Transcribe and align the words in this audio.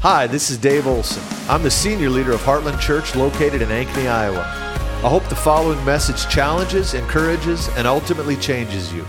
Hi, 0.00 0.28
this 0.28 0.48
is 0.48 0.58
Dave 0.58 0.86
Olson. 0.86 1.24
I'm 1.48 1.64
the 1.64 1.72
senior 1.72 2.08
leader 2.08 2.30
of 2.30 2.40
Heartland 2.42 2.78
Church 2.78 3.16
located 3.16 3.62
in 3.62 3.68
Ankeny, 3.68 4.08
Iowa. 4.08 4.42
I 4.42 5.08
hope 5.08 5.28
the 5.28 5.34
following 5.34 5.84
message 5.84 6.32
challenges, 6.32 6.94
encourages, 6.94 7.68
and 7.70 7.84
ultimately 7.84 8.36
changes 8.36 8.92
you. 8.92 9.04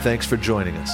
Thanks 0.00 0.24
for 0.24 0.38
joining 0.38 0.74
us. 0.78 0.90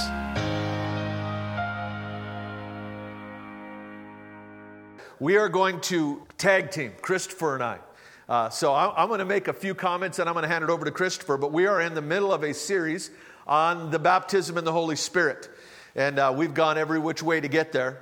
We 5.21 5.37
are 5.37 5.47
going 5.47 5.79
to 5.83 6.23
tag 6.37 6.71
team, 6.71 6.91
Christopher 7.01 7.53
and 7.53 7.63
I. 7.63 7.79
Uh, 8.27 8.49
so 8.49 8.73
I'm, 8.75 9.07
going 9.07 9.19
to 9.19 9.25
make 9.25 9.47
a 9.47 9.53
few 9.53 9.73
comments 9.73 10.19
and 10.19 10.27
I'm 10.27 10.33
going 10.33 10.43
to 10.43 10.49
hand 10.49 10.65
it 10.65 10.69
over 10.69 10.83
to 10.83 10.91
Christopher, 10.91 11.37
but 11.37 11.53
we 11.53 11.65
are 11.65 11.79
in 11.79 11.93
the 11.93 12.01
middle 12.01 12.33
of 12.33 12.43
a 12.43 12.53
series 12.53 13.09
on 13.47 13.89
the 13.89 13.99
baptism 13.99 14.57
in 14.57 14.65
the 14.65 14.73
Holy 14.73 14.97
Spirit. 14.97 15.49
And 15.95 16.19
uh, 16.19 16.33
we've 16.35 16.53
gone 16.53 16.77
every 16.77 16.99
which 16.99 17.23
way 17.23 17.39
to 17.39 17.47
get 17.47 17.71
there. 17.71 18.01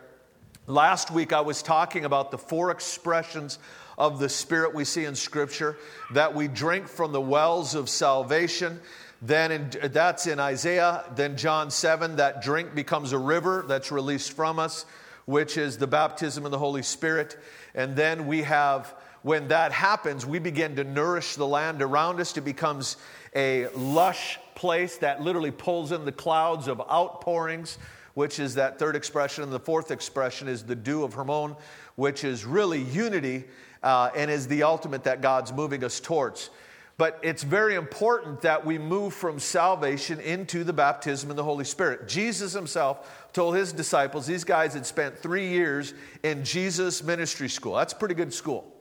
Last 0.67 1.11
week, 1.11 1.31
I 1.31 1.41
was 1.41 1.61
talking 1.61 2.05
about 2.05 2.31
the 2.31 2.39
four 2.39 2.71
expressions 2.71 3.59
of 3.99 4.17
the 4.17 4.27
Spirit 4.27 4.73
we 4.73 4.83
see 4.83 5.05
in 5.05 5.13
Scripture 5.13 5.77
that 6.13 6.33
we 6.33 6.47
drink 6.47 6.87
from 6.87 7.11
the 7.11 7.21
wells 7.21 7.75
of 7.75 7.87
salvation. 7.87 8.79
Then 9.21 9.51
in, 9.51 9.91
that's 9.91 10.25
in 10.25 10.39
Isaiah. 10.39 11.03
Then 11.15 11.37
John 11.37 11.69
7, 11.69 12.15
that 12.15 12.41
drink 12.41 12.73
becomes 12.73 13.11
a 13.11 13.17
river 13.19 13.63
that's 13.67 13.91
released 13.91 14.31
from 14.31 14.57
us, 14.57 14.87
which 15.25 15.55
is 15.55 15.77
the 15.77 15.85
baptism 15.85 16.45
of 16.45 16.51
the 16.51 16.57
Holy 16.57 16.81
Spirit. 16.81 17.37
And 17.75 17.95
then 17.95 18.25
we 18.25 18.41
have, 18.41 18.91
when 19.21 19.49
that 19.49 19.71
happens, 19.71 20.25
we 20.25 20.39
begin 20.39 20.77
to 20.77 20.83
nourish 20.83 21.35
the 21.35 21.45
land 21.45 21.83
around 21.83 22.19
us. 22.19 22.35
It 22.35 22.41
becomes 22.41 22.97
a 23.35 23.67
lush 23.75 24.39
place 24.55 24.97
that 24.97 25.21
literally 25.21 25.51
pulls 25.51 25.91
in 25.91 26.05
the 26.05 26.11
clouds 26.11 26.67
of 26.67 26.81
outpourings 26.89 27.77
which 28.15 28.39
is 28.39 28.55
that 28.55 28.79
third 28.79 28.95
expression. 28.95 29.43
And 29.43 29.53
the 29.53 29.59
fourth 29.59 29.91
expression 29.91 30.47
is 30.47 30.63
the 30.63 30.75
dew 30.75 31.03
of 31.03 31.13
Hermon, 31.13 31.55
which 31.95 32.23
is 32.23 32.43
really 32.43 32.81
unity 32.81 33.45
uh, 33.83 34.09
and 34.15 34.31
is 34.31 34.47
the 34.47 34.63
ultimate 34.63 35.03
that 35.03 35.21
God's 35.21 35.53
moving 35.53 35.83
us 35.83 35.99
towards. 35.99 36.49
But 36.97 37.19
it's 37.21 37.43
very 37.43 37.75
important 37.75 38.41
that 38.41 38.65
we 38.65 38.77
move 38.77 39.13
from 39.13 39.37
salvation 39.37 40.21
into 40.21 40.63
the 40.63 40.71
baptism 40.71 41.29
in 41.29 41.35
the 41.35 41.43
Holy 41.43 41.65
Spirit. 41.65 42.07
Jesus 42.07 42.53
himself 42.53 43.29
told 43.33 43.55
his 43.55 43.73
disciples, 43.73 44.25
these 44.25 44.45
guys 44.45 44.73
had 44.73 44.85
spent 44.85 45.17
three 45.17 45.49
years 45.49 45.93
in 46.23 46.45
Jesus 46.45 47.03
ministry 47.03 47.49
school. 47.49 47.75
That's 47.75 47.93
pretty 47.93 48.15
good 48.15 48.33
school. 48.33 48.71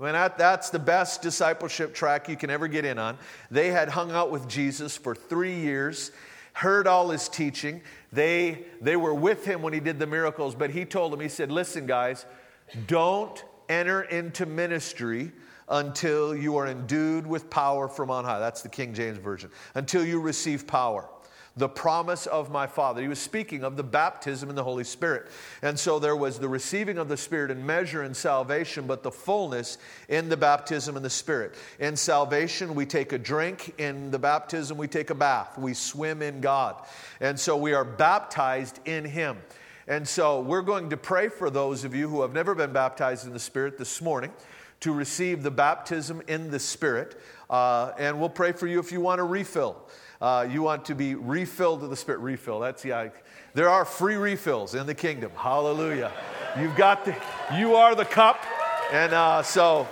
I 0.00 0.04
mean, 0.04 0.14
that, 0.14 0.38
that's 0.38 0.70
the 0.70 0.78
best 0.78 1.20
discipleship 1.20 1.94
track 1.94 2.28
you 2.28 2.36
can 2.36 2.48
ever 2.48 2.68
get 2.68 2.86
in 2.86 2.98
on. 2.98 3.18
They 3.50 3.68
had 3.68 3.90
hung 3.90 4.10
out 4.10 4.30
with 4.30 4.48
Jesus 4.48 4.96
for 4.96 5.14
three 5.14 5.60
years, 5.60 6.10
heard 6.52 6.86
all 6.86 7.10
his 7.10 7.28
teaching. 7.28 7.82
They, 8.12 8.66
they 8.80 8.96
were 8.96 9.14
with 9.14 9.44
him 9.44 9.62
when 9.62 9.72
he 9.72 9.80
did 9.80 9.98
the 9.98 10.06
miracles, 10.06 10.54
but 10.54 10.70
he 10.70 10.84
told 10.84 11.12
them, 11.12 11.20
he 11.20 11.28
said, 11.28 11.50
Listen, 11.50 11.86
guys, 11.86 12.26
don't 12.86 13.42
enter 13.68 14.02
into 14.02 14.46
ministry 14.46 15.32
until 15.68 16.36
you 16.36 16.56
are 16.56 16.66
endued 16.66 17.26
with 17.26 17.48
power 17.48 17.88
from 17.88 18.10
on 18.10 18.24
high. 18.24 18.38
That's 18.38 18.62
the 18.62 18.68
King 18.68 18.92
James 18.92 19.18
Version. 19.18 19.50
Until 19.74 20.04
you 20.04 20.20
receive 20.20 20.66
power 20.66 21.08
the 21.56 21.68
promise 21.68 22.26
of 22.26 22.50
my 22.50 22.66
Father. 22.66 23.02
He 23.02 23.08
was 23.08 23.18
speaking 23.18 23.62
of 23.62 23.76
the 23.76 23.82
baptism 23.82 24.48
in 24.48 24.56
the 24.56 24.64
Holy 24.64 24.84
Spirit. 24.84 25.26
And 25.60 25.78
so 25.78 25.98
there 25.98 26.16
was 26.16 26.38
the 26.38 26.48
receiving 26.48 26.96
of 26.96 27.08
the 27.08 27.16
Spirit 27.16 27.50
in 27.50 27.64
measure 27.64 28.02
in 28.02 28.14
salvation, 28.14 28.86
but 28.86 29.02
the 29.02 29.10
fullness 29.10 29.76
in 30.08 30.28
the 30.30 30.36
baptism 30.36 30.96
in 30.96 31.02
the 31.02 31.10
Spirit. 31.10 31.54
In 31.78 31.96
salvation, 31.96 32.74
we 32.74 32.86
take 32.86 33.12
a 33.12 33.18
drink. 33.18 33.74
In 33.78 34.10
the 34.10 34.18
baptism, 34.18 34.78
we 34.78 34.88
take 34.88 35.10
a 35.10 35.14
bath. 35.14 35.58
We 35.58 35.74
swim 35.74 36.22
in 36.22 36.40
God. 36.40 36.82
And 37.20 37.38
so 37.38 37.56
we 37.56 37.74
are 37.74 37.84
baptized 37.84 38.80
in 38.86 39.04
Him. 39.04 39.36
And 39.86 40.08
so 40.08 40.40
we're 40.40 40.62
going 40.62 40.90
to 40.90 40.96
pray 40.96 41.28
for 41.28 41.50
those 41.50 41.84
of 41.84 41.94
you 41.94 42.08
who 42.08 42.22
have 42.22 42.32
never 42.32 42.54
been 42.54 42.72
baptized 42.72 43.26
in 43.26 43.32
the 43.32 43.40
Spirit 43.40 43.76
this 43.76 44.00
morning 44.00 44.32
to 44.80 44.92
receive 44.92 45.42
the 45.42 45.50
baptism 45.50 46.22
in 46.28 46.50
the 46.50 46.58
Spirit. 46.58 47.20
Uh, 47.50 47.92
and 47.98 48.18
we'll 48.18 48.28
pray 48.28 48.52
for 48.52 48.66
you 48.66 48.80
if 48.80 48.90
you 48.90 49.00
want 49.00 49.20
a 49.20 49.24
refill. 49.24 49.76
Uh, 50.22 50.46
you 50.48 50.62
want 50.62 50.84
to 50.84 50.94
be 50.94 51.16
refilled 51.16 51.80
with 51.80 51.90
the 51.90 51.96
Spirit. 51.96 52.20
Refill. 52.20 52.60
That's 52.60 52.82
the. 52.82 53.10
there 53.54 53.68
are 53.68 53.84
free 53.84 54.14
refills 54.14 54.76
in 54.76 54.86
the 54.86 54.94
kingdom. 54.94 55.32
Hallelujah. 55.34 56.12
You've 56.56 56.76
got 56.76 57.04
the. 57.04 57.16
You 57.56 57.74
are 57.74 57.96
the 57.96 58.04
cup, 58.04 58.40
and 58.92 59.12
uh, 59.12 59.42
so. 59.42 59.88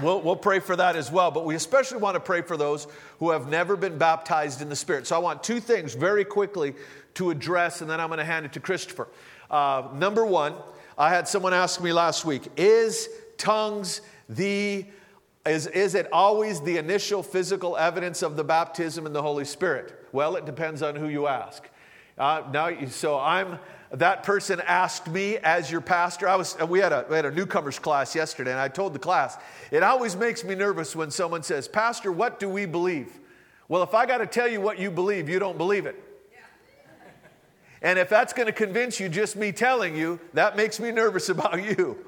We'll, 0.00 0.20
we'll 0.20 0.36
pray 0.36 0.60
for 0.60 0.76
that 0.76 0.94
as 0.94 1.10
well, 1.10 1.32
but 1.32 1.44
we 1.44 1.56
especially 1.56 1.98
want 1.98 2.14
to 2.14 2.20
pray 2.20 2.42
for 2.42 2.56
those 2.56 2.86
who 3.18 3.30
have 3.30 3.48
never 3.48 3.76
been 3.76 3.98
baptized 3.98 4.62
in 4.62 4.68
the 4.68 4.76
Spirit. 4.76 5.08
So 5.08 5.16
I 5.16 5.18
want 5.18 5.42
two 5.42 5.58
things 5.58 5.94
very 5.94 6.24
quickly 6.24 6.74
to 7.14 7.30
address, 7.30 7.80
and 7.80 7.90
then 7.90 7.98
I'm 7.98 8.06
going 8.06 8.18
to 8.18 8.24
hand 8.24 8.46
it 8.46 8.52
to 8.52 8.60
Christopher. 8.60 9.08
Uh, 9.50 9.88
number 9.92 10.24
one, 10.24 10.54
I 10.96 11.08
had 11.08 11.26
someone 11.26 11.52
ask 11.52 11.82
me 11.82 11.92
last 11.92 12.24
week 12.24 12.46
Is 12.56 13.08
tongues 13.36 14.00
the 14.28 14.86
is, 15.46 15.66
is 15.68 15.94
it 15.94 16.08
always 16.12 16.60
the 16.60 16.76
initial 16.76 17.22
physical 17.22 17.76
evidence 17.76 18.22
of 18.22 18.36
the 18.36 18.44
baptism 18.44 19.06
in 19.06 19.12
the 19.12 19.22
Holy 19.22 19.44
Spirit? 19.44 20.06
Well, 20.12 20.36
it 20.36 20.44
depends 20.44 20.82
on 20.82 20.96
who 20.96 21.08
you 21.08 21.26
ask. 21.26 21.68
Uh, 22.18 22.42
now, 22.52 22.70
so 22.88 23.18
I'm 23.18 23.58
that 23.92 24.22
person 24.22 24.60
asked 24.66 25.08
me 25.08 25.38
as 25.38 25.70
your 25.70 25.80
pastor. 25.80 26.28
I 26.28 26.36
was 26.36 26.56
we 26.68 26.78
had 26.78 26.92
a 26.92 27.06
we 27.08 27.16
had 27.16 27.24
a 27.24 27.30
newcomers 27.30 27.78
class 27.78 28.14
yesterday, 28.14 28.50
and 28.50 28.60
I 28.60 28.68
told 28.68 28.92
the 28.92 28.98
class 28.98 29.38
it 29.70 29.82
always 29.82 30.14
makes 30.14 30.44
me 30.44 30.54
nervous 30.54 30.94
when 30.94 31.10
someone 31.10 31.42
says, 31.42 31.66
"Pastor, 31.66 32.12
what 32.12 32.38
do 32.38 32.48
we 32.48 32.66
believe?" 32.66 33.18
Well, 33.68 33.82
if 33.82 33.94
I 33.94 34.04
got 34.04 34.18
to 34.18 34.26
tell 34.26 34.48
you 34.48 34.60
what 34.60 34.78
you 34.78 34.90
believe, 34.90 35.28
you 35.28 35.38
don't 35.38 35.56
believe 35.56 35.86
it. 35.86 35.96
And 37.82 37.98
if 37.98 38.08
that's 38.08 38.32
going 38.32 38.46
to 38.46 38.52
convince 38.52 39.00
you, 39.00 39.08
just 39.08 39.36
me 39.36 39.52
telling 39.52 39.96
you, 39.96 40.20
that 40.34 40.56
makes 40.56 40.78
me 40.78 40.90
nervous 40.90 41.28
about 41.30 41.62
you. 41.62 42.04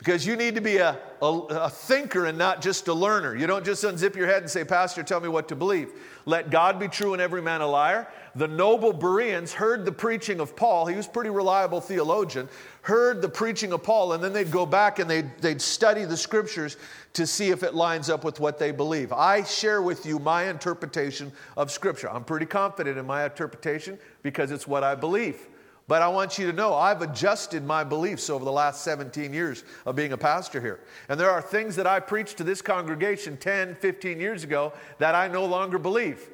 Because 0.00 0.26
you 0.26 0.34
need 0.34 0.54
to 0.54 0.62
be 0.62 0.78
a, 0.78 0.98
a, 1.20 1.26
a, 1.26 1.68
thinker 1.68 2.24
and 2.24 2.38
not 2.38 2.62
just 2.62 2.88
a 2.88 2.94
learner. 2.94 3.36
You 3.36 3.46
don't 3.46 3.66
just 3.66 3.84
unzip 3.84 4.16
your 4.16 4.26
head 4.26 4.40
and 4.40 4.50
say, 4.50 4.64
Pastor, 4.64 5.02
tell 5.02 5.20
me 5.20 5.28
what 5.28 5.46
to 5.48 5.54
believe. 5.54 5.92
Let 6.24 6.48
God 6.48 6.80
be 6.80 6.88
true 6.88 7.12
and 7.12 7.20
every 7.20 7.42
man 7.42 7.60
a 7.60 7.66
liar. 7.66 8.08
The 8.34 8.48
noble 8.48 8.94
Bereans 8.94 9.52
heard 9.52 9.84
the 9.84 9.92
preaching 9.92 10.40
of 10.40 10.56
Paul. 10.56 10.86
He 10.86 10.96
was 10.96 11.06
pretty 11.06 11.28
reliable 11.28 11.82
theologian. 11.82 12.48
Heard 12.80 13.20
the 13.20 13.28
preaching 13.28 13.74
of 13.74 13.82
Paul, 13.82 14.14
and 14.14 14.24
then 14.24 14.32
they'd 14.32 14.50
go 14.50 14.64
back 14.64 15.00
and 15.00 15.10
they'd, 15.10 15.36
they'd 15.42 15.60
study 15.60 16.06
the 16.06 16.16
scriptures 16.16 16.78
to 17.12 17.26
see 17.26 17.50
if 17.50 17.62
it 17.62 17.74
lines 17.74 18.08
up 18.08 18.24
with 18.24 18.40
what 18.40 18.58
they 18.58 18.72
believe. 18.72 19.12
I 19.12 19.42
share 19.42 19.82
with 19.82 20.06
you 20.06 20.18
my 20.18 20.48
interpretation 20.48 21.30
of 21.58 21.70
scripture. 21.70 22.08
I'm 22.10 22.24
pretty 22.24 22.46
confident 22.46 22.96
in 22.96 23.04
my 23.04 23.24
interpretation 23.24 23.98
because 24.22 24.50
it's 24.50 24.66
what 24.66 24.82
I 24.82 24.94
believe. 24.94 25.46
But 25.90 26.02
I 26.02 26.08
want 26.08 26.38
you 26.38 26.46
to 26.46 26.52
know 26.52 26.72
I've 26.74 27.02
adjusted 27.02 27.64
my 27.64 27.82
beliefs 27.82 28.30
over 28.30 28.44
the 28.44 28.52
last 28.52 28.84
17 28.84 29.34
years 29.34 29.64
of 29.84 29.96
being 29.96 30.12
a 30.12 30.16
pastor 30.16 30.60
here. 30.60 30.78
And 31.08 31.18
there 31.18 31.32
are 31.32 31.42
things 31.42 31.74
that 31.74 31.86
I 31.88 31.98
preached 31.98 32.36
to 32.36 32.44
this 32.44 32.62
congregation 32.62 33.36
10, 33.36 33.74
15 33.74 34.20
years 34.20 34.44
ago 34.44 34.72
that 34.98 35.16
I 35.16 35.26
no 35.26 35.44
longer 35.44 35.80
believe. 35.80 36.30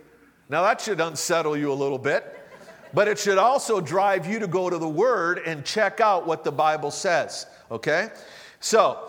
Now 0.50 0.62
that 0.64 0.82
should 0.82 1.00
unsettle 1.00 1.56
you 1.56 1.72
a 1.72 1.74
little 1.74 1.96
bit, 1.96 2.38
but 2.92 3.08
it 3.08 3.18
should 3.18 3.38
also 3.38 3.80
drive 3.80 4.26
you 4.26 4.40
to 4.40 4.46
go 4.46 4.68
to 4.68 4.76
the 4.76 4.86
Word 4.86 5.40
and 5.46 5.64
check 5.64 6.00
out 6.00 6.26
what 6.26 6.44
the 6.44 6.52
Bible 6.52 6.90
says, 6.90 7.46
okay? 7.70 8.10
So, 8.60 9.08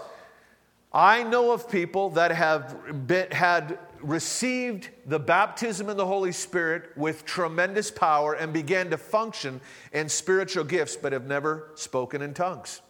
I 0.93 1.23
know 1.23 1.51
of 1.51 1.69
people 1.69 2.11
that 2.11 2.31
have 2.31 3.05
been, 3.05 3.29
had 3.31 3.77
received 4.01 4.89
the 5.05 5.19
baptism 5.19 5.89
in 5.89 5.97
the 5.97 6.05
Holy 6.05 6.31
Spirit 6.31 6.91
with 6.95 7.25
tremendous 7.25 7.91
power 7.91 8.33
and 8.33 8.53
began 8.53 8.89
to 8.89 8.97
function 8.97 9.61
in 9.93 10.09
spiritual 10.09 10.63
gifts, 10.63 10.95
but 10.95 11.13
have 11.13 11.25
never 11.25 11.71
spoken 11.75 12.21
in 12.21 12.33
tongues. 12.33 12.81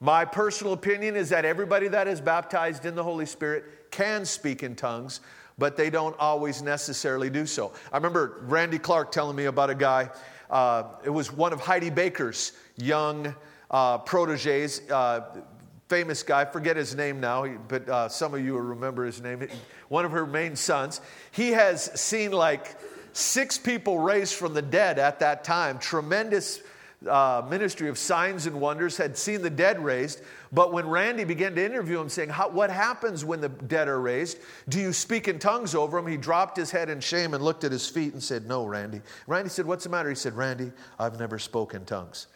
My 0.00 0.24
personal 0.24 0.72
opinion 0.72 1.16
is 1.16 1.28
that 1.30 1.44
everybody 1.44 1.88
that 1.88 2.06
is 2.06 2.20
baptized 2.20 2.86
in 2.86 2.94
the 2.94 3.02
Holy 3.02 3.26
Spirit 3.26 3.90
can 3.90 4.24
speak 4.24 4.62
in 4.62 4.76
tongues, 4.76 5.20
but 5.58 5.76
they 5.76 5.90
don't 5.90 6.16
always 6.20 6.62
necessarily 6.62 7.30
do 7.30 7.46
so. 7.46 7.72
I 7.92 7.96
remember 7.96 8.38
Randy 8.42 8.78
Clark 8.78 9.10
telling 9.10 9.36
me 9.36 9.46
about 9.46 9.70
a 9.70 9.74
guy, 9.74 10.10
uh, 10.50 10.84
it 11.04 11.10
was 11.10 11.32
one 11.32 11.52
of 11.52 11.60
Heidi 11.60 11.90
Baker's 11.90 12.52
young 12.76 13.34
uh, 13.70 13.98
proteges. 13.98 14.82
Uh, 14.88 15.40
famous 15.88 16.22
guy, 16.22 16.44
forget 16.44 16.76
his 16.76 16.94
name 16.94 17.20
now, 17.20 17.46
but 17.68 17.88
uh, 17.88 18.08
some 18.08 18.34
of 18.34 18.44
you 18.44 18.54
will 18.54 18.60
remember 18.60 19.04
his 19.04 19.22
name, 19.22 19.46
one 19.88 20.04
of 20.04 20.12
her 20.12 20.26
main 20.26 20.54
sons. 20.54 21.00
He 21.30 21.50
has 21.50 21.84
seen 22.00 22.30
like 22.30 22.76
six 23.12 23.58
people 23.58 23.98
raised 23.98 24.34
from 24.34 24.54
the 24.54 24.62
dead 24.62 24.98
at 24.98 25.20
that 25.20 25.44
time, 25.44 25.78
tremendous 25.78 26.60
uh, 27.06 27.46
ministry 27.48 27.88
of 27.88 27.96
signs 27.96 28.46
and 28.46 28.60
wonders, 28.60 28.96
had 28.96 29.16
seen 29.16 29.40
the 29.40 29.50
dead 29.50 29.82
raised. 29.82 30.20
But 30.52 30.72
when 30.72 30.88
Randy 30.88 31.24
began 31.24 31.54
to 31.54 31.64
interview 31.64 32.00
him, 32.00 32.08
saying, 32.08 32.30
What 32.30 32.70
happens 32.70 33.24
when 33.24 33.40
the 33.40 33.48
dead 33.48 33.86
are 33.86 34.00
raised? 34.00 34.38
Do 34.68 34.80
you 34.80 34.92
speak 34.92 35.28
in 35.28 35.38
tongues 35.38 35.74
over 35.74 35.98
them 35.98 36.10
He 36.10 36.16
dropped 36.16 36.56
his 36.56 36.70
head 36.70 36.88
in 36.88 37.00
shame 37.00 37.34
and 37.34 37.44
looked 37.44 37.64
at 37.64 37.70
his 37.70 37.88
feet 37.88 38.14
and 38.14 38.22
said, 38.22 38.48
No, 38.48 38.66
Randy. 38.66 39.00
Randy 39.26 39.50
said, 39.50 39.66
What's 39.66 39.84
the 39.84 39.90
matter? 39.90 40.08
He 40.08 40.16
said, 40.16 40.36
Randy, 40.36 40.72
I've 40.98 41.18
never 41.20 41.38
spoken 41.38 41.84
tongues. 41.84 42.26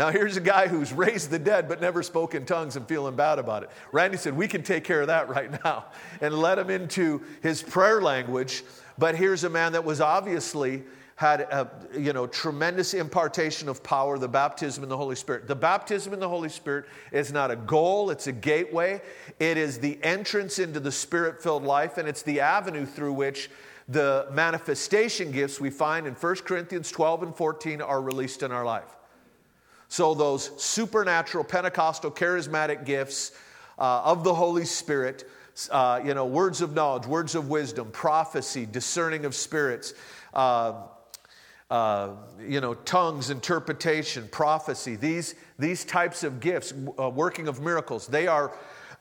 Now, 0.00 0.08
here's 0.08 0.38
a 0.38 0.40
guy 0.40 0.66
who's 0.66 0.94
raised 0.94 1.28
the 1.28 1.38
dead 1.38 1.68
but 1.68 1.82
never 1.82 2.02
spoke 2.02 2.34
in 2.34 2.46
tongues 2.46 2.76
and 2.76 2.88
feeling 2.88 3.16
bad 3.16 3.38
about 3.38 3.64
it. 3.64 3.70
Randy 3.92 4.16
said, 4.16 4.34
We 4.34 4.48
can 4.48 4.62
take 4.62 4.82
care 4.82 5.02
of 5.02 5.08
that 5.08 5.28
right 5.36 5.62
now 5.62 5.84
and 6.22 6.32
let 6.38 6.58
him 6.58 6.70
into 6.70 7.22
his 7.42 7.62
prayer 7.62 8.00
language. 8.00 8.64
But 8.96 9.14
here's 9.14 9.44
a 9.44 9.50
man 9.50 9.72
that 9.72 9.84
was 9.84 10.00
obviously 10.00 10.84
had 11.16 11.42
a 11.42 11.70
you 11.94 12.14
know, 12.14 12.26
tremendous 12.26 12.94
impartation 12.94 13.68
of 13.68 13.82
power, 13.82 14.16
the 14.18 14.26
baptism 14.26 14.82
in 14.82 14.88
the 14.88 14.96
Holy 14.96 15.16
Spirit. 15.16 15.46
The 15.46 15.54
baptism 15.54 16.14
in 16.14 16.18
the 16.18 16.30
Holy 16.30 16.48
Spirit 16.48 16.86
is 17.12 17.30
not 17.30 17.50
a 17.50 17.56
goal, 17.56 18.08
it's 18.08 18.26
a 18.26 18.32
gateway. 18.32 19.02
It 19.38 19.58
is 19.58 19.78
the 19.80 20.02
entrance 20.02 20.58
into 20.58 20.80
the 20.80 20.92
spirit 20.92 21.42
filled 21.42 21.64
life, 21.64 21.98
and 21.98 22.08
it's 22.08 22.22
the 22.22 22.40
avenue 22.40 22.86
through 22.86 23.12
which 23.12 23.50
the 23.86 24.28
manifestation 24.32 25.30
gifts 25.30 25.60
we 25.60 25.68
find 25.68 26.06
in 26.06 26.14
1 26.14 26.36
Corinthians 26.36 26.90
12 26.90 27.22
and 27.22 27.36
14 27.36 27.82
are 27.82 28.00
released 28.00 28.42
in 28.42 28.50
our 28.50 28.64
life. 28.64 28.96
So, 29.90 30.14
those 30.14 30.52
supernatural, 30.56 31.42
Pentecostal, 31.42 32.12
charismatic 32.12 32.86
gifts 32.86 33.32
uh, 33.76 34.02
of 34.04 34.22
the 34.22 34.32
Holy 34.32 34.64
Spirit, 34.64 35.28
uh, 35.68 36.00
you 36.04 36.14
know, 36.14 36.26
words 36.26 36.60
of 36.60 36.74
knowledge, 36.74 37.06
words 37.06 37.34
of 37.34 37.48
wisdom, 37.48 37.90
prophecy, 37.90 38.66
discerning 38.70 39.24
of 39.24 39.34
spirits, 39.34 39.94
uh, 40.32 40.74
uh, 41.70 42.10
you 42.40 42.60
know, 42.60 42.74
tongues, 42.74 43.30
interpretation, 43.30 44.28
prophecy, 44.30 44.94
these, 44.94 45.34
these 45.58 45.84
types 45.84 46.22
of 46.22 46.38
gifts, 46.38 46.72
uh, 46.96 47.10
working 47.10 47.48
of 47.48 47.60
miracles, 47.60 48.06
they 48.06 48.28
are 48.28 48.52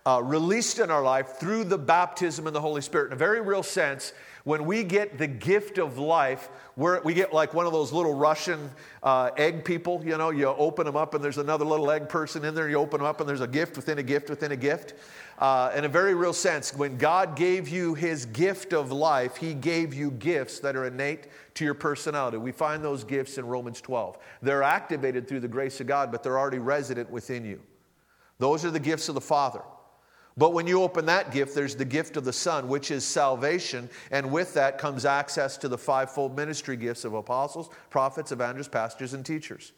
uh, 0.07 0.19
released 0.23 0.79
in 0.79 0.89
our 0.89 1.03
life 1.03 1.37
through 1.39 1.65
the 1.65 1.77
baptism 1.77 2.47
in 2.47 2.53
the 2.53 2.61
Holy 2.61 2.81
Spirit. 2.81 3.07
In 3.07 3.13
a 3.13 3.15
very 3.15 3.41
real 3.41 3.61
sense, 3.61 4.11
when 4.43 4.65
we 4.65 4.83
get 4.83 5.17
the 5.17 5.27
gift 5.27 5.77
of 5.77 5.97
life, 5.97 6.49
we're, 6.75 7.01
we 7.01 7.13
get 7.13 7.33
like 7.33 7.53
one 7.53 7.65
of 7.65 7.73
those 7.73 7.91
little 7.91 8.13
Russian 8.13 8.71
uh, 9.03 9.31
egg 9.37 9.65
people, 9.65 10.01
you 10.05 10.17
know, 10.17 10.29
you 10.29 10.47
open 10.47 10.85
them 10.85 10.95
up 10.95 11.13
and 11.13 11.23
there's 11.23 11.37
another 11.37 11.65
little 11.65 11.91
egg 11.91 12.09
person 12.09 12.45
in 12.45 12.55
there, 12.55 12.69
you 12.69 12.77
open 12.77 12.99
them 12.99 13.07
up 13.07 13.19
and 13.19 13.27
there's 13.27 13.41
a 13.41 13.47
gift 13.47 13.75
within 13.75 13.97
a 13.97 14.03
gift 14.03 14.29
within 14.29 14.51
a 14.51 14.55
gift. 14.55 14.93
Uh, 15.39 15.71
in 15.75 15.85
a 15.85 15.89
very 15.89 16.13
real 16.13 16.33
sense, 16.33 16.75
when 16.75 16.97
God 16.97 17.35
gave 17.35 17.69
you 17.69 17.93
his 17.93 18.25
gift 18.25 18.73
of 18.73 18.91
life, 18.91 19.37
he 19.37 19.53
gave 19.53 19.93
you 19.93 20.11
gifts 20.11 20.59
that 20.59 20.75
are 20.75 20.85
innate 20.85 21.27
to 21.55 21.63
your 21.63 21.73
personality. 21.73 22.37
We 22.37 22.51
find 22.51 22.83
those 22.83 23.03
gifts 23.03 23.37
in 23.37 23.45
Romans 23.45 23.81
12. 23.81 24.17
They're 24.41 24.63
activated 24.63 25.27
through 25.27 25.39
the 25.39 25.47
grace 25.47 25.79
of 25.79 25.87
God, 25.87 26.11
but 26.11 26.23
they're 26.23 26.37
already 26.37 26.59
resident 26.59 27.09
within 27.09 27.45
you. 27.45 27.61
Those 28.37 28.65
are 28.65 28.71
the 28.71 28.79
gifts 28.79 29.09
of 29.09 29.15
the 29.15 29.21
Father. 29.21 29.61
But 30.39 30.53
when 30.53 30.67
you 30.67 30.81
open 30.81 31.05
that 31.07 31.33
gift, 31.33 31.53
there's 31.53 31.75
the 31.75 31.83
gift 31.83 32.15
of 32.15 32.23
the 32.23 32.31
Son, 32.31 32.69
which 32.69 32.91
is 32.91 33.03
salvation. 33.03 33.89
And 34.09 34.31
with 34.31 34.53
that 34.53 34.77
comes 34.77 35.03
access 35.03 35.57
to 35.57 35.67
the 35.67 35.77
fivefold 35.77 36.37
ministry 36.37 36.77
gifts 36.77 37.03
of 37.03 37.13
apostles, 37.13 37.69
prophets, 37.89 38.31
evangelists, 38.31 38.69
pastors, 38.69 39.13
and 39.13 39.25
teachers. 39.25 39.73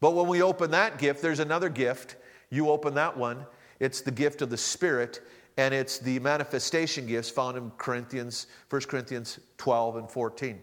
But 0.00 0.16
when 0.16 0.26
we 0.26 0.42
open 0.42 0.72
that 0.72 0.98
gift, 0.98 1.22
there's 1.22 1.38
another 1.38 1.68
gift. 1.68 2.16
You 2.50 2.68
open 2.68 2.94
that 2.94 3.16
one, 3.16 3.46
it's 3.78 4.00
the 4.00 4.10
gift 4.10 4.42
of 4.42 4.50
the 4.50 4.56
Spirit, 4.56 5.20
and 5.56 5.72
it's 5.72 6.00
the 6.00 6.18
manifestation 6.18 7.06
gifts 7.06 7.30
found 7.30 7.56
in 7.56 7.70
Corinthians, 7.78 8.48
1 8.70 8.82
Corinthians 8.82 9.38
12 9.56 9.96
and 9.98 10.10
14. 10.10 10.60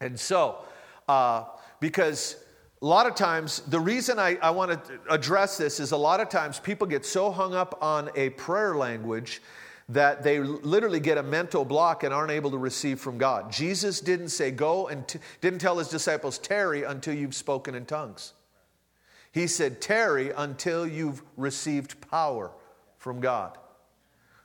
And 0.00 0.18
so, 0.18 0.64
uh, 1.08 1.44
because 1.78 2.41
a 2.82 2.86
lot 2.86 3.06
of 3.06 3.14
times, 3.14 3.60
the 3.68 3.78
reason 3.78 4.18
I, 4.18 4.36
I 4.42 4.50
want 4.50 4.84
to 4.84 4.98
address 5.08 5.56
this 5.56 5.78
is 5.78 5.92
a 5.92 5.96
lot 5.96 6.18
of 6.18 6.28
times 6.28 6.58
people 6.58 6.88
get 6.88 7.06
so 7.06 7.30
hung 7.30 7.54
up 7.54 7.78
on 7.80 8.10
a 8.16 8.30
prayer 8.30 8.76
language 8.76 9.40
that 9.88 10.24
they 10.24 10.40
literally 10.40 10.98
get 10.98 11.16
a 11.16 11.22
mental 11.22 11.64
block 11.64 12.02
and 12.02 12.12
aren't 12.12 12.32
able 12.32 12.50
to 12.50 12.58
receive 12.58 12.98
from 12.98 13.18
God. 13.18 13.52
Jesus 13.52 14.00
didn't 14.00 14.30
say, 14.30 14.50
Go 14.50 14.88
and 14.88 15.06
t- 15.06 15.20
didn't 15.40 15.60
tell 15.60 15.78
his 15.78 15.88
disciples, 15.88 16.38
Tarry 16.38 16.82
until 16.82 17.14
you've 17.14 17.36
spoken 17.36 17.76
in 17.76 17.84
tongues. 17.84 18.32
He 19.30 19.46
said, 19.46 19.80
Tarry 19.80 20.30
until 20.30 20.86
you've 20.86 21.22
received 21.36 22.00
power 22.10 22.50
from 22.98 23.20
God. 23.20 23.58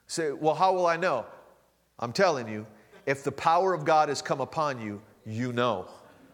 Say, 0.06 0.30
well, 0.30 0.54
how 0.54 0.72
will 0.72 0.86
I 0.86 0.96
know? 0.96 1.26
I'm 1.98 2.12
telling 2.12 2.48
you, 2.48 2.66
if 3.04 3.24
the 3.24 3.32
power 3.32 3.74
of 3.74 3.84
God 3.84 4.08
has 4.08 4.22
come 4.22 4.40
upon 4.40 4.80
you, 4.80 5.02
you 5.26 5.52
know. 5.52 5.88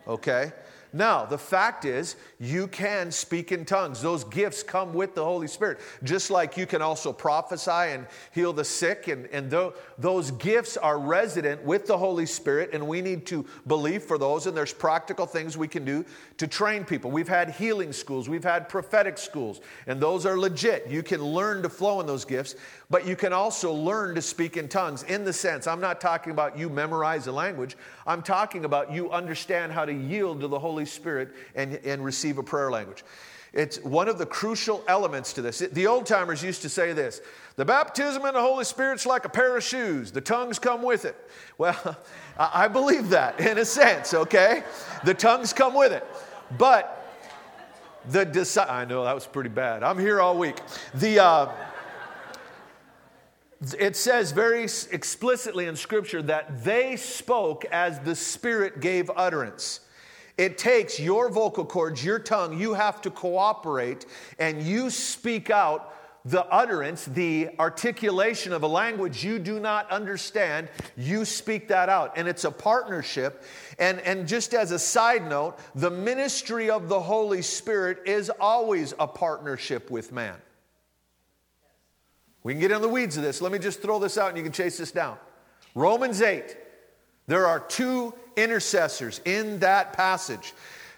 Okay? 0.06 0.52
Now, 0.94 1.24
the 1.24 1.36
fact 1.36 1.84
is, 1.84 2.14
you 2.38 2.68
can 2.68 3.10
speak 3.10 3.50
in 3.50 3.64
tongues. 3.64 4.00
Those 4.00 4.22
gifts 4.22 4.62
come 4.62 4.94
with 4.94 5.16
the 5.16 5.24
Holy 5.24 5.48
Spirit. 5.48 5.80
Just 6.04 6.30
like 6.30 6.56
you 6.56 6.66
can 6.66 6.82
also 6.82 7.12
prophesy 7.12 7.90
and 7.92 8.06
heal 8.32 8.52
the 8.52 8.64
sick, 8.64 9.08
and, 9.08 9.26
and 9.26 9.50
th- 9.50 9.72
those 9.98 10.30
gifts 10.30 10.76
are 10.76 11.00
resident 11.00 11.64
with 11.64 11.88
the 11.88 11.98
Holy 11.98 12.26
Spirit, 12.26 12.70
and 12.72 12.86
we 12.86 13.02
need 13.02 13.26
to 13.26 13.44
believe 13.66 14.04
for 14.04 14.18
those. 14.18 14.46
And 14.46 14.56
there's 14.56 14.72
practical 14.72 15.26
things 15.26 15.58
we 15.58 15.66
can 15.66 15.84
do 15.84 16.04
to 16.36 16.46
train 16.46 16.84
people. 16.84 17.10
We've 17.10 17.26
had 17.26 17.50
healing 17.50 17.92
schools, 17.92 18.28
we've 18.28 18.44
had 18.44 18.68
prophetic 18.68 19.18
schools, 19.18 19.60
and 19.88 20.00
those 20.00 20.24
are 20.24 20.38
legit. 20.38 20.86
You 20.86 21.02
can 21.02 21.20
learn 21.20 21.62
to 21.64 21.68
flow 21.68 22.00
in 22.02 22.06
those 22.06 22.24
gifts, 22.24 22.54
but 22.88 23.04
you 23.04 23.16
can 23.16 23.32
also 23.32 23.72
learn 23.72 24.14
to 24.14 24.22
speak 24.22 24.56
in 24.56 24.68
tongues 24.68 25.02
in 25.02 25.24
the 25.24 25.32
sense, 25.32 25.66
I'm 25.66 25.80
not 25.80 26.00
talking 26.00 26.30
about 26.30 26.56
you 26.56 26.68
memorize 26.68 27.26
a 27.26 27.32
language, 27.32 27.76
I'm 28.06 28.22
talking 28.22 28.64
about 28.64 28.92
you 28.92 29.10
understand 29.10 29.72
how 29.72 29.84
to 29.84 29.92
yield 29.92 30.40
to 30.42 30.46
the 30.46 30.58
Holy 30.58 30.83
Spirit 30.86 31.30
and, 31.54 31.74
and 31.84 32.04
receive 32.04 32.38
a 32.38 32.42
prayer 32.42 32.70
language. 32.70 33.04
It's 33.52 33.78
one 33.78 34.08
of 34.08 34.18
the 34.18 34.26
crucial 34.26 34.82
elements 34.88 35.32
to 35.34 35.42
this. 35.42 35.58
The 35.60 35.86
old 35.86 36.06
timers 36.06 36.42
used 36.42 36.62
to 36.62 36.68
say 36.68 36.92
this 36.92 37.20
the 37.56 37.64
baptism 37.64 38.24
in 38.26 38.34
the 38.34 38.40
Holy 38.40 38.64
Spirit's 38.64 39.06
like 39.06 39.24
a 39.24 39.28
pair 39.28 39.56
of 39.56 39.62
shoes, 39.62 40.10
the 40.10 40.20
tongues 40.20 40.58
come 40.58 40.82
with 40.82 41.04
it. 41.04 41.16
Well, 41.56 41.96
I 42.38 42.66
believe 42.66 43.10
that 43.10 43.40
in 43.40 43.58
a 43.58 43.64
sense, 43.64 44.12
okay? 44.12 44.64
The 45.04 45.14
tongues 45.14 45.52
come 45.52 45.74
with 45.74 45.92
it. 45.92 46.04
But 46.58 47.00
the 48.08 48.26
disi- 48.26 48.68
I 48.68 48.84
know 48.84 49.04
that 49.04 49.14
was 49.14 49.26
pretty 49.26 49.50
bad. 49.50 49.82
I'm 49.82 49.98
here 49.98 50.20
all 50.20 50.36
week. 50.36 50.60
The. 50.94 51.22
Uh, 51.22 51.52
it 53.78 53.96
says 53.96 54.32
very 54.32 54.64
explicitly 54.64 55.66
in 55.66 55.76
Scripture 55.76 56.20
that 56.22 56.64
they 56.64 56.96
spoke 56.96 57.64
as 57.66 57.98
the 58.00 58.14
Spirit 58.14 58.80
gave 58.80 59.10
utterance. 59.14 59.80
It 60.36 60.58
takes 60.58 60.98
your 60.98 61.30
vocal 61.30 61.64
cords, 61.64 62.04
your 62.04 62.18
tongue, 62.18 62.58
you 62.58 62.74
have 62.74 63.00
to 63.02 63.10
cooperate 63.10 64.06
and 64.38 64.62
you 64.62 64.90
speak 64.90 65.50
out 65.50 65.94
the 66.24 66.44
utterance, 66.46 67.04
the 67.04 67.50
articulation 67.58 68.52
of 68.54 68.62
a 68.62 68.66
language 68.66 69.22
you 69.22 69.38
do 69.38 69.60
not 69.60 69.90
understand, 69.90 70.68
you 70.96 71.24
speak 71.24 71.68
that 71.68 71.90
out. 71.90 72.14
And 72.16 72.26
it's 72.26 72.44
a 72.44 72.50
partnership. 72.50 73.44
And, 73.78 74.00
and 74.00 74.26
just 74.26 74.54
as 74.54 74.70
a 74.70 74.78
side 74.78 75.28
note, 75.28 75.58
the 75.74 75.90
ministry 75.90 76.70
of 76.70 76.88
the 76.88 76.98
Holy 76.98 77.42
Spirit 77.42 77.98
is 78.06 78.30
always 78.40 78.94
a 78.98 79.06
partnership 79.06 79.90
with 79.90 80.12
man. 80.12 80.36
We 82.42 82.54
can 82.54 82.60
get 82.60 82.70
in 82.70 82.80
the 82.80 82.88
weeds 82.88 83.16
of 83.18 83.22
this. 83.22 83.42
Let 83.42 83.52
me 83.52 83.58
just 83.58 83.82
throw 83.82 83.98
this 83.98 84.16
out 84.16 84.28
and 84.28 84.38
you 84.38 84.42
can 84.42 84.52
chase 84.52 84.78
this 84.78 84.92
down. 84.92 85.18
Romans 85.74 86.22
8. 86.22 86.56
There 87.26 87.46
are 87.46 87.60
two 87.60 88.14
intercessors 88.36 89.20
in 89.24 89.60
that 89.60 89.92
passage. 89.92 90.52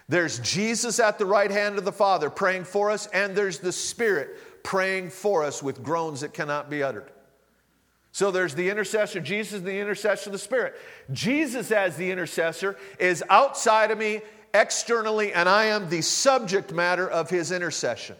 There's 0.09 0.39
Jesus 0.39 0.99
at 0.99 1.17
the 1.19 1.25
right 1.25 1.51
hand 1.51 1.77
of 1.77 1.85
the 1.85 1.91
Father 1.91 2.29
praying 2.29 2.63
for 2.63 2.91
us, 2.91 3.07
and 3.07 3.35
there's 3.35 3.59
the 3.59 3.71
Spirit 3.71 4.63
praying 4.63 5.09
for 5.09 5.43
us 5.43 5.61
with 5.61 5.83
groans 5.83 6.21
that 6.21 6.33
cannot 6.33 6.69
be 6.69 6.83
uttered. 6.83 7.11
So 8.11 8.31
there's 8.31 8.55
the 8.55 8.69
intercessor, 8.69 9.19
Jesus, 9.19 9.61
the 9.61 9.79
intercessor 9.79 10.29
of 10.29 10.33
the 10.33 10.39
Spirit. 10.39 10.75
Jesus, 11.11 11.71
as 11.71 11.97
the 11.97 12.09
intercessor, 12.09 12.77
is 12.99 13.23
outside 13.29 13.91
of 13.91 13.97
me 13.97 14.21
externally, 14.53 15.33
and 15.33 15.47
I 15.47 15.65
am 15.65 15.89
the 15.89 16.01
subject 16.01 16.73
matter 16.73 17.07
of 17.07 17.29
his 17.29 17.51
intercession. 17.51 18.15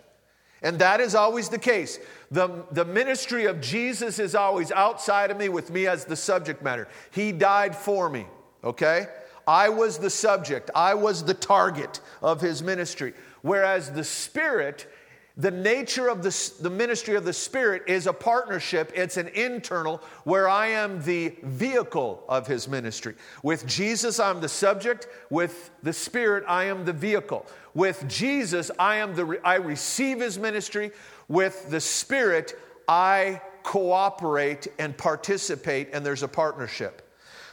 And 0.68 0.80
that 0.80 1.00
is 1.00 1.16
always 1.16 1.48
the 1.48 1.58
case. 1.58 1.98
The, 2.30 2.66
the 2.74 2.84
ministry 2.84 3.46
of 3.46 3.62
Jesus 3.62 4.20
is 4.20 4.36
always 4.36 4.70
outside 4.70 5.32
of 5.32 5.38
me 5.38 5.48
with 5.48 5.72
me 5.72 5.88
as 5.88 6.04
the 6.04 6.18
subject 6.18 6.62
matter. 6.62 6.90
He 7.12 7.32
died 7.32 7.74
for 7.74 8.10
me, 8.10 8.28
okay? 8.66 9.08
I 9.48 9.70
was 9.70 9.98
the 9.98 10.10
subject, 10.10 10.70
I 10.76 10.94
was 10.94 11.24
the 11.24 11.34
target 11.34 12.02
of 12.22 12.42
his 12.42 12.62
ministry. 12.62 13.14
Whereas 13.44 13.94
the 13.94 14.04
Spirit, 14.04 14.92
the 15.38 15.52
nature 15.52 16.08
of 16.08 16.24
the, 16.24 16.52
the 16.62 16.70
ministry 16.70 17.16
of 17.16 17.24
the 17.24 17.34
Spirit 17.34 17.84
is 17.86 18.08
a 18.08 18.14
partnership, 18.14 18.92
it's 18.96 19.18
an 19.18 19.28
internal, 19.30 20.02
where 20.24 20.50
I 20.50 20.68
am 20.68 21.04
the 21.04 21.36
vehicle 21.44 22.24
of 22.28 22.48
his 22.48 22.68
ministry. 22.68 23.14
With 23.44 23.68
Jesus, 23.68 24.20
I'm 24.20 24.42
the 24.42 24.50
subject. 24.50 25.08
With 25.30 25.70
the 25.84 25.94
Spirit, 25.94 26.44
I 26.48 26.66
am 26.66 26.86
the 26.86 26.94
vehicle. 26.94 27.46
With 27.76 28.04
Jesus, 28.08 28.72
I, 28.80 28.96
am 28.96 29.14
the, 29.16 29.40
I 29.44 29.56
receive 29.56 30.20
his 30.20 30.40
ministry. 30.40 30.90
With 31.28 31.70
the 31.70 31.82
Spirit, 31.82 32.60
I 32.88 33.40
cooperate 33.62 34.68
and 34.80 34.98
participate, 34.98 35.90
and 35.94 36.04
there's 36.04 36.24
a 36.24 36.28
partnership. 36.28 37.08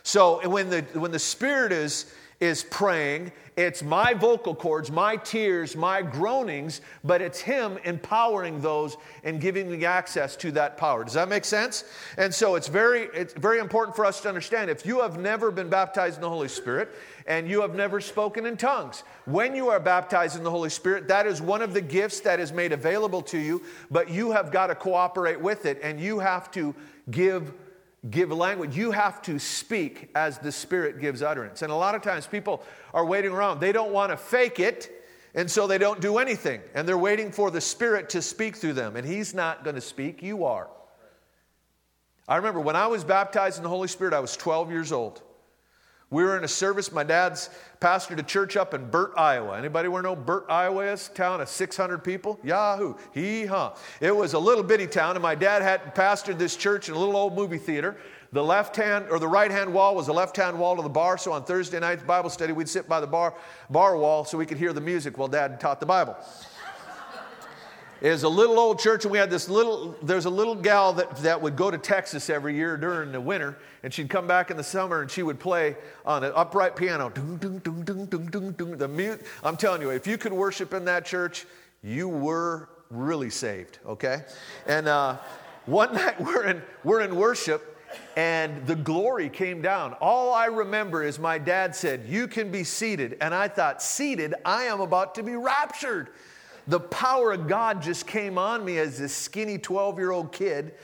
So 0.05 0.49
when 0.49 0.71
the, 0.71 0.83
when 0.95 1.11
the 1.11 1.19
Spirit 1.19 1.71
is, 1.73 2.07
is 2.41 2.65
praying, 2.65 3.33
it's 3.57 3.83
my 3.83 4.15
vocal 4.15 4.55
cords, 4.55 4.91
my 4.91 5.17
tears, 5.17 5.77
my 5.77 6.03
groanings, 6.03 6.81
but 7.05 7.23
it's 7.23 7.41
Him 7.41 7.79
empowering 7.85 8.61
those 8.61 8.97
and 9.23 9.41
giving 9.41 9.71
me 9.71 9.85
access 9.85 10.35
to 10.37 10.51
that 10.53 10.77
power. 10.77 11.05
Does 11.05 11.15
that 11.15 11.29
make 11.29 11.45
sense? 11.45 11.85
And 12.19 12.35
so 12.35 12.57
it's 12.57 12.67
very, 12.67 13.03
it's 13.15 13.33
very 13.35 13.61
important 13.61 13.95
for 13.95 14.05
us 14.05 14.21
to 14.23 14.29
understand 14.29 14.71
if 14.71 14.85
you 14.85 15.01
have 15.01 15.19
never 15.19 15.51
been 15.51 15.69
baptized 15.69 16.17
in 16.17 16.23
the 16.23 16.29
Holy 16.29 16.49
Spirit 16.49 16.91
and 17.27 17.49
you 17.49 17.61
have 17.61 17.75
never 17.75 18.01
spoken 18.01 18.45
in 18.45 18.57
tongues, 18.57 19.05
when 19.25 19.55
you 19.55 19.69
are 19.69 19.81
baptized 19.81 20.37
in 20.37 20.43
the 20.43 20.51
Holy 20.51 20.71
Spirit, 20.71 21.09
that 21.09 21.27
is 21.27 21.41
one 21.41 21.63
of 21.63 21.73
the 21.73 21.81
gifts 21.81 22.21
that 22.21 22.41
is 22.41 22.53
made 22.53 22.73
available 22.73 23.23
to 23.23 23.39
you, 23.39 23.63
but 23.91 24.11
you 24.11 24.33
have 24.33 24.51
got 24.51 24.67
to 24.67 24.75
cooperate 24.75 25.41
with 25.41 25.65
it 25.65 25.79
and 25.83 26.01
you 26.01 26.19
have 26.19 26.51
to 26.51 26.75
give 27.11 27.55
give 28.11 28.31
language. 28.31 28.77
You 28.77 28.91
have 28.91 29.23
to 29.23 29.39
speak 29.39 30.11
as 30.15 30.39
the 30.39 30.53
Spirit 30.53 31.01
gives 31.01 31.23
utterance. 31.23 31.63
And 31.63 31.73
a 31.73 31.77
lot 31.77 31.95
of 31.95 32.03
times 32.03 32.27
people 32.27 32.63
are 32.93 33.05
waiting 33.05 33.33
around. 33.33 33.61
They 33.61 33.73
don't 33.73 33.93
want 33.93 34.11
to 34.11 34.17
fake 34.17 34.61
it, 34.61 35.07
and 35.35 35.51
so 35.51 35.67
they 35.67 35.79
don't 35.79 36.01
do 36.01 36.19
anything. 36.19 36.61
And 36.75 36.87
they're 36.87 36.99
waiting 36.99 37.33
for 37.33 37.51
the 37.51 37.61
Spirit 37.61 38.11
to 38.11 38.23
speak 38.23 38.57
through 38.57 38.75
them. 38.75 38.97
And 38.97 39.07
He's 39.07 39.35
not 39.35 39.65
going 39.65 39.77
to 39.77 39.81
speak, 39.81 40.23
you 40.23 40.45
are. 40.45 40.69
I 42.27 42.37
remember 42.37 42.61
when 42.61 42.77
I 42.77 42.87
was 42.87 43.05
baptized 43.05 43.59
in 43.59 43.63
the 43.63 43.69
Holy 43.69 43.89
Spirit, 43.89 44.15
I 44.15 44.21
was 44.21 44.37
12 44.37 44.71
years 44.71 44.93
old. 44.93 45.23
We 46.15 46.23
were 46.23 46.39
in 46.39 46.45
a 46.45 46.49
service. 46.49 46.93
My 46.93 47.03
dad's 47.03 47.51
pastored 47.81 48.21
a 48.21 48.23
church 48.23 48.57
up 48.57 48.73
in 48.73 48.89
Burt, 48.89 49.15
Iowa. 49.17 49.59
Anybody 49.59 49.89
want 49.89 50.05
to 50.05 50.11
know 50.11 50.15
Burt, 50.15 50.47
Iowa 50.49 50.93
is? 50.93 51.09
Town 51.09 51.41
of 51.41 51.49
600 51.49 52.05
people? 52.05 52.39
Yahoo! 52.45 52.95
Hee 53.11 53.47
haw. 53.47 53.75
It 54.01 54.15
was 54.15 54.35
a 54.35 54.39
little 54.39 54.63
bitty 54.63 54.87
town, 54.87 55.17
and 55.17 55.23
my 55.25 55.35
dad 55.35 55.61
had 55.61 55.93
pastored 55.93 56.39
this 56.39 56.55
church 56.55 56.89
in 56.89 56.95
a 56.95 56.99
little 56.99 57.17
old 57.17 57.35
movie 57.35 57.59
theater. 57.59 57.97
The 58.31 58.45
left 58.45 58.77
hand 58.77 59.07
or 59.11 59.19
the 59.19 59.27
right 59.27 59.51
hand 59.51 59.75
wall 59.75 59.97
was 59.97 60.07
the 60.07 60.15
left 60.15 60.37
hand 60.37 60.57
wall 60.57 60.77
to 60.77 60.83
the 60.83 60.89
bar. 60.89 61.19
So 61.19 61.33
on 61.33 61.43
Thursday 61.43 61.81
night 61.81 62.07
Bible 62.07 62.31
study, 62.31 62.53
we'd 62.53 62.69
sit 62.69 62.89
by 62.89 63.01
the 63.01 63.09
bar, 63.09 63.35
bar 63.69 63.97
wall 63.97 64.25
so 64.25 64.39
we 64.39 64.47
could 64.47 64.59
hear 64.59 64.73
the 64.73 64.81
music 64.81 65.19
while 65.19 65.27
dad 65.27 65.59
taught 65.59 65.81
the 65.81 65.87
Bible 65.87 66.17
is 68.01 68.23
a 68.23 68.29
little 68.29 68.59
old 68.59 68.79
church, 68.79 69.05
and 69.05 69.13
we 69.13 69.19
had 69.19 69.31
this 69.31 69.49
little, 69.49 69.97
there's 70.03 70.27
a 70.27 70.31
little 70.31 70.55
gal 70.55 70.93
that, 70.95 71.17
that 71.19 71.41
would 71.41 71.57
go 71.57 71.71
to 71.71 71.79
Texas 71.79 72.29
every 72.29 72.55
year 72.55 72.77
during 72.77 73.13
the 73.13 73.21
winter, 73.21 73.57
and 73.83 73.93
she'd 73.95 74.11
come 74.11 74.27
back 74.27 74.51
in 74.51 74.57
the 74.57 74.65
summer 74.65 75.03
and 75.03 75.11
she 75.11 75.23
would 75.23 75.39
play 75.39 75.77
on 76.05 76.25
an 76.25 76.33
upright 76.35 76.77
piano. 76.77 77.11
The 77.15 78.89
mute, 78.89 79.23
I'm 79.43 79.57
telling 79.57 79.81
you, 79.81 79.91
if 79.91 80.07
you 80.07 80.19
could 80.19 80.33
worship 80.33 80.75
in 80.75 80.85
that 80.87 81.05
church, 81.05 81.47
you 81.83 82.09
were 82.09 82.69
really 82.91 83.31
saved, 83.31 83.79
okay? 83.87 84.23
And 84.67 84.89
uh, 84.89 85.17
one 85.67 85.95
night 85.95 86.21
we're 86.21 86.45
in, 86.47 86.63
we're 86.83 87.01
in 87.01 87.17
worship, 87.17 87.71
and 88.17 88.67
the 88.67 88.75
glory 88.75 89.29
came 89.29 89.63
down. 89.63 89.93
All 89.95 90.35
I 90.35 90.47
remember 90.47 91.03
is 91.03 91.19
my 91.19 91.39
dad 91.39 91.77
said, 91.77 92.05
You 92.07 92.27
can 92.27 92.51
be 92.51 92.65
seated. 92.65 93.17
And 93.21 93.33
I 93.33 93.47
thought, 93.47 93.83
Seated? 93.83 94.35
I 94.45 94.65
am 94.65 94.81
about 94.81 95.15
to 95.15 95.23
be 95.23 95.37
raptured 95.37 96.11
the 96.67 96.81
power 96.81 97.33
of 97.33 97.47
God 97.47 97.83
just 97.83 98.07
came 98.07 98.39
on 98.39 98.65
me 98.65 98.79
as 98.79 98.99
this 98.99 99.15
skinny 99.15 99.59
12 99.59 99.99
year 99.99 100.11
old 100.11 100.33
kid. 100.33 100.75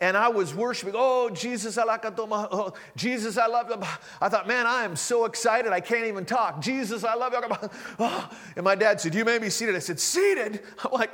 And 0.00 0.16
I 0.16 0.30
was 0.30 0.52
worshiping, 0.52 0.94
oh, 0.96 1.30
Jesus, 1.30 1.78
I 1.78 1.84
like 1.84 2.04
oh, 2.04 2.72
Jesus, 2.96 3.38
I 3.38 3.46
love 3.46 3.68
you. 3.70 3.76
I 4.20 4.28
thought, 4.28 4.48
man, 4.48 4.66
I 4.66 4.82
am 4.82 4.96
so 4.96 5.26
excited, 5.26 5.72
I 5.72 5.78
can't 5.78 6.06
even 6.06 6.24
talk. 6.24 6.60
Jesus, 6.60 7.04
I 7.04 7.14
love 7.14 7.32
you. 7.32 7.68
Oh. 8.00 8.30
And 8.56 8.64
my 8.64 8.74
dad 8.74 9.00
said, 9.00 9.14
You 9.14 9.24
may 9.24 9.38
be 9.38 9.48
seated. 9.48 9.76
I 9.76 9.78
said, 9.78 10.00
Seated? 10.00 10.60
I'm 10.84 10.90
like, 10.90 11.10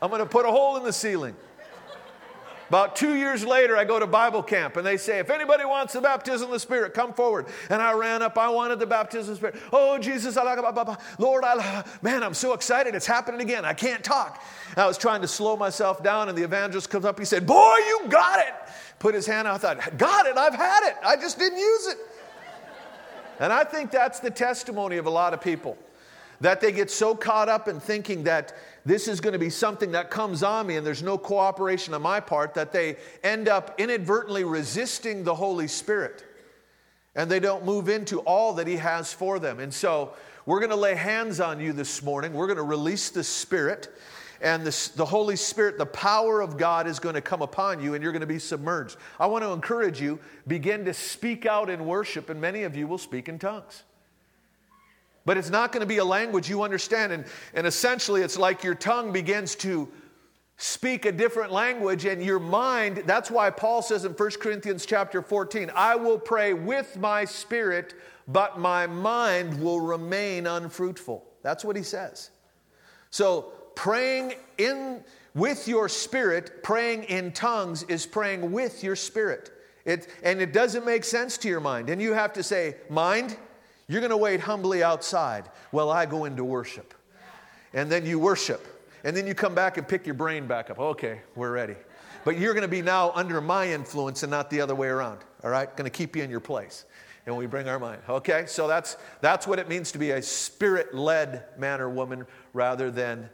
I'm 0.00 0.08
going 0.08 0.20
to 0.20 0.26
put 0.26 0.46
a 0.46 0.50
hole 0.50 0.78
in 0.78 0.84
the 0.84 0.92
ceiling. 0.92 1.36
About 2.70 2.94
two 2.94 3.16
years 3.16 3.44
later, 3.44 3.76
I 3.76 3.84
go 3.84 3.98
to 3.98 4.06
Bible 4.06 4.44
camp 4.44 4.76
and 4.76 4.86
they 4.86 4.96
say, 4.96 5.18
if 5.18 5.28
anybody 5.28 5.64
wants 5.64 5.92
the 5.92 6.00
baptism 6.00 6.46
of 6.46 6.52
the 6.52 6.60
Spirit, 6.60 6.94
come 6.94 7.12
forward. 7.12 7.46
And 7.68 7.82
I 7.82 7.94
ran 7.94 8.22
up, 8.22 8.38
I 8.38 8.48
wanted 8.48 8.78
the 8.78 8.86
baptism 8.86 9.34
of 9.34 9.40
the 9.40 9.48
Spirit. 9.48 9.68
Oh, 9.72 9.98
Jesus, 9.98 10.36
I 10.36 10.44
like, 10.44 11.18
Lord, 11.18 11.42
I, 11.44 11.84
man, 12.00 12.22
I'm 12.22 12.32
so 12.32 12.52
excited. 12.52 12.94
It's 12.94 13.08
happening 13.08 13.40
again. 13.40 13.64
I 13.64 13.72
can't 13.72 14.04
talk. 14.04 14.40
I 14.76 14.86
was 14.86 14.96
trying 14.96 15.20
to 15.22 15.26
slow 15.26 15.56
myself 15.56 16.04
down, 16.04 16.28
and 16.28 16.38
the 16.38 16.44
evangelist 16.44 16.90
comes 16.90 17.04
up. 17.04 17.18
He 17.18 17.24
said, 17.24 17.44
Boy, 17.44 17.74
you 17.88 18.02
got 18.08 18.38
it. 18.38 18.54
Put 19.00 19.16
his 19.16 19.26
hand 19.26 19.48
out. 19.48 19.64
I 19.64 19.74
thought, 19.74 19.98
Got 19.98 20.26
it. 20.26 20.36
I've 20.36 20.54
had 20.54 20.88
it. 20.90 20.94
I 21.04 21.16
just 21.16 21.40
didn't 21.40 21.58
use 21.58 21.88
it. 21.88 21.98
And 23.40 23.52
I 23.52 23.64
think 23.64 23.90
that's 23.90 24.20
the 24.20 24.30
testimony 24.30 24.96
of 24.96 25.06
a 25.06 25.10
lot 25.10 25.34
of 25.34 25.40
people 25.40 25.76
that 26.40 26.60
they 26.60 26.70
get 26.72 26.90
so 26.90 27.14
caught 27.14 27.48
up 27.48 27.68
in 27.68 27.80
thinking 27.80 28.24
that 28.24 28.54
this 28.84 29.08
is 29.08 29.20
going 29.20 29.32
to 29.32 29.38
be 29.38 29.50
something 29.50 29.92
that 29.92 30.10
comes 30.10 30.42
on 30.42 30.66
me 30.66 30.76
and 30.76 30.86
there's 30.86 31.02
no 31.02 31.18
cooperation 31.18 31.94
on 31.94 32.02
my 32.02 32.20
part 32.20 32.54
that 32.54 32.72
they 32.72 32.96
end 33.22 33.48
up 33.48 33.74
inadvertently 33.78 34.44
resisting 34.44 35.24
the 35.24 35.34
Holy 35.34 35.68
Spirit 35.68 36.24
and 37.14 37.30
they 37.30 37.40
don't 37.40 37.64
move 37.64 37.88
into 37.88 38.20
all 38.20 38.54
that 38.54 38.66
He 38.66 38.76
has 38.76 39.12
for 39.12 39.38
them. 39.38 39.60
And 39.60 39.72
so 39.72 40.14
we're 40.46 40.60
going 40.60 40.70
to 40.70 40.76
lay 40.76 40.94
hands 40.94 41.40
on 41.40 41.60
you 41.60 41.72
this 41.72 42.02
morning. 42.02 42.32
We're 42.32 42.46
going 42.46 42.56
to 42.56 42.62
release 42.62 43.10
the 43.10 43.24
Spirit. 43.24 43.88
And 44.42 44.64
the, 44.64 44.90
the 44.96 45.04
Holy 45.04 45.36
Spirit, 45.36 45.76
the 45.76 45.84
power 45.84 46.40
of 46.40 46.56
God 46.56 46.86
is 46.86 46.98
going 46.98 47.14
to 47.14 47.20
come 47.20 47.42
upon 47.42 47.82
you 47.82 47.92
and 47.94 48.02
you're 48.02 48.12
going 48.12 48.20
to 48.20 48.26
be 48.26 48.38
submerged. 48.38 48.96
I 49.18 49.26
want 49.26 49.44
to 49.44 49.50
encourage 49.52 50.00
you, 50.00 50.18
begin 50.46 50.86
to 50.86 50.94
speak 50.94 51.44
out 51.44 51.68
in 51.68 51.84
worship, 51.84 52.30
and 52.30 52.40
many 52.40 52.62
of 52.62 52.74
you 52.74 52.86
will 52.86 52.98
speak 52.98 53.28
in 53.28 53.38
tongues. 53.38 53.82
But 55.24 55.36
it's 55.36 55.50
not 55.50 55.72
going 55.72 55.80
to 55.80 55.86
be 55.86 55.98
a 55.98 56.04
language 56.04 56.48
you 56.48 56.62
understand. 56.62 57.12
And, 57.12 57.24
and 57.54 57.66
essentially, 57.66 58.22
it's 58.22 58.38
like 58.38 58.64
your 58.64 58.74
tongue 58.74 59.12
begins 59.12 59.54
to 59.56 59.88
speak 60.56 61.06
a 61.06 61.12
different 61.12 61.50
language 61.50 62.04
and 62.04 62.22
your 62.22 62.38
mind 62.38 63.02
that's 63.06 63.30
why 63.30 63.48
paul 63.48 63.80
says 63.80 64.04
in 64.04 64.12
1 64.12 64.30
corinthians 64.42 64.84
chapter 64.84 65.22
14 65.22 65.70
i 65.74 65.96
will 65.96 66.18
pray 66.18 66.52
with 66.52 66.98
my 66.98 67.24
spirit 67.24 67.94
but 68.32 68.58
my 68.58 68.86
mind 68.86 69.60
will 69.60 69.80
remain 69.80 70.46
unfruitful. 70.46 71.24
That's 71.42 71.64
what 71.64 71.76
he 71.76 71.82
says. 71.82 72.30
So 73.10 73.52
praying 73.74 74.34
in 74.58 75.02
with 75.34 75.66
your 75.66 75.88
spirit 75.88 76.62
praying 76.62 77.04
in 77.04 77.32
tongues 77.32 77.82
is 77.84 78.06
praying 78.06 78.52
with 78.52 78.84
your 78.84 78.96
spirit. 78.96 79.50
It, 79.84 80.08
and 80.22 80.40
it 80.40 80.52
doesn't 80.52 80.84
make 80.84 81.04
sense 81.04 81.38
to 81.38 81.48
your 81.48 81.60
mind. 81.60 81.88
And 81.88 82.00
you 82.00 82.12
have 82.12 82.32
to 82.34 82.42
say 82.42 82.76
mind 82.88 83.36
you're 83.90 84.00
going 84.00 84.10
to 84.10 84.16
wait 84.16 84.38
humbly 84.38 84.84
outside 84.84 85.50
while 85.72 85.90
I 85.90 86.06
go 86.06 86.24
into 86.24 86.44
worship. 86.44 86.94
And 87.74 87.90
then 87.90 88.06
you 88.06 88.20
worship. 88.20 88.64
And 89.02 89.16
then 89.16 89.26
you 89.26 89.34
come 89.34 89.52
back 89.52 89.78
and 89.78 89.88
pick 89.88 90.06
your 90.06 90.14
brain 90.14 90.46
back 90.46 90.70
up. 90.70 90.78
Okay, 90.78 91.22
we're 91.34 91.50
ready. 91.50 91.74
But 92.24 92.38
you're 92.38 92.54
going 92.54 92.62
to 92.62 92.68
be 92.68 92.82
now 92.82 93.10
under 93.16 93.40
my 93.40 93.72
influence 93.72 94.22
and 94.22 94.30
not 94.30 94.48
the 94.48 94.60
other 94.60 94.76
way 94.76 94.86
around. 94.86 95.18
All 95.42 95.50
right? 95.50 95.68
Going 95.76 95.90
to 95.90 95.96
keep 95.96 96.14
you 96.14 96.22
in 96.22 96.30
your 96.30 96.38
place. 96.38 96.84
And 97.26 97.36
we 97.36 97.46
bring 97.46 97.68
our 97.68 97.80
mind. 97.80 98.00
Okay? 98.08 98.44
So 98.46 98.68
that's 98.68 98.96
that's 99.20 99.48
what 99.48 99.58
it 99.58 99.68
means 99.68 99.90
to 99.90 99.98
be 99.98 100.12
a 100.12 100.22
spirit-led 100.22 101.58
man 101.58 101.80
or 101.80 101.90
woman 101.90 102.26
rather 102.52 102.92
than 102.92 103.28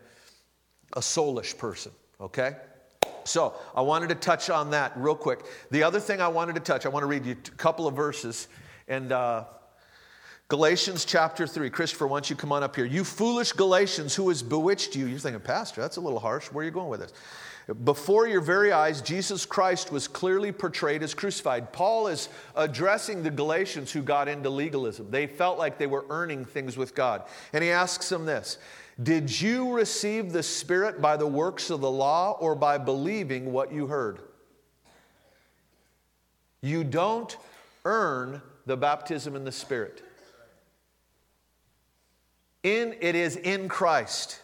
a 0.94 1.00
soulish 1.00 1.58
person. 1.58 1.92
Okay? 2.18 2.56
So 3.24 3.54
I 3.74 3.82
wanted 3.82 4.08
to 4.08 4.14
touch 4.14 4.48
on 4.48 4.70
that 4.70 4.92
real 4.96 5.16
quick. 5.16 5.44
The 5.70 5.82
other 5.82 6.00
thing 6.00 6.22
I 6.22 6.28
wanted 6.28 6.54
to 6.54 6.62
touch, 6.62 6.86
I 6.86 6.88
want 6.88 7.02
to 7.02 7.08
read 7.08 7.26
you 7.26 7.32
a 7.32 7.50
couple 7.56 7.86
of 7.86 7.94
verses, 7.94 8.48
and 8.88 9.12
uh, 9.12 9.44
Galatians 10.48 11.04
chapter 11.04 11.44
3. 11.44 11.70
Christopher, 11.70 12.06
why 12.06 12.18
don't 12.18 12.30
you 12.30 12.36
come 12.36 12.52
on 12.52 12.62
up 12.62 12.76
here? 12.76 12.84
You 12.84 13.02
foolish 13.02 13.52
Galatians, 13.52 14.14
who 14.14 14.28
has 14.28 14.44
bewitched 14.44 14.94
you? 14.94 15.06
You're 15.06 15.18
thinking, 15.18 15.40
Pastor, 15.40 15.80
that's 15.80 15.96
a 15.96 16.00
little 16.00 16.20
harsh. 16.20 16.46
Where 16.52 16.62
are 16.62 16.64
you 16.64 16.70
going 16.70 16.88
with 16.88 17.00
this? 17.00 17.12
Before 17.82 18.28
your 18.28 18.40
very 18.40 18.70
eyes, 18.70 19.02
Jesus 19.02 19.44
Christ 19.44 19.90
was 19.90 20.06
clearly 20.06 20.52
portrayed 20.52 21.02
as 21.02 21.14
crucified. 21.14 21.72
Paul 21.72 22.06
is 22.06 22.28
addressing 22.54 23.24
the 23.24 23.30
Galatians 23.30 23.90
who 23.90 24.02
got 24.02 24.28
into 24.28 24.48
legalism. 24.48 25.10
They 25.10 25.26
felt 25.26 25.58
like 25.58 25.78
they 25.78 25.88
were 25.88 26.06
earning 26.10 26.44
things 26.44 26.76
with 26.76 26.94
God. 26.94 27.24
And 27.52 27.64
he 27.64 27.70
asks 27.70 28.08
them 28.08 28.24
this 28.24 28.58
Did 29.02 29.40
you 29.40 29.72
receive 29.72 30.32
the 30.32 30.44
Spirit 30.44 31.02
by 31.02 31.16
the 31.16 31.26
works 31.26 31.70
of 31.70 31.80
the 31.80 31.90
law 31.90 32.36
or 32.38 32.54
by 32.54 32.78
believing 32.78 33.52
what 33.52 33.72
you 33.72 33.88
heard? 33.88 34.20
You 36.60 36.84
don't 36.84 37.36
earn 37.84 38.42
the 38.64 38.76
baptism 38.76 39.34
in 39.34 39.42
the 39.42 39.50
Spirit. 39.50 40.04
In, 42.66 42.96
it 43.00 43.14
is 43.14 43.36
in 43.36 43.68
Christ. 43.68 44.40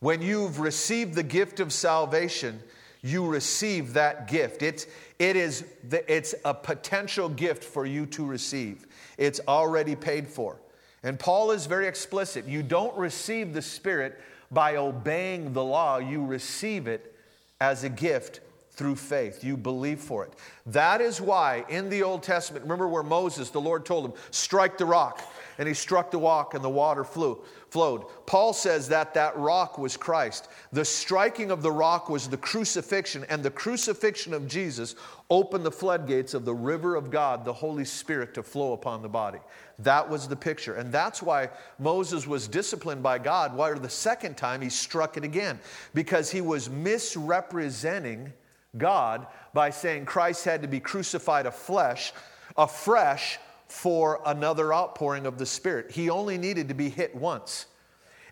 When 0.00 0.20
you've 0.20 0.60
received 0.60 1.14
the 1.14 1.22
gift 1.22 1.58
of 1.58 1.72
salvation, 1.72 2.62
you 3.00 3.26
receive 3.26 3.94
that 3.94 4.28
gift. 4.28 4.62
It's, 4.62 4.86
it 5.18 5.34
is 5.34 5.64
the, 5.88 6.04
it's 6.14 6.34
a 6.44 6.52
potential 6.52 7.30
gift 7.30 7.64
for 7.64 7.86
you 7.86 8.04
to 8.04 8.26
receive. 8.26 8.86
It's 9.16 9.40
already 9.48 9.96
paid 9.96 10.28
for. 10.28 10.58
And 11.02 11.18
Paul 11.18 11.52
is 11.52 11.64
very 11.64 11.86
explicit. 11.86 12.44
You 12.44 12.62
don't 12.62 12.94
receive 12.94 13.54
the 13.54 13.62
Spirit 13.62 14.20
by 14.50 14.76
obeying 14.76 15.54
the 15.54 15.64
law, 15.64 15.96
you 15.96 16.26
receive 16.26 16.88
it 16.88 17.14
as 17.58 17.84
a 17.84 17.88
gift 17.88 18.40
through 18.78 18.94
faith. 18.94 19.42
You 19.42 19.56
believe 19.56 19.98
for 19.98 20.24
it. 20.24 20.32
That 20.64 21.00
is 21.00 21.20
why 21.20 21.64
in 21.68 21.90
the 21.90 22.04
Old 22.04 22.22
Testament, 22.22 22.62
remember 22.62 22.86
where 22.86 23.02
Moses, 23.02 23.50
the 23.50 23.60
Lord 23.60 23.84
told 23.84 24.04
him, 24.04 24.12
strike 24.30 24.78
the 24.78 24.86
rock 24.86 25.20
and 25.58 25.66
he 25.66 25.74
struck 25.74 26.12
the 26.12 26.18
rock 26.18 26.54
and 26.54 26.62
the 26.62 26.68
water 26.70 27.02
flew, 27.02 27.42
flowed. 27.70 28.04
Paul 28.26 28.52
says 28.52 28.88
that 28.88 29.14
that 29.14 29.36
rock 29.36 29.78
was 29.78 29.96
Christ. 29.96 30.48
The 30.72 30.84
striking 30.84 31.50
of 31.50 31.62
the 31.62 31.72
rock 31.72 32.08
was 32.08 32.28
the 32.28 32.36
crucifixion, 32.36 33.26
and 33.28 33.42
the 33.42 33.50
crucifixion 33.50 34.32
of 34.32 34.46
Jesus 34.46 34.94
opened 35.28 35.66
the 35.66 35.72
floodgates 35.72 36.32
of 36.32 36.44
the 36.44 36.54
river 36.54 36.94
of 36.94 37.10
God, 37.10 37.44
the 37.44 37.52
Holy 37.52 37.84
Spirit, 37.84 38.34
to 38.34 38.44
flow 38.44 38.72
upon 38.72 39.02
the 39.02 39.08
body. 39.08 39.40
That 39.80 40.08
was 40.08 40.28
the 40.28 40.36
picture. 40.36 40.74
And 40.74 40.92
that's 40.92 41.20
why 41.20 41.50
Moses 41.80 42.26
was 42.26 42.46
disciplined 42.46 43.02
by 43.02 43.18
God. 43.18 43.54
Why 43.54 43.72
the 43.72 43.88
second 43.88 44.36
time 44.36 44.60
he 44.60 44.70
struck 44.70 45.16
it 45.16 45.24
again? 45.24 45.58
Because 45.92 46.30
he 46.30 46.40
was 46.40 46.70
misrepresenting 46.70 48.32
God 48.76 49.26
by 49.54 49.70
saying 49.70 50.04
Christ 50.04 50.44
had 50.44 50.62
to 50.62 50.68
be 50.68 50.80
crucified 50.80 51.46
afresh, 51.46 52.12
afresh 52.56 53.38
for 53.66 54.20
another 54.26 54.72
outpouring 54.72 55.26
of 55.26 55.38
the 55.38 55.46
Spirit. 55.46 55.90
He 55.90 56.10
only 56.10 56.38
needed 56.38 56.68
to 56.68 56.74
be 56.74 56.88
hit 56.88 57.14
once. 57.14 57.66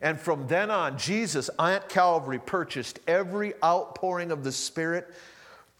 And 0.00 0.20
from 0.20 0.46
then 0.46 0.70
on, 0.70 0.98
Jesus 0.98 1.48
at 1.58 1.88
Calvary 1.88 2.38
purchased 2.38 3.00
every 3.06 3.54
outpouring 3.64 4.30
of 4.30 4.44
the 4.44 4.52
Spirit 4.52 5.08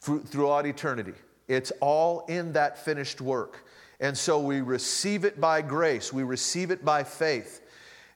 throughout 0.01 0.67
eternity. 0.67 1.13
It's 1.49 1.73
all 1.81 2.25
in 2.27 2.53
that 2.55 2.79
finished 2.79 3.21
work. 3.21 3.67
And 4.01 4.17
so 4.17 4.41
we 4.41 4.61
receive 4.61 5.25
it 5.25 5.41
by 5.41 5.63
grace, 5.63 6.13
we 6.13 6.23
receive 6.23 6.71
it 6.71 6.85
by 6.85 7.05
faith. 7.05 7.63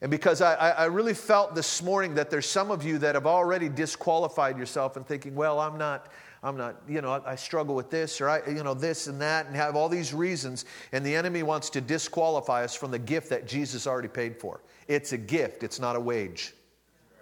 And 0.02 0.10
because 0.10 0.40
I, 0.40 0.54
I 0.54 0.84
really 0.86 1.12
felt 1.12 1.54
this 1.54 1.82
morning 1.82 2.14
that 2.14 2.30
there's 2.30 2.48
some 2.48 2.70
of 2.70 2.82
you 2.84 2.98
that 2.98 3.14
have 3.14 3.26
already 3.26 3.68
disqualified 3.68 4.58
yourself 4.58 4.96
and 4.96 5.06
thinking, 5.06 5.34
well, 5.34 5.60
I'm 5.60 5.76
not, 5.76 6.08
I'm 6.42 6.56
not, 6.56 6.76
you 6.88 7.02
know, 7.02 7.22
I 7.26 7.36
struggle 7.36 7.74
with 7.74 7.90
this 7.90 8.20
or 8.20 8.28
I, 8.28 8.40
you 8.46 8.64
know, 8.64 8.72
this 8.72 9.08
and 9.08 9.20
that, 9.20 9.46
and 9.46 9.54
have 9.54 9.76
all 9.76 9.90
these 9.90 10.14
reasons. 10.14 10.64
And 10.92 11.04
the 11.04 11.14
enemy 11.14 11.42
wants 11.42 11.68
to 11.70 11.82
disqualify 11.82 12.64
us 12.64 12.74
from 12.74 12.90
the 12.90 12.98
gift 12.98 13.28
that 13.28 13.46
Jesus 13.46 13.86
already 13.86 14.08
paid 14.08 14.38
for. 14.38 14.62
It's 14.88 15.12
a 15.12 15.18
gift, 15.18 15.62
it's 15.62 15.78
not 15.78 15.96
a 15.96 16.00
wage. 16.00 16.54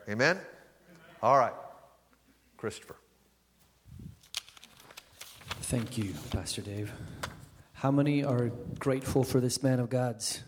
Amen? 0.09 0.39
All 1.21 1.37
right. 1.37 1.53
Christopher. 2.57 2.97
Thank 5.63 5.99
you, 5.99 6.15
Pastor 6.31 6.63
Dave. 6.63 6.93
How 7.75 7.91
many 7.91 8.25
are 8.25 8.51
grateful 8.79 9.23
for 9.23 9.41
this 9.41 9.63
man 9.63 9.81
of 9.81 9.91
God's 9.91 10.43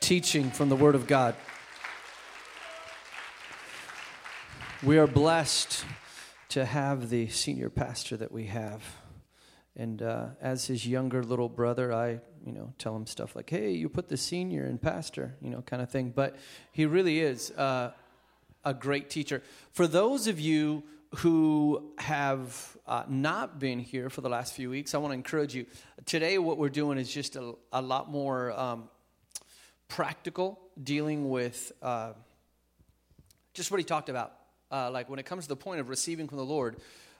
teaching 0.00 0.50
from 0.50 0.68
the 0.68 0.76
Word 0.76 0.94
of 0.94 1.06
God? 1.06 1.34
We 4.82 4.98
are 4.98 5.06
blessed 5.06 5.84
to 6.54 6.64
have 6.64 7.10
the 7.10 7.26
senior 7.26 7.68
pastor 7.68 8.16
that 8.16 8.30
we 8.30 8.44
have. 8.44 8.80
And 9.74 10.00
uh, 10.00 10.26
as 10.40 10.68
his 10.68 10.86
younger 10.86 11.24
little 11.24 11.48
brother, 11.48 11.92
I, 11.92 12.20
you 12.46 12.52
know, 12.52 12.72
tell 12.78 12.94
him 12.94 13.06
stuff 13.08 13.34
like, 13.34 13.50
"Hey, 13.50 13.72
you 13.72 13.88
put 13.88 14.06
the 14.06 14.16
senior 14.16 14.64
in 14.64 14.78
pastor," 14.78 15.34
you 15.40 15.50
know, 15.50 15.62
kind 15.62 15.82
of 15.82 15.90
thing. 15.90 16.12
But 16.14 16.36
he 16.70 16.86
really 16.86 17.18
is 17.18 17.50
uh, 17.50 17.90
a 18.64 18.72
great 18.72 19.10
teacher. 19.10 19.42
For 19.72 19.88
those 19.88 20.28
of 20.28 20.38
you 20.38 20.84
who 21.16 21.90
have 21.98 22.76
uh, 22.86 23.02
not 23.08 23.58
been 23.58 23.80
here 23.80 24.08
for 24.08 24.20
the 24.20 24.28
last 24.28 24.54
few 24.54 24.70
weeks, 24.70 24.94
I 24.94 24.98
want 24.98 25.10
to 25.10 25.16
encourage 25.16 25.56
you. 25.56 25.66
Today, 26.06 26.38
what 26.38 26.56
we're 26.56 26.68
doing 26.68 26.98
is 26.98 27.12
just 27.12 27.34
a, 27.34 27.54
a 27.72 27.82
lot 27.82 28.08
more 28.08 28.52
um, 28.52 28.88
practical, 29.88 30.60
dealing 30.80 31.30
with 31.30 31.72
uh, 31.82 32.12
just 33.54 33.72
what 33.72 33.80
he 33.80 33.84
talked 33.84 34.08
about. 34.08 34.43
Uh, 34.74 34.90
like 34.90 35.08
when 35.08 35.20
it 35.20 35.24
comes 35.24 35.44
to 35.44 35.48
the 35.48 35.56
point 35.56 35.78
of 35.78 35.88
receiving 35.88 36.26
from 36.26 36.36
the 36.38 36.44
Lord, 36.44 36.78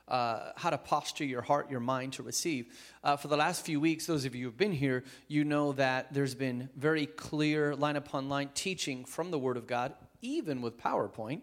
uh, 0.08 0.50
how 0.56 0.70
to 0.70 0.76
posture 0.76 1.24
your 1.24 1.40
heart, 1.40 1.70
your 1.70 1.78
mind 1.78 2.14
to 2.14 2.24
receive. 2.24 2.66
Uh, 3.04 3.16
for 3.16 3.28
the 3.28 3.36
last 3.36 3.64
few 3.64 3.78
weeks, 3.78 4.06
those 4.06 4.24
of 4.24 4.34
you 4.34 4.42
who 4.42 4.48
have 4.48 4.58
been 4.58 4.72
here, 4.72 5.04
you 5.28 5.44
know 5.44 5.70
that 5.72 6.12
there's 6.12 6.34
been 6.34 6.68
very 6.76 7.06
clear, 7.06 7.76
line 7.76 7.94
upon 7.94 8.28
line 8.28 8.50
teaching 8.54 9.04
from 9.04 9.30
the 9.30 9.38
Word 9.38 9.56
of 9.56 9.68
God, 9.68 9.94
even 10.20 10.62
with 10.62 10.78
PowerPoint 10.78 11.42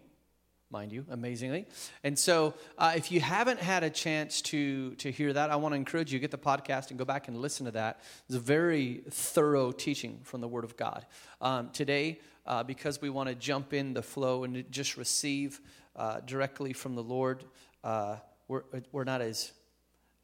mind 0.70 0.90
you, 0.90 1.04
amazingly. 1.10 1.66
And 2.02 2.18
so, 2.18 2.54
uh, 2.78 2.94
if 2.96 3.12
you 3.12 3.20
haven't 3.20 3.60
had 3.60 3.82
a 3.82 3.90
chance 3.90 4.40
to 4.42 4.94
to 4.96 5.10
hear 5.10 5.32
that, 5.32 5.50
I 5.50 5.56
want 5.56 5.72
to 5.72 5.76
encourage 5.76 6.12
you 6.12 6.18
get 6.18 6.30
the 6.30 6.38
podcast 6.38 6.88
and 6.90 6.98
go 6.98 7.04
back 7.04 7.28
and 7.28 7.36
listen 7.36 7.66
to 7.66 7.72
that. 7.72 8.00
It's 8.26 8.36
a 8.36 8.40
very 8.40 9.02
thorough 9.10 9.70
teaching 9.70 10.20
from 10.24 10.40
the 10.40 10.48
Word 10.48 10.64
of 10.64 10.76
God. 10.76 11.04
Um, 11.42 11.70
today, 11.72 12.20
uh, 12.46 12.62
because 12.62 13.00
we 13.00 13.10
want 13.10 13.28
to 13.28 13.34
jump 13.34 13.72
in 13.72 13.92
the 13.92 14.02
flow 14.02 14.44
and 14.44 14.64
just 14.70 14.96
receive 14.96 15.60
uh, 15.96 16.20
directly 16.20 16.72
from 16.72 16.94
the 16.94 17.02
Lord, 17.02 17.44
uh, 17.84 18.16
we're 18.48 18.62
we're 18.92 19.04
not 19.04 19.20
as 19.20 19.52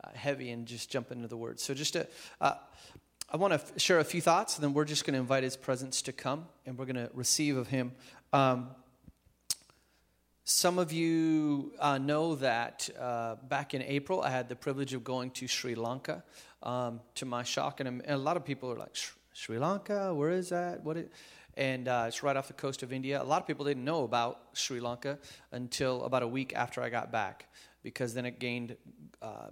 uh, 0.02 0.10
heavy 0.14 0.50
and 0.50 0.66
just 0.66 0.90
jump 0.90 1.10
into 1.10 1.28
the 1.28 1.37
Word. 1.37 1.60
So, 1.60 1.75
just 1.75 1.94
to 1.94 2.06
uh, 2.40 2.54
I 3.30 3.37
want 3.37 3.52
to 3.52 3.60
f- 3.60 3.72
share 3.78 3.98
a 3.98 4.04
few 4.04 4.20
thoughts, 4.20 4.56
and 4.56 4.64
then 4.64 4.72
we're 4.72 4.84
just 4.84 5.04
going 5.04 5.14
to 5.14 5.20
invite 5.20 5.42
His 5.42 5.56
presence 5.56 6.02
to 6.02 6.12
come, 6.12 6.46
and 6.66 6.78
we're 6.78 6.87
going 6.87 6.96
to 6.96 7.10
receive 7.14 7.56
of 7.56 7.68
Him. 7.68 7.92
Um, 8.32 8.68
some 10.44 10.78
of 10.78 10.92
you 10.92 11.72
uh, 11.78 11.98
know 11.98 12.37
that 12.37 12.88
uh, 12.98 13.34
back 13.48 13.75
in 13.75 13.82
April, 13.82 14.22
I 14.22 14.30
had 14.30 14.48
the 14.48 14.56
privilege 14.56 14.94
of 14.94 15.04
going 15.04 15.30
to 15.32 15.46
Sri 15.46 15.75
Lanka. 15.75 16.25
Um, 16.60 17.00
to 17.14 17.25
my 17.25 17.44
shock, 17.44 17.78
and, 17.78 18.02
a 18.08 18.16
lot 18.16 18.37
of 18.37 18.44
people 18.44 18.68
are 18.72 18.76
like, 18.76 18.96
Sri 19.32 19.58
Lanka, 19.58 20.12
where 20.12 20.30
is 20.30 20.48
that? 20.48 20.82
What? 20.82 20.96
Is? 20.96 21.08
And 21.58 21.88
uh, 21.88 22.04
it's 22.06 22.22
right 22.22 22.36
off 22.36 22.46
the 22.46 22.54
coast 22.54 22.84
of 22.84 22.92
India. 22.92 23.20
A 23.20 23.24
lot 23.24 23.40
of 23.42 23.48
people 23.48 23.64
didn't 23.64 23.84
know 23.84 24.04
about 24.04 24.38
Sri 24.52 24.78
Lanka 24.78 25.18
until 25.50 26.04
about 26.04 26.22
a 26.22 26.28
week 26.28 26.54
after 26.54 26.80
I 26.80 26.88
got 26.88 27.10
back, 27.10 27.48
because 27.82 28.14
then 28.14 28.24
it 28.26 28.38
gained 28.38 28.76
uh, 29.21 29.49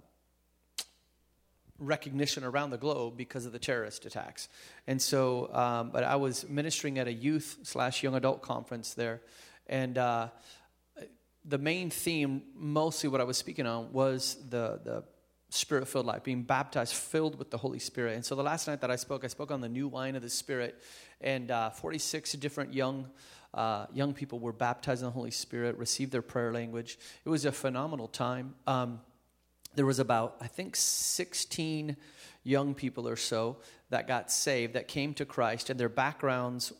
recognition 1.79 2.45
around 2.45 2.69
the 2.69 2.77
globe 2.77 3.17
because 3.17 3.45
of 3.45 3.51
the 3.51 3.59
terrorist 3.59 4.05
attacks. 4.05 4.47
And 4.87 5.01
so, 5.01 5.53
um, 5.53 5.89
but 5.91 6.05
I 6.05 6.15
was 6.15 6.47
ministering 6.47 6.97
at 6.97 7.07
a 7.07 7.13
youth 7.13 7.57
slash 7.63 8.01
young 8.03 8.15
adult 8.15 8.41
conference 8.41 8.93
there, 8.93 9.19
and 9.67 9.97
uh, 9.97 10.29
the 11.43 11.57
main 11.57 11.89
theme, 11.89 12.41
mostly 12.55 13.09
what 13.09 13.19
I 13.19 13.25
was 13.25 13.37
speaking 13.37 13.65
on, 13.65 13.91
was 13.91 14.37
the, 14.49 14.79
the 14.81 15.03
spirit 15.49 15.87
filled 15.87 16.05
life, 16.05 16.23
being 16.23 16.43
baptized, 16.43 16.93
filled 16.93 17.37
with 17.37 17.51
the 17.51 17.57
Holy 17.57 17.79
Spirit. 17.79 18.15
And 18.15 18.25
so 18.25 18.35
the 18.35 18.43
last 18.43 18.67
night 18.67 18.81
that 18.81 18.91
I 18.91 18.95
spoke, 18.95 19.23
I 19.23 19.27
spoke 19.27 19.51
on 19.51 19.61
the 19.61 19.69
new 19.69 19.87
wine 19.87 20.15
of 20.15 20.21
the 20.21 20.29
Spirit, 20.29 20.81
and 21.21 21.49
uh, 21.51 21.69
46 21.69 22.33
different 22.33 22.73
young. 22.73 23.09
Uh, 23.53 23.87
young 23.93 24.13
people 24.13 24.39
were 24.39 24.51
baptized 24.51 25.01
in 25.01 25.05
the 25.05 25.11
Holy 25.11 25.31
Spirit, 25.31 25.77
received 25.77 26.11
their 26.11 26.21
prayer 26.21 26.51
language. 26.51 26.99
It 27.25 27.29
was 27.29 27.45
a 27.45 27.51
phenomenal 27.51 28.07
time. 28.07 28.55
Um, 28.67 28.99
there 29.75 29.85
was 29.85 29.99
about, 29.99 30.35
I 30.41 30.47
think, 30.47 30.75
16 30.75 31.95
young 32.43 32.73
people 32.75 33.07
or 33.07 33.15
so 33.15 33.57
that 33.89 34.07
got 34.07 34.31
saved, 34.31 34.73
that 34.73 34.87
came 34.87 35.13
to 35.15 35.25
Christ, 35.25 35.69
and 35.69 35.79
their 35.79 35.89
backgrounds 35.89 36.73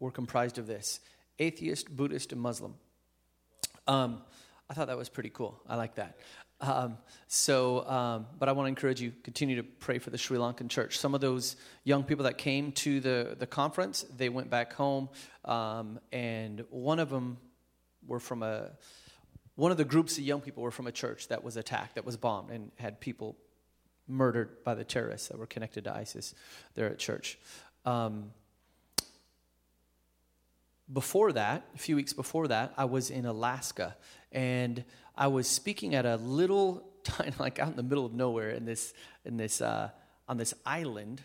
were 0.00 0.10
comprised 0.10 0.58
of 0.58 0.66
this 0.66 1.00
atheist, 1.38 1.94
Buddhist, 1.94 2.32
and 2.32 2.40
Muslim. 2.40 2.74
Um, 3.86 4.22
I 4.68 4.74
thought 4.74 4.86
that 4.86 4.96
was 4.96 5.08
pretty 5.08 5.30
cool. 5.30 5.60
I 5.68 5.76
like 5.76 5.96
that. 5.96 6.18
Um, 6.60 6.98
so, 7.26 7.86
um, 7.88 8.26
but 8.38 8.48
I 8.48 8.52
want 8.52 8.66
to 8.66 8.68
encourage 8.68 9.00
you 9.00 9.12
continue 9.22 9.56
to 9.56 9.62
pray 9.62 9.98
for 9.98 10.10
the 10.10 10.18
Sri 10.18 10.38
Lankan 10.38 10.68
church. 10.68 10.98
Some 10.98 11.14
of 11.14 11.20
those 11.20 11.56
young 11.82 12.04
people 12.04 12.24
that 12.24 12.38
came 12.38 12.72
to 12.72 13.00
the 13.00 13.36
the 13.38 13.46
conference, 13.46 14.04
they 14.16 14.28
went 14.28 14.50
back 14.50 14.72
home, 14.72 15.08
um, 15.44 15.98
and 16.12 16.64
one 16.70 16.98
of 17.00 17.10
them 17.10 17.38
were 18.06 18.20
from 18.20 18.42
a 18.42 18.70
one 19.56 19.70
of 19.70 19.76
the 19.76 19.84
groups 19.84 20.18
of 20.18 20.24
young 20.24 20.40
people 20.40 20.62
were 20.62 20.70
from 20.70 20.86
a 20.86 20.92
church 20.92 21.28
that 21.28 21.44
was 21.44 21.56
attacked, 21.56 21.94
that 21.94 22.04
was 22.04 22.16
bombed, 22.16 22.50
and 22.50 22.70
had 22.76 23.00
people 23.00 23.36
murdered 24.08 24.62
by 24.64 24.74
the 24.74 24.84
terrorists 24.84 25.28
that 25.28 25.38
were 25.38 25.46
connected 25.46 25.84
to 25.84 25.94
ISIS 25.94 26.34
there 26.74 26.86
at 26.86 26.98
church. 26.98 27.38
Um, 27.84 28.32
before 30.92 31.32
that, 31.32 31.66
a 31.74 31.78
few 31.78 31.96
weeks 31.96 32.12
before 32.12 32.48
that, 32.48 32.74
I 32.76 32.84
was 32.84 33.10
in 33.10 33.24
Alaska 33.24 33.96
and 34.32 34.84
I 35.16 35.28
was 35.28 35.46
speaking 35.46 35.94
at 35.94 36.06
a 36.06 36.16
little 36.16 36.84
tiny, 37.04 37.32
like 37.38 37.58
out 37.58 37.68
in 37.68 37.76
the 37.76 37.82
middle 37.82 38.06
of 38.06 38.14
nowhere 38.14 38.50
in 38.50 38.64
this, 38.64 38.94
in 39.24 39.36
this, 39.36 39.60
uh, 39.60 39.90
on 40.28 40.36
this 40.36 40.54
island 40.66 41.22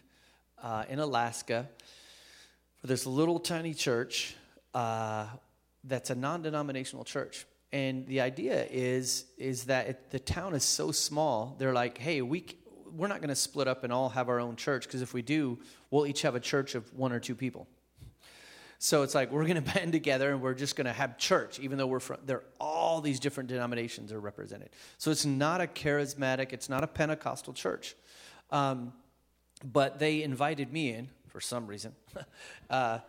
uh, 0.61 0.83
in 0.89 0.99
Alaska 0.99 1.69
for 2.79 2.87
this 2.87 3.05
little 3.05 3.39
tiny 3.39 3.73
church 3.73 4.35
uh, 4.73 5.25
that's 5.83 6.09
a 6.09 6.15
non 6.15 6.41
denominational 6.41 7.03
church. 7.03 7.45
And 7.71 8.07
the 8.07 8.21
idea 8.21 8.65
is, 8.69 9.25
is 9.37 9.65
that 9.65 9.87
it, 9.87 10.11
the 10.11 10.19
town 10.19 10.53
is 10.55 10.63
so 10.63 10.91
small, 10.91 11.55
they're 11.59 11.73
like, 11.73 11.97
hey, 11.97 12.21
we, 12.21 12.45
we're 12.91 13.07
not 13.07 13.19
going 13.19 13.29
to 13.29 13.35
split 13.35 13.67
up 13.67 13.83
and 13.83 13.93
all 13.93 14.09
have 14.09 14.29
our 14.29 14.39
own 14.39 14.55
church 14.55 14.85
because 14.85 15.01
if 15.01 15.13
we 15.13 15.21
do, 15.21 15.59
we'll 15.91 16.07
each 16.07 16.23
have 16.23 16.35
a 16.35 16.39
church 16.39 16.75
of 16.75 16.91
one 16.93 17.11
or 17.11 17.19
two 17.19 17.35
people. 17.35 17.67
So 18.79 19.03
it's 19.03 19.13
like 19.13 19.31
we're 19.31 19.45
going 19.45 19.55
to 19.63 19.73
band 19.73 19.91
together 19.91 20.31
and 20.31 20.41
we're 20.41 20.55
just 20.55 20.75
going 20.75 20.85
to 20.85 20.93
have 20.93 21.17
church, 21.17 21.59
even 21.59 21.77
though 21.77 21.87
we're 21.87 21.99
from 21.99 22.17
there. 22.25 22.43
All 22.59 23.01
these 23.01 23.19
different 23.19 23.49
denominations 23.49 24.11
are 24.11 24.19
represented. 24.19 24.69
So 24.97 25.11
it's 25.11 25.25
not 25.25 25.61
a 25.61 25.67
charismatic, 25.67 26.53
it's 26.53 26.69
not 26.69 26.83
a 26.83 26.87
Pentecostal 26.87 27.53
church. 27.53 27.95
Um, 28.51 28.93
but 29.63 29.99
they 29.99 30.23
invited 30.23 30.71
me 30.71 30.93
in 30.93 31.09
for 31.27 31.41
some 31.41 31.67
reason. 31.67 31.93
uh, 32.69 32.99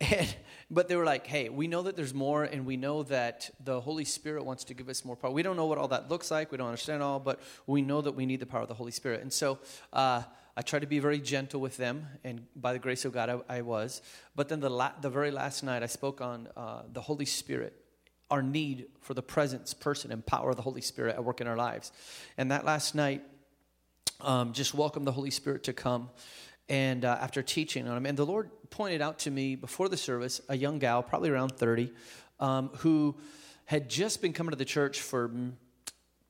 and, 0.00 0.36
but 0.70 0.88
they 0.88 0.96
were 0.96 1.04
like, 1.04 1.26
hey, 1.26 1.48
we 1.48 1.66
know 1.66 1.82
that 1.82 1.96
there's 1.96 2.12
more, 2.12 2.44
and 2.44 2.66
we 2.66 2.76
know 2.76 3.04
that 3.04 3.50
the 3.64 3.80
Holy 3.80 4.04
Spirit 4.04 4.44
wants 4.44 4.64
to 4.64 4.74
give 4.74 4.88
us 4.88 5.04
more 5.04 5.16
power. 5.16 5.30
We 5.30 5.42
don't 5.42 5.56
know 5.56 5.66
what 5.66 5.78
all 5.78 5.88
that 5.88 6.10
looks 6.10 6.30
like, 6.30 6.52
we 6.52 6.58
don't 6.58 6.66
understand 6.66 7.02
all, 7.02 7.18
but 7.18 7.40
we 7.66 7.80
know 7.80 8.02
that 8.02 8.12
we 8.12 8.26
need 8.26 8.40
the 8.40 8.46
power 8.46 8.62
of 8.62 8.68
the 8.68 8.74
Holy 8.74 8.92
Spirit. 8.92 9.22
And 9.22 9.32
so, 9.32 9.58
uh, 9.92 10.24
I 10.56 10.62
tried 10.62 10.80
to 10.80 10.86
be 10.86 11.00
very 11.00 11.18
gentle 11.18 11.60
with 11.60 11.76
them, 11.76 12.06
and 12.22 12.46
by 12.54 12.72
the 12.72 12.78
grace 12.78 13.04
of 13.04 13.12
God, 13.12 13.28
I, 13.28 13.56
I 13.56 13.60
was. 13.62 14.02
But 14.36 14.48
then 14.48 14.60
the, 14.60 14.70
la- 14.70 14.92
the 15.00 15.10
very 15.10 15.32
last 15.32 15.64
night, 15.64 15.82
I 15.82 15.86
spoke 15.86 16.20
on 16.20 16.48
uh, 16.56 16.82
the 16.92 17.00
Holy 17.00 17.24
Spirit, 17.24 17.74
our 18.30 18.42
need 18.42 18.86
for 19.00 19.14
the 19.14 19.22
presence, 19.22 19.74
person, 19.74 20.12
and 20.12 20.24
power 20.24 20.50
of 20.50 20.56
the 20.56 20.62
Holy 20.62 20.80
Spirit 20.80 21.16
at 21.16 21.24
work 21.24 21.40
in 21.40 21.48
our 21.48 21.56
lives. 21.56 21.90
And 22.38 22.52
that 22.52 22.64
last 22.64 22.94
night, 22.94 23.22
um, 24.20 24.52
just 24.52 24.74
welcomed 24.74 25.06
the 25.08 25.12
Holy 25.12 25.30
Spirit 25.30 25.64
to 25.64 25.72
come. 25.72 26.10
And 26.68 27.04
uh, 27.04 27.18
after 27.20 27.42
teaching 27.42 27.88
on 27.88 27.96
him, 27.96 28.06
and 28.06 28.16
the 28.16 28.24
Lord 28.24 28.50
pointed 28.70 29.02
out 29.02 29.18
to 29.20 29.30
me 29.30 29.56
before 29.56 29.88
the 29.88 29.96
service 29.96 30.40
a 30.48 30.56
young 30.56 30.78
gal, 30.78 31.02
probably 31.02 31.30
around 31.30 31.50
30, 31.56 31.92
um, 32.38 32.70
who 32.76 33.16
had 33.64 33.90
just 33.90 34.22
been 34.22 34.32
coming 34.32 34.50
to 34.50 34.56
the 34.56 34.64
church 34.64 35.00
for 35.00 35.30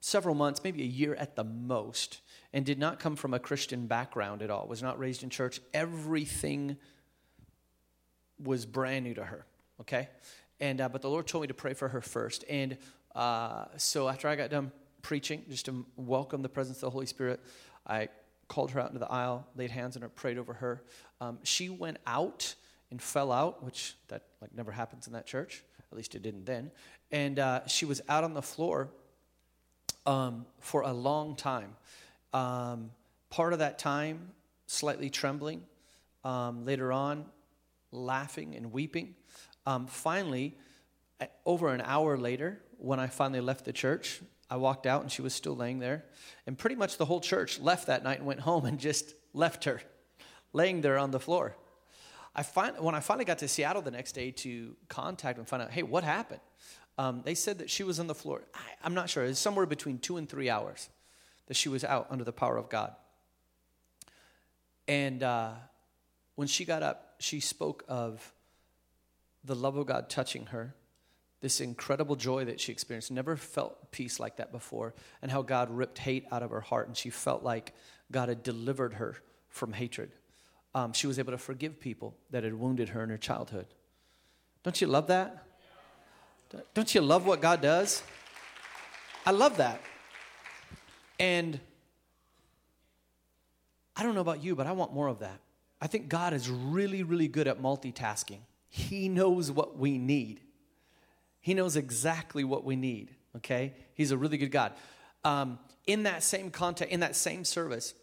several 0.00 0.34
months, 0.34 0.62
maybe 0.64 0.82
a 0.82 0.86
year 0.86 1.14
at 1.14 1.36
the 1.36 1.44
most 1.44 2.20
and 2.54 2.64
did 2.64 2.78
not 2.78 2.98
come 2.98 3.16
from 3.16 3.34
a 3.34 3.38
Christian 3.38 3.86
background 3.86 4.40
at 4.40 4.50
all, 4.50 4.66
was 4.66 4.82
not 4.82 4.98
raised 4.98 5.22
in 5.22 5.28
church. 5.28 5.60
Everything 5.74 6.78
was 8.42 8.64
brand 8.64 9.04
new 9.04 9.12
to 9.12 9.24
her, 9.24 9.44
okay? 9.82 10.08
And, 10.60 10.80
uh, 10.80 10.88
but 10.88 11.02
the 11.02 11.10
Lord 11.10 11.26
told 11.26 11.42
me 11.42 11.48
to 11.48 11.54
pray 11.54 11.74
for 11.74 11.88
her 11.88 12.00
first. 12.00 12.44
And 12.48 12.78
uh, 13.14 13.66
so 13.76 14.08
after 14.08 14.28
I 14.28 14.36
got 14.36 14.48
done 14.50 14.72
preaching, 15.04 15.44
just 15.50 15.66
to 15.66 15.84
welcome 15.96 16.42
the 16.42 16.48
presence 16.48 16.78
of 16.78 16.82
the 16.82 16.90
Holy 16.90 17.06
Spirit. 17.06 17.38
I 17.86 18.08
called 18.48 18.70
her 18.70 18.80
out 18.80 18.88
into 18.88 18.98
the 18.98 19.10
aisle, 19.10 19.46
laid 19.54 19.70
hands 19.70 19.96
on 19.96 20.02
her, 20.02 20.08
prayed 20.08 20.38
over 20.38 20.54
her. 20.54 20.82
Um, 21.20 21.38
she 21.42 21.68
went 21.68 21.98
out 22.06 22.54
and 22.90 23.00
fell 23.00 23.30
out, 23.30 23.62
which 23.62 23.96
that 24.08 24.22
like 24.40 24.54
never 24.54 24.72
happens 24.72 25.06
in 25.06 25.12
that 25.12 25.26
church. 25.26 25.62
At 25.92 25.96
least 25.96 26.14
it 26.14 26.22
didn't 26.22 26.46
then. 26.46 26.70
And 27.12 27.38
uh, 27.38 27.66
she 27.66 27.84
was 27.84 28.00
out 28.08 28.24
on 28.24 28.32
the 28.32 28.42
floor 28.42 28.88
um, 30.06 30.46
for 30.60 30.82
a 30.82 30.92
long 30.92 31.36
time. 31.36 31.76
Um, 32.34 32.90
part 33.30 33.54
of 33.54 33.60
that 33.60 33.78
time, 33.78 34.32
slightly 34.66 35.08
trembling. 35.08 35.62
Um, 36.24 36.64
later 36.64 36.92
on, 36.92 37.26
laughing 37.92 38.54
and 38.54 38.72
weeping. 38.72 39.14
Um, 39.66 39.86
finally, 39.86 40.56
over 41.46 41.68
an 41.68 41.80
hour 41.82 42.16
later, 42.18 42.60
when 42.78 42.98
I 42.98 43.06
finally 43.06 43.40
left 43.40 43.64
the 43.64 43.72
church, 43.72 44.20
I 44.50 44.56
walked 44.56 44.86
out 44.86 45.02
and 45.02 45.10
she 45.10 45.22
was 45.22 45.34
still 45.34 45.56
laying 45.56 45.78
there. 45.78 46.04
And 46.46 46.58
pretty 46.58 46.76
much 46.76 46.98
the 46.98 47.04
whole 47.04 47.20
church 47.20 47.60
left 47.60 47.86
that 47.86 48.04
night 48.04 48.18
and 48.18 48.26
went 48.26 48.40
home 48.40 48.66
and 48.66 48.78
just 48.78 49.14
left 49.32 49.64
her 49.64 49.80
laying 50.52 50.80
there 50.80 50.98
on 50.98 51.10
the 51.10 51.20
floor. 51.20 51.56
I 52.34 52.42
find, 52.42 52.78
when 52.78 52.94
I 52.94 53.00
finally 53.00 53.24
got 53.24 53.38
to 53.38 53.48
Seattle 53.48 53.82
the 53.82 53.90
next 53.90 54.12
day 54.12 54.30
to 54.30 54.76
contact 54.88 55.38
and 55.38 55.46
find 55.46 55.62
out, 55.62 55.70
hey, 55.70 55.82
what 55.82 56.04
happened? 56.04 56.40
Um, 56.98 57.22
they 57.24 57.34
said 57.34 57.58
that 57.58 57.70
she 57.70 57.82
was 57.82 58.00
on 58.00 58.06
the 58.06 58.14
floor. 58.14 58.42
I, 58.54 58.86
am 58.86 58.94
not 58.94 59.10
sure. 59.10 59.24
It 59.24 59.28
was 59.28 59.38
somewhere 59.38 59.66
between 59.66 59.98
two 59.98 60.16
and 60.16 60.28
three 60.28 60.48
hours 60.48 60.88
that 61.46 61.54
she 61.54 61.68
was 61.68 61.84
out 61.84 62.06
under 62.10 62.24
the 62.24 62.32
power 62.32 62.56
of 62.56 62.68
God. 62.68 62.94
And 64.86 65.22
uh, 65.22 65.52
when 66.34 66.48
she 66.48 66.64
got 66.64 66.82
up, 66.82 67.14
she 67.18 67.40
spoke 67.40 67.84
of 67.88 68.32
the 69.44 69.54
love 69.54 69.76
of 69.76 69.86
God 69.86 70.08
touching 70.08 70.46
her, 70.46 70.74
this 71.40 71.60
incredible 71.60 72.16
joy 72.16 72.46
that 72.46 72.60
she 72.60 72.72
experienced. 72.72 73.10
Never 73.10 73.36
felt 73.36 73.92
peace 73.92 74.18
like 74.18 74.36
that 74.36 74.52
before, 74.52 74.94
and 75.22 75.30
how 75.30 75.42
God 75.42 75.70
ripped 75.70 75.98
hate 75.98 76.26
out 76.32 76.42
of 76.42 76.50
her 76.50 76.60
heart, 76.60 76.88
and 76.88 76.96
she 76.96 77.10
felt 77.10 77.42
like 77.42 77.74
God 78.10 78.28
had 78.28 78.42
delivered 78.42 78.94
her 78.94 79.16
from 79.48 79.72
hatred. 79.72 80.10
Um, 80.74 80.92
she 80.92 81.06
was 81.06 81.18
able 81.18 81.32
to 81.32 81.38
forgive 81.38 81.78
people 81.78 82.16
that 82.30 82.42
had 82.42 82.54
wounded 82.54 82.90
her 82.90 83.02
in 83.02 83.10
her 83.10 83.18
childhood. 83.18 83.66
Don't 84.62 84.80
you 84.80 84.86
love 84.86 85.06
that? 85.08 85.46
Don't 86.72 86.94
you 86.94 87.00
love 87.00 87.26
what 87.26 87.40
God 87.40 87.60
does? 87.60 88.02
I 89.26 89.30
love 89.30 89.56
that. 89.58 89.80
And 91.24 91.58
I 93.96 94.02
don't 94.02 94.14
know 94.14 94.20
about 94.20 94.44
you, 94.44 94.54
but 94.54 94.66
I 94.66 94.72
want 94.72 94.92
more 94.92 95.08
of 95.08 95.20
that. 95.20 95.40
I 95.80 95.86
think 95.86 96.10
God 96.10 96.34
is 96.34 96.50
really, 96.50 97.02
really 97.02 97.28
good 97.28 97.48
at 97.48 97.62
multitasking. 97.62 98.40
He 98.68 99.08
knows 99.08 99.50
what 99.50 99.78
we 99.78 99.96
need. 99.96 100.42
He 101.40 101.54
knows 101.54 101.76
exactly 101.76 102.44
what 102.44 102.62
we 102.62 102.76
need, 102.76 103.10
okay? 103.36 103.72
He's 103.94 104.10
a 104.10 104.18
really 104.18 104.36
good 104.36 104.50
God. 104.50 104.74
Um, 105.24 105.58
in 105.86 106.02
that 106.02 106.22
same 106.22 106.50
context, 106.50 106.92
in 106.92 107.00
that 107.00 107.16
same 107.16 107.46
service, 107.46 107.94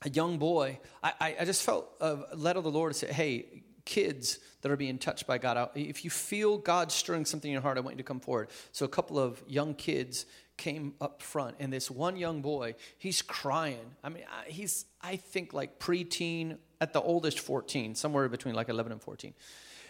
a 0.00 0.08
young 0.08 0.38
boy, 0.38 0.78
I, 1.02 1.36
I 1.40 1.44
just 1.44 1.62
felt 1.62 1.90
uh, 2.00 2.16
led 2.34 2.56
of 2.56 2.64
the 2.64 2.70
Lord 2.70 2.94
to 2.94 2.98
say, 2.98 3.12
hey, 3.12 3.62
kids 3.84 4.38
that 4.62 4.72
are 4.72 4.76
being 4.76 4.96
touched 4.96 5.26
by 5.26 5.36
God, 5.36 5.68
if 5.74 6.02
you 6.02 6.10
feel 6.10 6.56
God 6.56 6.92
stirring 6.92 7.26
something 7.26 7.50
in 7.50 7.52
your 7.52 7.62
heart, 7.62 7.76
I 7.76 7.80
want 7.80 7.96
you 7.96 8.02
to 8.02 8.08
come 8.08 8.20
forward. 8.20 8.48
So 8.72 8.86
a 8.86 8.88
couple 8.88 9.18
of 9.18 9.42
young 9.46 9.74
kids 9.74 10.24
came 10.58 10.94
up 11.00 11.22
front, 11.22 11.56
and 11.58 11.72
this 11.72 11.90
one 11.90 12.16
young 12.16 12.42
boy, 12.42 12.74
he's 12.98 13.22
crying. 13.22 13.94
I 14.04 14.10
mean, 14.10 14.24
he's, 14.46 14.84
I 15.00 15.16
think, 15.16 15.54
like 15.54 15.78
preteen, 15.78 16.58
at 16.80 16.92
the 16.92 17.00
oldest 17.00 17.40
14, 17.40 17.94
somewhere 17.94 18.28
between 18.28 18.54
like 18.54 18.68
11 18.68 18.92
and 18.92 19.02
14. 19.02 19.34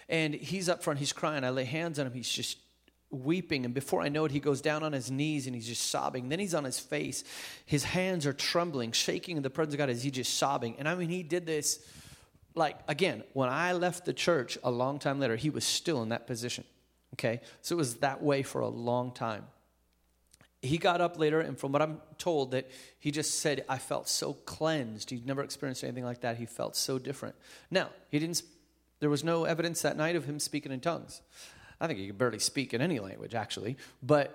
And 0.09 0.35
he's 0.35 0.69
up 0.69 0.83
front, 0.83 0.99
he's 0.99 1.13
crying. 1.13 1.45
I 1.45 1.51
lay 1.51 1.65
hands 1.65 1.99
on 1.99 2.07
him, 2.07 2.13
he's 2.13 2.31
just 2.31 2.59
weeping. 3.11 3.65
And 3.65 3.75
before 3.75 4.01
I 4.01 4.09
know 4.09 4.25
it, 4.25 4.33
he 4.33 4.41
goes 4.41 4.61
down 4.61 4.83
on 4.83 4.93
his 4.93 5.11
knees 5.11 5.47
and 5.47 5.55
he's 5.55 5.67
just 5.67 5.91
sobbing. 5.91 6.29
Then 6.29 6.39
he's 6.39 6.55
on 6.55 6.65
his 6.65 6.79
face. 6.79 7.25
His 7.67 7.85
hands 7.85 8.27
are 8.27 8.33
trembling, 8.33 8.93
shaking 8.93 9.37
in 9.37 9.43
the 9.43 9.51
presence 9.51 9.75
of 9.75 9.79
God 9.79 9.91
as 9.91 10.03
he's 10.03 10.13
just 10.13 10.39
sobbing. 10.39 10.77
And 10.79 10.89
I 10.89 10.95
mean, 10.95 11.11
he 11.11 11.23
did 11.23 11.47
this 11.47 11.81
like, 12.55 12.77
again, 12.89 13.23
when 13.35 13.49
I 13.49 13.73
left 13.73 14.05
the 14.05 14.13
church 14.13 14.59
a 14.65 14.71
long 14.71 14.99
time 14.99 15.21
later, 15.21 15.37
he 15.37 15.51
was 15.51 15.65
still 15.65 16.03
in 16.03 16.09
that 16.09 16.27
position. 16.27 16.65
Okay? 17.15 17.41
So 17.63 17.77
it 17.77 17.79
was 17.79 17.97
that 17.97 18.23
way 18.23 18.43
for 18.43 18.61
a 18.61 18.69
long 18.69 19.13
time. 19.13 19.45
He 20.61 20.77
got 20.77 21.01
up 21.01 21.19
later, 21.19 21.41
and 21.41 21.57
from 21.57 21.71
what 21.71 21.83
I'm 21.83 22.01
told, 22.19 22.51
that 22.51 22.69
he 22.99 23.11
just 23.13 23.39
said, 23.39 23.65
I 23.69 23.79
felt 23.79 24.09
so 24.09 24.33
cleansed. 24.33 25.11
He'd 25.11 25.27
never 25.27 25.43
experienced 25.43 25.85
anything 25.85 26.05
like 26.05 26.23
that. 26.23 26.37
He 26.37 26.47
felt 26.47 26.75
so 26.75 26.99
different. 26.99 27.37
Now, 27.71 27.91
he 28.11 28.19
didn't, 28.19 28.43
there 28.99 29.11
was 29.11 29.23
no 29.23 29.45
evidence 29.45 29.83
that 29.83 29.97
night 29.97 30.17
of 30.17 30.25
him 30.25 30.41
speaking 30.41 30.73
in 30.73 30.81
tongues. 30.81 31.23
I 31.81 31.87
think 31.87 32.01
he 32.01 32.09
could 32.09 32.19
barely 32.19 32.41
speak 32.41 32.75
in 32.75 32.81
any 32.81 32.99
language, 32.99 33.37
actually, 33.37 33.77
but 34.03 34.31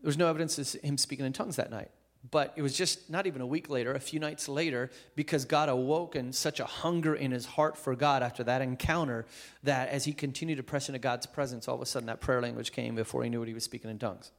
there 0.00 0.08
was 0.08 0.16
no 0.16 0.28
evidence 0.28 0.58
of 0.58 0.80
him 0.80 0.96
speaking 0.96 1.26
in 1.26 1.32
tongues 1.32 1.56
that 1.56 1.70
night. 1.70 1.90
But 2.30 2.54
it 2.56 2.62
was 2.62 2.76
just 2.76 3.10
not 3.10 3.26
even 3.26 3.42
a 3.42 3.46
week 3.46 3.68
later, 3.68 3.92
a 3.92 4.00
few 4.00 4.20
nights 4.20 4.48
later, 4.48 4.90
because 5.16 5.44
God 5.44 5.68
awoken 5.68 6.32
such 6.32 6.60
a 6.60 6.64
hunger 6.64 7.14
in 7.14 7.32
his 7.32 7.44
heart 7.44 7.76
for 7.76 7.94
God 7.96 8.22
after 8.22 8.44
that 8.44 8.62
encounter 8.62 9.26
that 9.64 9.88
as 9.88 10.04
he 10.04 10.12
continued 10.12 10.56
to 10.56 10.62
press 10.62 10.88
into 10.88 11.00
God's 11.00 11.26
presence, 11.26 11.66
all 11.66 11.74
of 11.74 11.82
a 11.82 11.86
sudden 11.86 12.06
that 12.06 12.20
prayer 12.20 12.40
language 12.40 12.72
came 12.72 12.94
before 12.94 13.24
he 13.24 13.28
knew 13.28 13.40
what 13.40 13.48
he 13.48 13.54
was 13.54 13.64
speaking 13.64 13.90
in 13.90 13.98
tongues. 13.98 14.30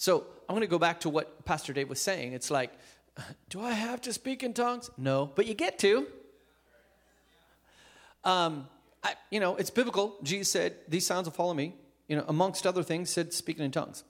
So 0.00 0.24
I'm 0.48 0.54
going 0.54 0.62
to 0.62 0.66
go 0.66 0.78
back 0.78 1.00
to 1.00 1.10
what 1.10 1.44
Pastor 1.44 1.74
Dave 1.74 1.90
was 1.90 2.00
saying. 2.00 2.32
It's 2.32 2.50
like, 2.50 2.72
do 3.50 3.60
I 3.60 3.72
have 3.72 4.00
to 4.02 4.14
speak 4.14 4.42
in 4.42 4.54
tongues? 4.54 4.90
No, 4.96 5.30
but 5.34 5.46
you 5.46 5.52
get 5.52 5.78
to. 5.80 6.06
Um, 8.24 8.66
I, 9.04 9.12
you 9.30 9.40
know, 9.40 9.56
it's 9.56 9.68
biblical. 9.68 10.16
Jesus 10.22 10.50
said, 10.50 10.74
These 10.88 11.06
signs 11.06 11.26
will 11.26 11.34
follow 11.34 11.52
me. 11.52 11.74
You 12.08 12.16
know, 12.16 12.24
amongst 12.28 12.66
other 12.66 12.82
things, 12.82 13.10
said 13.10 13.34
speaking 13.34 13.62
in 13.62 13.72
tongues. 13.72 14.02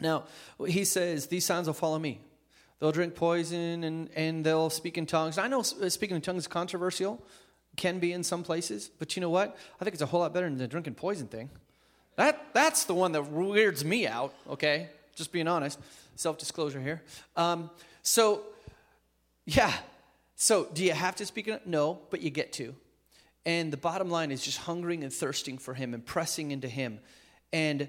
Now, 0.00 0.24
he 0.66 0.84
says, 0.84 1.28
These 1.28 1.46
signs 1.46 1.66
will 1.66 1.72
follow 1.72 1.98
me. 1.98 2.20
They'll 2.78 2.92
drink 2.92 3.14
poison 3.14 3.84
and, 3.84 4.10
and 4.14 4.44
they'll 4.44 4.68
speak 4.68 4.98
in 4.98 5.06
tongues. 5.06 5.38
I 5.38 5.48
know 5.48 5.60
uh, 5.60 5.88
speaking 5.88 6.16
in 6.16 6.20
tongues 6.20 6.42
is 6.42 6.46
controversial, 6.46 7.24
can 7.74 8.00
be 8.00 8.12
in 8.12 8.22
some 8.22 8.42
places, 8.42 8.90
but 8.98 9.16
you 9.16 9.22
know 9.22 9.30
what? 9.30 9.56
I 9.80 9.84
think 9.84 9.94
it's 9.94 10.02
a 10.02 10.06
whole 10.06 10.20
lot 10.20 10.34
better 10.34 10.46
than 10.46 10.58
the 10.58 10.68
drinking 10.68 10.96
poison 10.96 11.26
thing. 11.26 11.48
That, 12.20 12.52
that's 12.52 12.84
the 12.84 12.92
one 12.92 13.12
that 13.12 13.30
weirds 13.30 13.82
me 13.82 14.06
out, 14.06 14.34
okay? 14.46 14.90
Just 15.14 15.32
being 15.32 15.48
honest. 15.48 15.80
Self 16.16 16.36
disclosure 16.36 16.78
here. 16.78 17.00
Um, 17.34 17.70
so, 18.02 18.42
yeah. 19.46 19.72
So, 20.36 20.68
do 20.74 20.84
you 20.84 20.92
have 20.92 21.16
to 21.16 21.24
speak? 21.24 21.48
No, 21.66 21.98
but 22.10 22.20
you 22.20 22.28
get 22.28 22.52
to. 22.54 22.74
And 23.46 23.72
the 23.72 23.78
bottom 23.78 24.10
line 24.10 24.32
is 24.32 24.44
just 24.44 24.58
hungering 24.58 25.02
and 25.02 25.10
thirsting 25.10 25.56
for 25.56 25.72
Him 25.72 25.94
and 25.94 26.04
pressing 26.04 26.50
into 26.50 26.68
Him. 26.68 27.00
And 27.54 27.88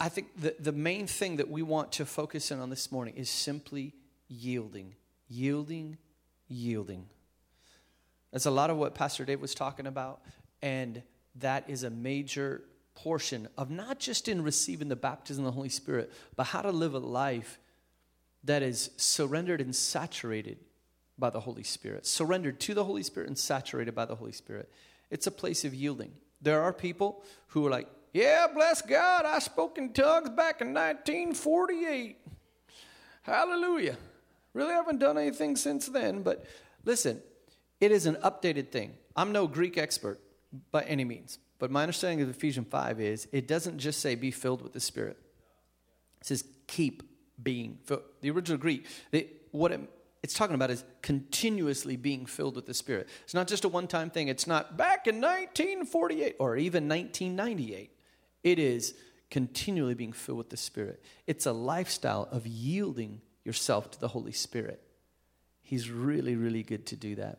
I 0.00 0.08
think 0.08 0.40
the, 0.40 0.56
the 0.58 0.72
main 0.72 1.06
thing 1.06 1.36
that 1.36 1.48
we 1.48 1.62
want 1.62 1.92
to 1.92 2.04
focus 2.04 2.50
in 2.50 2.58
on 2.58 2.70
this 2.70 2.90
morning 2.90 3.14
is 3.16 3.30
simply 3.30 3.94
yielding, 4.26 4.96
yielding, 5.28 5.98
yielding. 6.48 7.06
That's 8.32 8.46
a 8.46 8.50
lot 8.50 8.70
of 8.70 8.76
what 8.76 8.96
Pastor 8.96 9.24
Dave 9.24 9.40
was 9.40 9.54
talking 9.54 9.86
about, 9.86 10.20
and 10.62 11.00
that 11.36 11.70
is 11.70 11.84
a 11.84 11.90
major 11.90 12.62
portion 12.98 13.46
of 13.56 13.70
not 13.70 14.00
just 14.00 14.26
in 14.26 14.42
receiving 14.42 14.88
the 14.88 14.96
baptism 14.96 15.44
of 15.44 15.52
the 15.52 15.54
Holy 15.54 15.68
Spirit, 15.68 16.12
but 16.34 16.48
how 16.48 16.62
to 16.62 16.72
live 16.72 16.94
a 16.94 16.98
life 16.98 17.60
that 18.42 18.60
is 18.60 18.90
surrendered 18.96 19.60
and 19.60 19.74
saturated 19.74 20.58
by 21.16 21.30
the 21.30 21.38
Holy 21.38 21.62
Spirit, 21.62 22.06
surrendered 22.06 22.58
to 22.58 22.74
the 22.74 22.82
Holy 22.82 23.04
Spirit 23.04 23.28
and 23.28 23.38
saturated 23.38 23.94
by 23.94 24.04
the 24.04 24.16
Holy 24.16 24.32
Spirit. 24.32 24.68
It's 25.10 25.28
a 25.28 25.30
place 25.30 25.64
of 25.64 25.74
yielding. 25.74 26.10
There 26.42 26.60
are 26.60 26.72
people 26.72 27.22
who 27.48 27.64
are 27.66 27.70
like, 27.70 27.88
yeah, 28.12 28.48
bless 28.52 28.82
God, 28.82 29.24
I 29.24 29.38
spoke 29.38 29.78
in 29.78 29.92
tongues 29.92 30.30
back 30.30 30.60
in 30.60 30.74
1948. 30.74 32.16
Hallelujah. 33.22 33.96
Really 34.54 34.72
haven't 34.72 34.98
done 34.98 35.18
anything 35.18 35.54
since 35.54 35.86
then, 35.86 36.22
but 36.22 36.46
listen, 36.84 37.20
it 37.80 37.92
is 37.92 38.06
an 38.06 38.16
updated 38.24 38.70
thing. 38.70 38.94
I'm 39.14 39.30
no 39.30 39.46
Greek 39.46 39.78
expert 39.78 40.20
by 40.70 40.82
any 40.82 41.04
means, 41.04 41.38
but 41.58 41.70
my 41.70 41.82
understanding 41.82 42.22
of 42.22 42.28
Ephesians 42.30 42.66
5 42.70 43.00
is 43.00 43.28
it 43.32 43.46
doesn't 43.48 43.78
just 43.78 44.00
say 44.00 44.14
be 44.14 44.30
filled 44.30 44.62
with 44.62 44.72
the 44.72 44.80
Spirit, 44.80 45.16
it 46.20 46.26
says 46.26 46.44
keep 46.66 47.02
being 47.42 47.78
filled. 47.84 48.02
The 48.20 48.30
original 48.30 48.58
Greek, 48.58 48.86
they, 49.10 49.28
what 49.50 49.72
it 49.72 49.80
it's 50.22 50.34
talking 50.34 50.54
about 50.54 50.70
is 50.70 50.84
continuously 51.00 51.96
being 51.96 52.26
filled 52.26 52.56
with 52.56 52.66
the 52.66 52.74
Spirit. 52.74 53.08
It's 53.24 53.34
not 53.34 53.46
just 53.46 53.64
a 53.64 53.68
one 53.68 53.86
time 53.86 54.10
thing. 54.10 54.28
It's 54.28 54.46
not 54.46 54.76
back 54.76 55.06
in 55.06 55.16
1948 55.16 56.36
or 56.38 56.56
even 56.56 56.88
1998. 56.88 57.90
It 58.42 58.58
is 58.58 58.94
continually 59.30 59.94
being 59.94 60.12
filled 60.12 60.38
with 60.38 60.50
the 60.50 60.56
Spirit. 60.56 61.02
It's 61.26 61.46
a 61.46 61.52
lifestyle 61.52 62.28
of 62.32 62.46
yielding 62.46 63.20
yourself 63.44 63.90
to 63.92 64.00
the 64.00 64.08
Holy 64.08 64.32
Spirit. 64.32 64.82
He's 65.62 65.90
really, 65.90 66.34
really 66.34 66.62
good 66.62 66.86
to 66.86 66.96
do 66.96 67.14
that. 67.16 67.38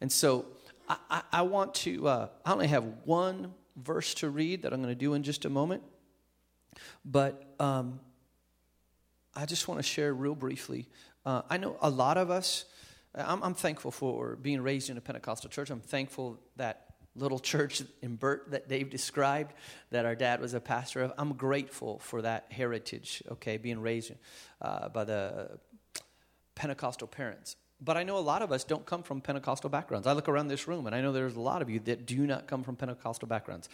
And 0.00 0.10
so 0.10 0.46
I, 0.90 0.96
I, 1.08 1.22
I 1.32 1.42
want 1.42 1.74
to, 1.76 2.08
uh, 2.08 2.28
I 2.44 2.52
only 2.52 2.66
have 2.66 2.84
one 3.04 3.54
verse 3.76 4.12
to 4.14 4.28
read 4.28 4.62
that 4.62 4.72
I'm 4.72 4.82
going 4.82 4.92
to 4.92 4.98
do 4.98 5.14
in 5.14 5.22
just 5.22 5.44
a 5.44 5.50
moment. 5.50 5.84
But 7.04 7.54
um, 7.60 8.00
I 9.34 9.46
just 9.46 9.68
want 9.68 9.78
to 9.78 9.84
share 9.84 10.12
real 10.12 10.34
briefly. 10.34 10.88
Uh, 11.24 11.42
I 11.48 11.58
know 11.58 11.76
a 11.80 11.88
lot 11.88 12.18
of 12.18 12.30
us, 12.30 12.64
I'm, 13.14 13.42
I'm 13.42 13.54
thankful 13.54 13.92
for 13.92 14.34
being 14.34 14.62
raised 14.62 14.90
in 14.90 14.96
a 14.96 15.00
Pentecostal 15.00 15.48
church. 15.48 15.70
I'm 15.70 15.80
thankful 15.80 16.40
that 16.56 16.86
little 17.14 17.38
church 17.38 17.82
in 18.02 18.16
Burt 18.16 18.50
that 18.50 18.68
Dave 18.68 18.90
described, 18.90 19.52
that 19.90 20.04
our 20.06 20.16
dad 20.16 20.40
was 20.40 20.54
a 20.54 20.60
pastor 20.60 21.02
of. 21.02 21.12
I'm 21.16 21.34
grateful 21.34 22.00
for 22.00 22.22
that 22.22 22.46
heritage, 22.50 23.22
okay, 23.30 23.58
being 23.58 23.80
raised 23.80 24.12
uh, 24.60 24.88
by 24.88 25.04
the 25.04 25.58
Pentecostal 26.56 27.06
parents. 27.06 27.54
But 27.82 27.96
I 27.96 28.02
know 28.02 28.18
a 28.18 28.20
lot 28.20 28.42
of 28.42 28.52
us 28.52 28.64
don't 28.64 28.84
come 28.84 29.02
from 29.02 29.20
Pentecostal 29.20 29.70
backgrounds. 29.70 30.06
I 30.06 30.12
look 30.12 30.28
around 30.28 30.48
this 30.48 30.68
room 30.68 30.86
and 30.86 30.94
I 30.94 31.00
know 31.00 31.12
there's 31.12 31.36
a 31.36 31.40
lot 31.40 31.62
of 31.62 31.70
you 31.70 31.80
that 31.80 32.06
do 32.06 32.26
not 32.26 32.46
come 32.46 32.62
from 32.62 32.76
Pentecostal 32.76 33.26
backgrounds. 33.26 33.68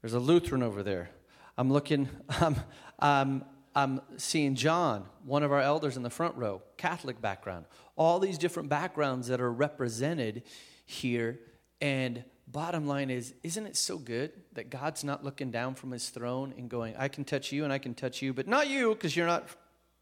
There's 0.00 0.14
a 0.14 0.18
Lutheran 0.18 0.62
over 0.62 0.82
there. 0.82 1.10
I'm 1.58 1.72
looking, 1.72 2.08
I'm, 2.28 2.56
I'm, 2.98 3.44
I'm 3.74 4.00
seeing 4.16 4.54
John, 4.54 5.04
one 5.24 5.42
of 5.42 5.52
our 5.52 5.60
elders 5.60 5.96
in 5.98 6.02
the 6.02 6.10
front 6.10 6.36
row, 6.36 6.62
Catholic 6.78 7.20
background. 7.20 7.66
All 7.94 8.18
these 8.18 8.38
different 8.38 8.70
backgrounds 8.70 9.28
that 9.28 9.40
are 9.40 9.52
represented 9.52 10.42
here. 10.86 11.40
And 11.82 12.24
bottom 12.46 12.86
line 12.86 13.10
is, 13.10 13.34
isn't 13.42 13.66
it 13.66 13.76
so 13.76 13.98
good 13.98 14.32
that 14.54 14.70
God's 14.70 15.04
not 15.04 15.24
looking 15.24 15.50
down 15.50 15.74
from 15.74 15.90
his 15.90 16.08
throne 16.08 16.54
and 16.56 16.70
going, 16.70 16.96
I 16.96 17.08
can 17.08 17.24
touch 17.24 17.52
you 17.52 17.64
and 17.64 17.72
I 17.72 17.78
can 17.78 17.92
touch 17.92 18.22
you, 18.22 18.32
but 18.32 18.48
not 18.48 18.68
you 18.68 18.94
because 18.94 19.14
you're 19.14 19.26
not, 19.26 19.46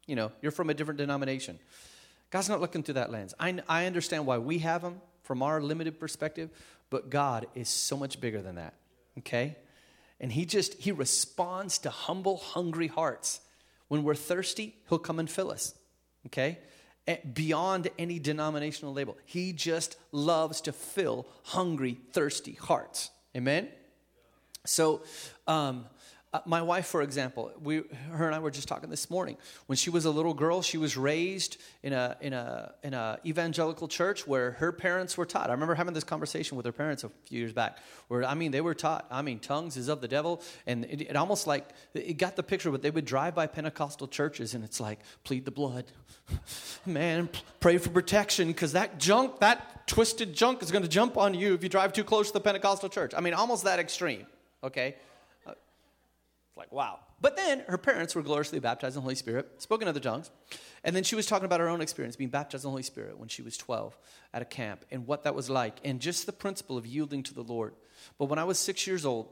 you 0.07 0.15
know, 0.15 0.31
you're 0.41 0.53
from 0.53 0.69
a 0.69 0.73
different 0.73 0.97
denomination. 0.97 1.59
God's 2.35 2.49
not 2.49 2.59
looking 2.59 2.83
through 2.83 2.95
that 2.95 3.13
lens. 3.13 3.33
I, 3.39 3.61
I 3.69 3.85
understand 3.85 4.25
why 4.25 4.39
we 4.39 4.57
have 4.57 4.81
them 4.81 4.99
from 5.23 5.41
our 5.41 5.61
limited 5.61 6.01
perspective, 6.01 6.49
but 6.89 7.09
God 7.09 7.47
is 7.55 7.69
so 7.69 7.95
much 7.95 8.19
bigger 8.19 8.41
than 8.41 8.55
that, 8.55 8.73
okay? 9.19 9.55
And 10.19 10.29
he 10.29 10.45
just, 10.45 10.73
he 10.73 10.91
responds 10.91 11.77
to 11.77 11.89
humble, 11.89 12.35
hungry 12.35 12.87
hearts. 12.87 13.39
When 13.87 14.03
we're 14.03 14.15
thirsty, 14.15 14.75
he'll 14.89 14.99
come 14.99 15.17
and 15.19 15.29
fill 15.29 15.49
us, 15.49 15.75
okay? 16.25 16.59
beyond 17.33 17.87
any 17.97 18.19
denominational 18.19 18.91
label. 18.91 19.17
He 19.23 19.53
just 19.53 19.95
loves 20.11 20.59
to 20.61 20.73
fill 20.73 21.27
hungry, 21.43 21.99
thirsty 22.11 22.55
hearts. 22.55 23.11
Amen? 23.33 23.69
So, 24.65 25.03
um, 25.47 25.85
Uh, 26.35 26.41
my 26.45 26.61
wife, 26.61 26.87
for 26.87 27.01
example, 27.01 27.49
we, 27.63 27.83
her 28.11 28.25
and 28.25 28.35
I 28.35 28.39
were 28.39 28.51
just 28.51 28.67
talking 28.67 28.89
this 28.89 29.09
morning. 29.09 29.37
When 29.67 29.77
she 29.77 29.89
was 29.89 30.03
a 30.03 30.09
little 30.09 30.33
girl, 30.33 30.61
she 30.61 30.77
was 30.77 30.97
raised 30.97 31.55
in 31.81 31.93
a 31.93 32.17
in 32.19 32.33
a 32.33 32.73
in 32.83 32.93
a 32.93 33.19
evangelical 33.25 33.87
church 33.87 34.27
where 34.27 34.51
her 34.51 34.73
parents 34.73 35.17
were 35.17 35.25
taught. 35.25 35.47
I 35.47 35.53
remember 35.53 35.75
having 35.75 35.93
this 35.93 36.03
conversation 36.03 36.57
with 36.57 36.65
her 36.65 36.73
parents 36.73 37.05
a 37.05 37.09
few 37.23 37.39
years 37.39 37.53
back, 37.53 37.77
where 38.09 38.25
I 38.25 38.33
mean 38.33 38.51
they 38.51 38.59
were 38.59 38.73
taught. 38.73 39.05
I 39.09 39.21
mean, 39.21 39.39
tongues 39.39 39.77
is 39.77 39.87
of 39.87 40.01
the 40.01 40.09
devil, 40.09 40.41
and 40.67 40.83
it, 40.83 41.03
it 41.03 41.15
almost 41.15 41.47
like 41.47 41.69
it 41.93 42.17
got 42.17 42.35
the 42.35 42.43
picture. 42.43 42.69
But 42.69 42.81
they 42.81 42.91
would 42.91 43.05
drive 43.05 43.33
by 43.33 43.47
Pentecostal 43.47 44.09
churches, 44.09 44.53
and 44.55 44.61
it's 44.65 44.81
like 44.81 44.99
plead 45.23 45.45
the 45.45 45.51
blood, 45.51 45.85
man, 46.85 47.29
pray 47.61 47.77
for 47.77 47.91
protection 47.91 48.49
because 48.49 48.73
that 48.73 48.99
junk, 48.99 49.39
that 49.39 49.87
twisted 49.87 50.33
junk, 50.33 50.61
is 50.61 50.69
going 50.69 50.83
to 50.83 50.89
jump 50.89 51.15
on 51.15 51.33
you 51.33 51.53
if 51.53 51.63
you 51.63 51.69
drive 51.69 51.93
too 51.93 52.03
close 52.03 52.27
to 52.27 52.33
the 52.33 52.41
Pentecostal 52.41 52.89
church. 52.89 53.13
I 53.15 53.21
mean, 53.21 53.33
almost 53.33 53.63
that 53.63 53.79
extreme. 53.79 54.27
Okay 54.61 54.95
like, 56.55 56.71
wow. 56.71 56.99
But 57.19 57.35
then 57.35 57.63
her 57.67 57.77
parents 57.77 58.15
were 58.15 58.21
gloriously 58.21 58.59
baptized 58.59 58.95
in 58.95 58.99
the 58.99 59.03
Holy 59.03 59.15
Spirit, 59.15 59.61
spoke 59.61 59.81
in 59.81 59.87
other 59.87 59.99
tongues. 59.99 60.31
And 60.83 60.95
then 60.95 61.03
she 61.03 61.15
was 61.15 61.25
talking 61.25 61.45
about 61.45 61.59
her 61.59 61.67
own 61.67 61.81
experience 61.81 62.15
being 62.15 62.29
baptized 62.29 62.63
in 62.63 62.67
the 62.67 62.71
Holy 62.71 62.83
Spirit 62.83 63.17
when 63.17 63.27
she 63.27 63.41
was 63.41 63.57
12 63.57 63.97
at 64.33 64.41
a 64.41 64.45
camp 64.45 64.85
and 64.91 65.05
what 65.07 65.23
that 65.23 65.35
was 65.35 65.49
like 65.49 65.79
and 65.83 65.99
just 65.99 66.25
the 66.25 66.31
principle 66.31 66.77
of 66.77 66.85
yielding 66.85 67.23
to 67.23 67.33
the 67.33 67.43
Lord. 67.43 67.73
But 68.17 68.25
when 68.25 68.39
I 68.39 68.43
was 68.43 68.57
six 68.59 68.87
years 68.87 69.05
old, 69.05 69.27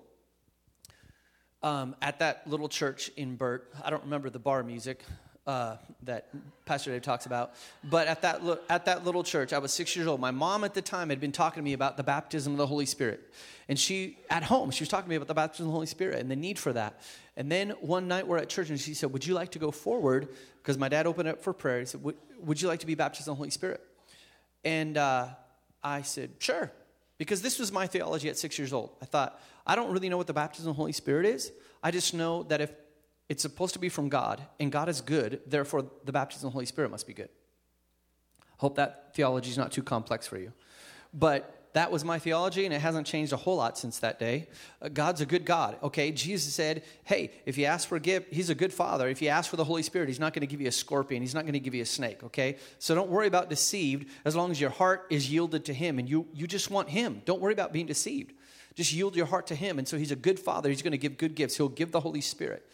um, 1.61 1.95
at 2.01 2.19
that 2.19 2.45
little 2.45 2.67
church 2.67 3.09
in 3.15 3.35
Burt, 3.37 3.71
I 3.83 3.89
don't 3.89 4.03
remember 4.03 4.29
the 4.29 4.39
bar 4.39 4.63
music 4.63 4.99
uh, 5.45 5.75
that 6.03 6.29
Pastor 6.65 6.91
Dave 6.91 7.01
talks 7.01 7.25
about. 7.25 7.53
But 7.83 8.07
at 8.07 8.21
that, 8.21 8.41
at 8.69 8.85
that 8.85 9.05
little 9.05 9.23
church, 9.23 9.51
I 9.51 9.59
was 9.59 9.73
six 9.73 9.95
years 9.95 10.07
old. 10.07 10.19
My 10.19 10.31
mom 10.31 10.63
at 10.63 10.73
the 10.73 10.81
time 10.81 11.09
had 11.09 11.19
been 11.19 11.31
talking 11.31 11.61
to 11.61 11.63
me 11.63 11.73
about 11.73 11.97
the 11.97 12.03
baptism 12.03 12.53
of 12.53 12.57
the 12.57 12.67
Holy 12.67 12.85
Spirit. 12.85 13.33
And 13.67 13.77
she, 13.77 14.17
at 14.29 14.43
home, 14.43 14.71
she 14.71 14.83
was 14.83 14.89
talking 14.89 15.05
to 15.05 15.09
me 15.09 15.15
about 15.15 15.27
the 15.27 15.33
baptism 15.33 15.65
of 15.65 15.67
the 15.69 15.73
Holy 15.73 15.85
Spirit 15.85 16.19
and 16.19 16.29
the 16.29 16.35
need 16.35 16.59
for 16.59 16.73
that. 16.73 16.99
And 17.35 17.51
then 17.51 17.71
one 17.81 18.07
night 18.07 18.27
we're 18.27 18.37
at 18.37 18.49
church 18.49 18.69
and 18.69 18.79
she 18.79 18.93
said, 18.93 19.11
Would 19.11 19.25
you 19.25 19.33
like 19.33 19.51
to 19.51 19.59
go 19.59 19.71
forward? 19.71 20.29
Because 20.61 20.77
my 20.77 20.89
dad 20.89 21.07
opened 21.07 21.27
up 21.29 21.41
for 21.41 21.53
prayer. 21.53 21.79
He 21.79 21.85
said, 21.85 22.01
Would 22.03 22.61
you 22.61 22.67
like 22.67 22.79
to 22.81 22.85
be 22.85 22.95
baptized 22.95 23.27
in 23.27 23.31
the 23.31 23.35
Holy 23.35 23.49
Spirit? 23.49 23.81
And 24.63 24.97
uh, 24.97 25.27
I 25.83 26.03
said, 26.03 26.31
Sure. 26.39 26.71
Because 27.17 27.41
this 27.41 27.59
was 27.59 27.71
my 27.71 27.87
theology 27.87 28.27
at 28.29 28.37
six 28.37 28.57
years 28.57 28.73
old. 28.73 28.91
I 29.01 29.05
thought, 29.05 29.39
I 29.65 29.75
don't 29.75 29.91
really 29.91 30.09
know 30.09 30.17
what 30.17 30.27
the 30.27 30.33
baptism 30.33 30.69
of 30.69 30.75
the 30.75 30.77
Holy 30.79 30.91
Spirit 30.91 31.25
is. 31.25 31.51
I 31.81 31.91
just 31.91 32.13
know 32.13 32.43
that 32.43 32.59
if 32.59 32.71
it's 33.29 33.41
supposed 33.41 33.73
to 33.73 33.79
be 33.79 33.89
from 33.89 34.09
God, 34.09 34.41
and 34.59 34.71
God 34.71 34.89
is 34.89 35.01
good, 35.01 35.41
therefore 35.47 35.85
the 36.03 36.11
baptism 36.11 36.47
of 36.47 36.51
the 36.51 36.53
Holy 36.53 36.65
Spirit 36.65 36.91
must 36.91 37.07
be 37.07 37.13
good. 37.13 37.29
Hope 38.57 38.75
that 38.75 39.15
theology 39.15 39.49
is 39.49 39.57
not 39.57 39.71
too 39.71 39.83
complex 39.83 40.27
for 40.27 40.37
you. 40.37 40.53
But 41.13 41.63
that 41.73 41.91
was 41.91 42.05
my 42.05 42.19
theology, 42.19 42.65
and 42.65 42.73
it 42.73 42.81
hasn't 42.81 43.07
changed 43.07 43.33
a 43.33 43.37
whole 43.37 43.57
lot 43.57 43.77
since 43.77 43.99
that 43.99 44.19
day. 44.19 44.47
Uh, 44.81 44.89
God's 44.89 45.21
a 45.21 45.25
good 45.25 45.43
God, 45.43 45.77
okay? 45.81 46.11
Jesus 46.11 46.53
said, 46.53 46.83
hey, 47.03 47.31
if 47.45 47.57
you 47.57 47.65
ask 47.65 47.87
for 47.87 47.95
a 47.95 47.99
gift, 47.99 48.31
He's 48.31 48.51
a 48.51 48.55
good 48.55 48.71
Father. 48.71 49.07
If 49.07 49.21
you 49.21 49.29
ask 49.29 49.49
for 49.49 49.57
the 49.57 49.63
Holy 49.63 49.81
Spirit, 49.81 50.07
He's 50.07 50.19
not 50.19 50.33
going 50.33 50.41
to 50.41 50.47
give 50.47 50.61
you 50.61 50.67
a 50.67 50.71
scorpion. 50.71 51.21
He's 51.21 51.33
not 51.33 51.43
going 51.43 51.53
to 51.53 51.59
give 51.59 51.73
you 51.73 51.81
a 51.81 51.87
snake, 51.87 52.23
okay? 52.23 52.57
So 52.77 52.93
don't 52.93 53.09
worry 53.09 53.27
about 53.27 53.49
deceived 53.49 54.07
as 54.23 54.35
long 54.35 54.51
as 54.51 54.61
your 54.61 54.69
heart 54.69 55.07
is 55.09 55.31
yielded 55.31 55.65
to 55.65 55.73
Him 55.73 55.97
and 55.97 56.07
you, 56.07 56.27
you 56.33 56.45
just 56.45 56.69
want 56.69 56.89
Him. 56.89 57.23
Don't 57.25 57.41
worry 57.41 57.53
about 57.53 57.73
being 57.73 57.87
deceived. 57.87 58.33
Just 58.75 58.93
yield 58.93 59.15
your 59.15 59.25
heart 59.25 59.47
to 59.47 59.55
Him. 59.55 59.79
And 59.79 59.87
so 59.87 59.97
He's 59.97 60.11
a 60.11 60.15
good 60.15 60.39
Father. 60.39 60.69
He's 60.69 60.83
going 60.83 60.91
to 60.91 60.97
give 60.97 61.17
good 61.17 61.33
gifts, 61.33 61.57
He'll 61.57 61.69
give 61.69 61.91
the 61.91 62.01
Holy 62.01 62.21
Spirit. 62.21 62.69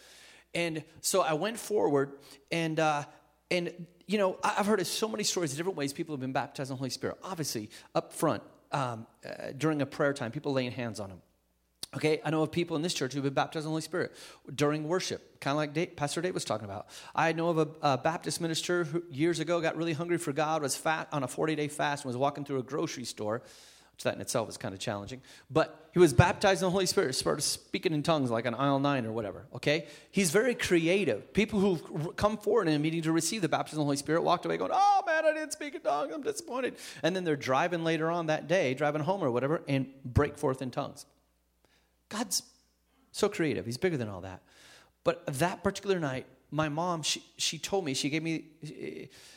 And 0.54 0.82
so 1.00 1.22
I 1.22 1.34
went 1.34 1.58
forward, 1.58 2.12
and 2.50 2.78
uh, 2.80 3.04
and 3.50 3.86
you 4.06 4.18
know 4.18 4.38
I've 4.42 4.66
heard 4.66 4.80
of 4.80 4.86
so 4.86 5.08
many 5.08 5.24
stories, 5.24 5.54
different 5.54 5.78
ways 5.78 5.92
people 5.92 6.14
have 6.14 6.20
been 6.20 6.32
baptized 6.32 6.70
in 6.70 6.76
the 6.76 6.78
Holy 6.78 6.90
Spirit. 6.90 7.18
Obviously, 7.22 7.70
up 7.94 8.12
front 8.12 8.42
um, 8.72 9.06
uh, 9.24 9.52
during 9.56 9.82
a 9.82 9.86
prayer 9.86 10.12
time, 10.12 10.32
people 10.32 10.52
laying 10.52 10.72
hands 10.72 11.00
on 11.00 11.10
them. 11.10 11.22
Okay, 11.96 12.20
I 12.24 12.30
know 12.30 12.42
of 12.42 12.52
people 12.52 12.76
in 12.76 12.82
this 12.82 12.94
church 12.94 13.12
who've 13.14 13.22
been 13.22 13.34
baptized 13.34 13.64
in 13.64 13.68
the 13.68 13.70
Holy 13.70 13.82
Spirit 13.82 14.12
during 14.54 14.86
worship, 14.86 15.40
kind 15.40 15.52
of 15.52 15.56
like 15.56 15.72
Dave, 15.72 15.96
Pastor 15.96 16.20
Dave 16.20 16.34
was 16.34 16.44
talking 16.44 16.64
about. 16.64 16.86
I 17.16 17.32
know 17.32 17.48
of 17.48 17.58
a, 17.58 17.68
a, 17.82 17.98
Baptist 17.98 18.40
minister 18.40 18.84
who 18.84 19.02
years 19.10 19.40
ago 19.40 19.60
got 19.60 19.76
really 19.76 19.92
hungry 19.92 20.18
for 20.18 20.32
God, 20.32 20.62
was 20.62 20.76
fat 20.76 21.08
on 21.10 21.24
a 21.24 21.28
40 21.28 21.56
day 21.56 21.66
fast, 21.66 22.04
and 22.04 22.08
was 22.08 22.16
walking 22.16 22.44
through 22.44 22.58
a 22.58 22.62
grocery 22.62 23.04
store 23.04 23.42
that 24.04 24.14
in 24.14 24.20
itself 24.20 24.48
is 24.48 24.56
kind 24.56 24.72
of 24.74 24.80
challenging. 24.80 25.20
But 25.50 25.88
he 25.92 25.98
was 25.98 26.12
baptized 26.12 26.62
in 26.62 26.66
the 26.66 26.70
Holy 26.70 26.86
Spirit, 26.86 27.14
started 27.14 27.42
speaking 27.42 27.92
in 27.92 28.02
tongues 28.02 28.30
like 28.30 28.46
on 28.46 28.54
aisle 28.54 28.78
nine 28.78 29.04
or 29.04 29.12
whatever, 29.12 29.46
okay? 29.54 29.86
He's 30.10 30.30
very 30.30 30.54
creative. 30.54 31.32
People 31.32 31.60
who 31.60 32.12
come 32.12 32.36
forward 32.36 32.68
in 32.68 32.74
a 32.74 32.78
meeting 32.78 33.02
to 33.02 33.12
receive 33.12 33.42
the 33.42 33.48
baptism 33.48 33.78
of 33.78 33.82
the 33.82 33.86
Holy 33.86 33.96
Spirit 33.96 34.22
walked 34.22 34.44
away 34.44 34.56
going, 34.56 34.70
oh 34.72 35.02
man, 35.06 35.24
I 35.24 35.32
didn't 35.32 35.52
speak 35.52 35.74
in 35.74 35.82
tongues, 35.82 36.12
I'm 36.14 36.22
disappointed. 36.22 36.76
And 37.02 37.14
then 37.14 37.24
they're 37.24 37.36
driving 37.36 37.84
later 37.84 38.10
on 38.10 38.26
that 38.26 38.48
day, 38.48 38.74
driving 38.74 39.02
home 39.02 39.22
or 39.22 39.30
whatever, 39.30 39.62
and 39.68 39.86
break 40.04 40.38
forth 40.38 40.62
in 40.62 40.70
tongues. 40.70 41.06
God's 42.08 42.42
so 43.12 43.28
creative, 43.28 43.66
He's 43.66 43.78
bigger 43.78 43.96
than 43.96 44.08
all 44.08 44.22
that. 44.22 44.42
But 45.04 45.24
that 45.26 45.62
particular 45.62 45.98
night, 45.98 46.26
my 46.50 46.68
mom, 46.68 47.02
she, 47.02 47.22
she 47.36 47.58
told 47.58 47.84
me, 47.84 47.94
she 47.94 48.10
gave 48.10 48.22
me, 48.22 48.44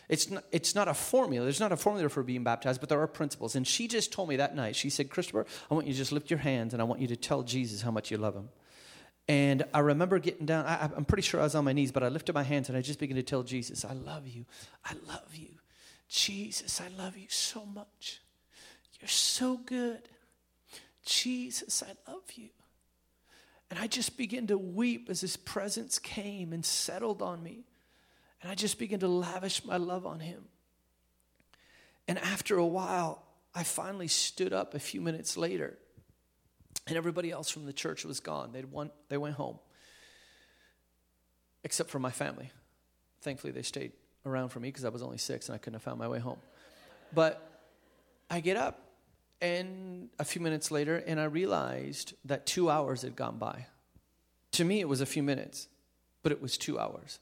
it's 0.10 0.30
not, 0.30 0.44
it's 0.52 0.76
not 0.76 0.88
a 0.88 0.94
formula. 0.94 1.46
There's 1.46 1.60
not 1.60 1.72
a 1.72 1.78
formula 1.78 2.10
for 2.10 2.24
being 2.24 2.44
baptized, 2.44 2.80
but 2.80 2.90
there 2.90 3.02
are 3.02 3.08
principles. 3.08 3.56
And 3.56 3.68
she 3.68 3.88
just 3.88 4.12
told 4.12 4.30
me 4.30 4.38
that 4.38 4.56
night, 4.56 4.76
she 4.76 4.90
said, 4.90 5.10
Christopher, 5.10 5.46
I 5.70 5.74
want 5.74 5.88
you 5.88 5.94
to 5.94 5.98
just 5.98 6.12
lift 6.12 6.30
your 6.30 6.40
hands 6.40 6.74
and 6.74 6.82
I 6.82 6.86
want 6.86 7.02
you 7.02 7.08
to 7.08 7.16
tell 7.16 7.44
Jesus 7.44 7.82
how 7.82 7.92
much 7.92 8.10
you 8.12 8.18
love 8.18 8.36
him. 8.36 8.50
And 9.28 9.64
I 9.74 9.80
remember 9.80 10.20
getting 10.20 10.46
down, 10.46 10.66
I, 10.66 10.90
I'm 10.96 11.06
pretty 11.06 11.24
sure 11.24 11.40
I 11.40 11.44
was 11.44 11.56
on 11.56 11.64
my 11.64 11.74
knees, 11.74 11.92
but 11.92 12.04
I 12.04 12.10
lifted 12.10 12.34
my 12.34 12.44
hands 12.44 12.68
and 12.70 12.78
I 12.78 12.82
just 12.82 13.00
began 13.00 13.16
to 13.16 13.24
tell 13.24 13.44
Jesus, 13.44 13.86
I 13.86 13.94
love 13.94 14.28
you. 14.28 14.46
I 14.84 14.94
love 15.08 15.34
you. 15.36 15.50
Jesus, 16.10 16.82
I 16.82 16.90
love 17.02 17.18
you 17.18 17.28
so 17.30 17.66
much. 17.66 18.22
You're 19.00 19.08
so 19.08 19.58
good. 19.58 20.10
Jesus, 21.06 21.84
I 21.84 22.12
love 22.12 22.24
you. 22.36 22.50
And 23.74 23.82
I 23.82 23.88
just 23.88 24.18
began 24.18 24.46
to 24.48 24.58
weep 24.60 25.10
as 25.10 25.20
his 25.20 25.36
presence 25.36 25.98
came 25.98 26.54
and 26.54 26.64
settled 26.64 27.24
on 27.24 27.42
me. 27.42 27.66
And 28.40 28.52
I 28.52 28.54
just 28.54 28.78
began 28.78 29.00
to 29.00 29.08
lavish 29.08 29.66
my 29.66 29.78
love 29.78 30.06
on 30.06 30.20
him. 30.20 30.44
And 32.08 32.20
after 32.20 32.56
a 32.56 32.68
while, 32.68 33.24
I 33.56 33.64
finally 33.64 34.08
stood 34.08 34.54
up 34.54 34.76
a 34.76 34.80
few 34.80 35.02
minutes 35.02 35.38
later. 35.38 35.80
And 36.86 36.96
everybody 36.96 37.32
else 37.32 37.50
from 37.50 37.66
the 37.66 37.74
church 37.74 38.06
was 38.06 38.20
gone. 38.20 38.52
They'd 38.52 38.72
won, 38.72 38.92
they 39.10 39.18
went 39.18 39.34
home. 39.38 39.58
Except 41.64 41.90
for 41.90 41.98
my 41.98 42.12
family. 42.12 42.52
Thankfully, 43.22 43.54
they 43.54 43.64
stayed 43.64 43.94
around 44.24 44.50
for 44.50 44.60
me 44.60 44.68
because 44.70 44.86
I 44.86 44.90
was 44.90 45.02
only 45.02 45.18
six 45.18 45.50
and 45.50 45.56
I 45.56 45.58
couldn't 45.58 45.78
have 45.78 45.82
found 45.82 45.98
my 45.98 46.08
way 46.08 46.20
home. 46.20 46.38
But 47.12 47.42
I 48.30 48.40
get 48.40 48.56
up 48.56 48.80
and 49.44 50.08
a 50.20 50.24
few 50.24 50.42
minutes 50.42 50.72
later, 50.72 51.04
and 51.06 51.20
I 51.20 51.26
realized 51.26 52.14
that 52.24 52.46
two 52.46 52.70
hours 52.70 53.02
had 53.02 53.18
gone 53.18 53.38
by. 53.38 53.66
To 54.54 54.64
me, 54.64 54.80
it 54.80 54.88
was 54.88 55.02
a 55.02 55.06
few 55.06 55.22
minutes, 55.22 55.68
but 56.24 56.32
it 56.32 56.42
was 56.42 56.58
two 56.58 56.80
hours. 56.80 57.20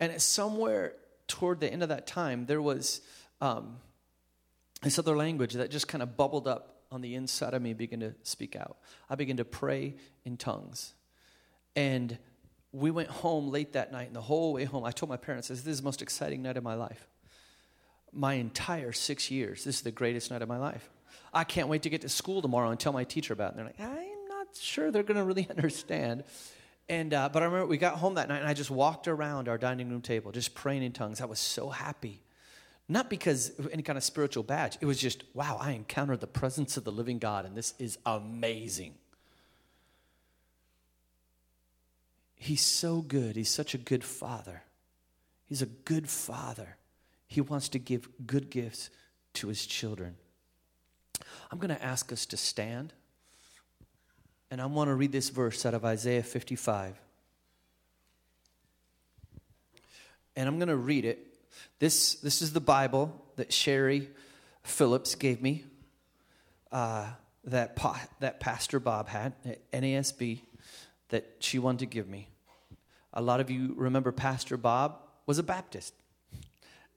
And 0.00 0.20
somewhere 0.20 0.94
toward 1.28 1.60
the 1.60 1.72
end 1.72 1.84
of 1.84 1.90
that 1.90 2.08
time, 2.08 2.46
there 2.46 2.60
was 2.60 3.02
um, 3.40 3.76
this 4.82 4.98
other 4.98 5.16
language 5.16 5.52
that 5.52 5.70
just 5.70 5.86
kind 5.86 6.02
of 6.02 6.16
bubbled 6.16 6.48
up 6.48 6.80
on 6.90 7.02
the 7.02 7.14
inside 7.14 7.54
of 7.54 7.62
me, 7.62 7.72
began 7.72 8.00
to 8.00 8.14
speak 8.24 8.56
out. 8.56 8.76
I 9.08 9.14
began 9.14 9.36
to 9.36 9.44
pray 9.44 9.94
in 10.24 10.36
tongues. 10.36 10.94
And 11.76 12.18
we 12.72 12.90
went 12.90 13.10
home 13.10 13.50
late 13.50 13.74
that 13.74 13.92
night, 13.92 14.08
and 14.08 14.16
the 14.16 14.22
whole 14.22 14.52
way 14.54 14.64
home, 14.64 14.84
I 14.84 14.90
told 14.90 15.08
my 15.08 15.16
parents, 15.16 15.48
This 15.48 15.64
is 15.64 15.78
the 15.78 15.84
most 15.84 16.02
exciting 16.02 16.42
night 16.42 16.56
of 16.56 16.64
my 16.64 16.74
life. 16.74 17.06
My 18.12 18.34
entire 18.34 18.90
six 18.90 19.30
years, 19.30 19.62
this 19.62 19.76
is 19.76 19.82
the 19.82 19.92
greatest 19.92 20.32
night 20.32 20.42
of 20.42 20.48
my 20.48 20.58
life. 20.58 20.90
I 21.32 21.44
can't 21.44 21.68
wait 21.68 21.82
to 21.82 21.90
get 21.90 22.02
to 22.02 22.08
school 22.08 22.42
tomorrow 22.42 22.70
and 22.70 22.78
tell 22.78 22.92
my 22.92 23.04
teacher 23.04 23.32
about 23.32 23.54
it. 23.54 23.58
And 23.58 23.58
they're 23.58 23.66
like, 23.66 23.80
I'm 23.80 24.28
not 24.28 24.48
sure 24.58 24.90
they're 24.90 25.02
going 25.02 25.16
to 25.18 25.24
really 25.24 25.48
understand. 25.56 26.24
And, 26.88 27.14
uh, 27.14 27.28
but 27.32 27.42
I 27.42 27.46
remember 27.46 27.66
we 27.66 27.78
got 27.78 27.96
home 27.96 28.14
that 28.14 28.28
night 28.28 28.40
and 28.40 28.48
I 28.48 28.54
just 28.54 28.70
walked 28.70 29.08
around 29.08 29.48
our 29.48 29.58
dining 29.58 29.90
room 29.90 30.02
table, 30.02 30.32
just 30.32 30.54
praying 30.54 30.82
in 30.82 30.92
tongues. 30.92 31.20
I 31.20 31.24
was 31.24 31.38
so 31.38 31.70
happy. 31.70 32.20
Not 32.88 33.08
because 33.08 33.58
of 33.58 33.68
any 33.72 33.82
kind 33.82 33.96
of 33.96 34.04
spiritual 34.04 34.42
badge. 34.42 34.76
It 34.80 34.86
was 34.86 34.98
just, 34.98 35.24
wow, 35.32 35.56
I 35.58 35.70
encountered 35.72 36.20
the 36.20 36.26
presence 36.26 36.76
of 36.76 36.84
the 36.84 36.92
living 36.92 37.18
God, 37.18 37.46
and 37.46 37.56
this 37.56 37.72
is 37.78 37.98
amazing. 38.04 38.94
He's 42.34 42.60
so 42.60 43.00
good. 43.00 43.36
He's 43.36 43.48
such 43.48 43.72
a 43.72 43.78
good 43.78 44.04
father. 44.04 44.64
He's 45.46 45.62
a 45.62 45.66
good 45.66 46.10
father. 46.10 46.76
He 47.26 47.40
wants 47.40 47.70
to 47.70 47.78
give 47.78 48.06
good 48.26 48.50
gifts 48.50 48.90
to 49.34 49.48
his 49.48 49.64
children. 49.64 50.16
I'm 51.50 51.58
going 51.58 51.74
to 51.74 51.82
ask 51.82 52.12
us 52.12 52.26
to 52.26 52.36
stand. 52.36 52.92
And 54.50 54.60
I 54.60 54.66
want 54.66 54.88
to 54.88 54.94
read 54.94 55.12
this 55.12 55.30
verse 55.30 55.64
out 55.66 55.74
of 55.74 55.84
Isaiah 55.84 56.22
55. 56.22 56.98
And 60.36 60.48
I'm 60.48 60.58
going 60.58 60.68
to 60.68 60.76
read 60.76 61.04
it. 61.04 61.18
This, 61.78 62.14
this 62.16 62.42
is 62.42 62.52
the 62.52 62.60
Bible 62.60 63.24
that 63.36 63.52
Sherry 63.52 64.08
Phillips 64.62 65.14
gave 65.14 65.42
me, 65.42 65.64
uh, 66.72 67.06
that, 67.44 67.76
pa- 67.76 68.00
that 68.20 68.40
Pastor 68.40 68.80
Bob 68.80 69.08
had 69.08 69.34
at 69.44 69.70
NASB 69.72 70.40
that 71.10 71.36
she 71.38 71.58
wanted 71.58 71.80
to 71.80 71.86
give 71.86 72.08
me. 72.08 72.28
A 73.12 73.22
lot 73.22 73.40
of 73.40 73.50
you 73.50 73.74
remember 73.76 74.10
Pastor 74.10 74.56
Bob 74.56 74.98
was 75.26 75.38
a 75.38 75.42
Baptist, 75.42 75.94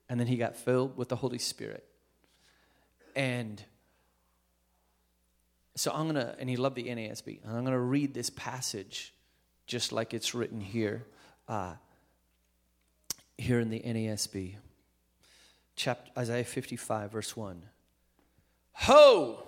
and 0.08 0.18
then 0.18 0.26
he 0.26 0.36
got 0.36 0.56
filled 0.56 0.96
with 0.96 1.08
the 1.08 1.16
Holy 1.16 1.38
Spirit. 1.38 1.84
And 3.14 3.62
so 5.78 5.92
I'm 5.92 6.10
going 6.10 6.16
to, 6.16 6.34
and 6.38 6.50
he 6.50 6.56
loved 6.56 6.76
the 6.76 6.84
NASB, 6.84 7.44
and 7.44 7.56
I'm 7.56 7.64
going 7.64 7.72
to 7.72 7.78
read 7.78 8.12
this 8.12 8.30
passage 8.30 9.14
just 9.66 9.92
like 9.92 10.12
it's 10.12 10.34
written 10.34 10.60
here, 10.60 11.06
uh, 11.46 11.74
here 13.36 13.60
in 13.60 13.70
the 13.70 13.80
NASB. 13.80 14.56
Chapter, 15.76 16.10
Isaiah 16.18 16.44
55, 16.44 17.12
verse 17.12 17.36
1. 17.36 17.62
Ho! 18.72 19.46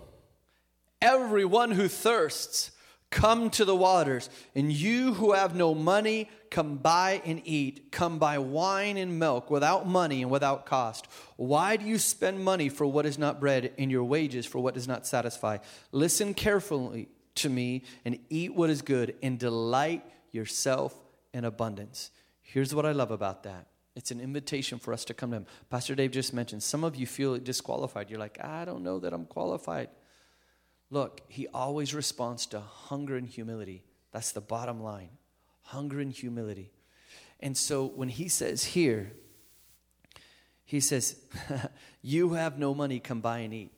Everyone 1.03 1.73
who 1.73 1.89
thirsts, 1.89 2.71
come 3.11 3.51
to 3.51 3.65
the 3.65 3.77
waters. 3.77 4.31
And 4.55 4.73
you 4.73 5.15
who 5.15 5.33
have 5.33 5.55
no 5.55 5.75
money, 5.75 6.29
come 6.51 6.77
buy 6.77 7.21
and 7.25 7.43
eat. 7.45 7.91
Come 7.93 8.19
buy 8.19 8.39
wine 8.39 8.97
and 8.97 9.19
milk 9.19 9.51
without 9.51 9.87
money 9.87 10.23
and 10.23 10.31
without 10.31 10.67
cost. 10.67 11.09
Why 11.37 11.77
do 11.77 11.85
you 11.85 11.99
spend 11.99 12.45
money 12.45 12.69
for 12.69 12.87
what 12.87 13.07
is 13.07 13.19
not 13.19 13.41
bread 13.41 13.73
and 13.79 13.91
your 13.91 14.05
wages 14.05 14.47
for 14.47 14.59
what 14.61 14.75
does 14.75 14.89
not 14.89 15.07
satisfy? 15.07 15.59
Listen 15.93 16.35
carefully 16.35 17.09
to 17.37 17.49
me 17.49 17.85
and 18.05 18.19
eat 18.29 18.55
what 18.55 18.71
is 18.71 18.83
good 18.83 19.15
and 19.23 19.39
delight 19.39 20.05
yourself 20.31 20.95
in 21.33 21.45
abundance. 21.45 22.11
Here's 22.43 22.75
what 22.75 22.87
I 22.87 22.93
love 22.93 23.11
about 23.11 23.45
that. 23.45 23.67
It's 23.97 24.11
an 24.11 24.21
invitation 24.21 24.79
for 24.79 24.93
us 24.93 25.05
to 25.07 25.15
come 25.15 25.31
to 25.31 25.39
Him. 25.39 25.47
Pastor 25.69 25.95
Dave 25.95 26.13
just 26.13 26.33
mentioned 26.33 26.63
some 26.63 26.85
of 26.85 26.97
you 26.97 27.07
feel 27.07 27.37
disqualified. 27.39 28.09
You're 28.09 28.21
like, 28.21 28.43
I 28.43 28.65
don't 28.65 28.83
know 28.83 29.01
that 29.01 29.13
I'm 29.13 29.25
qualified. 29.25 29.89
Look, 30.91 31.23
He 31.29 31.47
always 31.49 31.95
responds 31.95 32.47
to 32.47 32.61
hunger 32.61 33.17
and 33.17 33.27
humility. 33.27 33.85
That's 34.13 34.33
the 34.33 34.41
bottom 34.41 34.83
line 34.83 35.11
hunger 35.63 36.01
and 36.01 36.11
humility. 36.11 36.73
And 37.39 37.57
so 37.57 37.87
when 37.87 38.09
He 38.09 38.29
says 38.29 38.65
here, 38.65 39.13
He 40.65 40.81
says, 40.81 41.17
You 42.03 42.35
have 42.35 42.59
no 42.59 42.75
money, 42.75 42.99
come 42.99 43.21
buy 43.21 43.39
and 43.39 43.55
eat. 43.55 43.73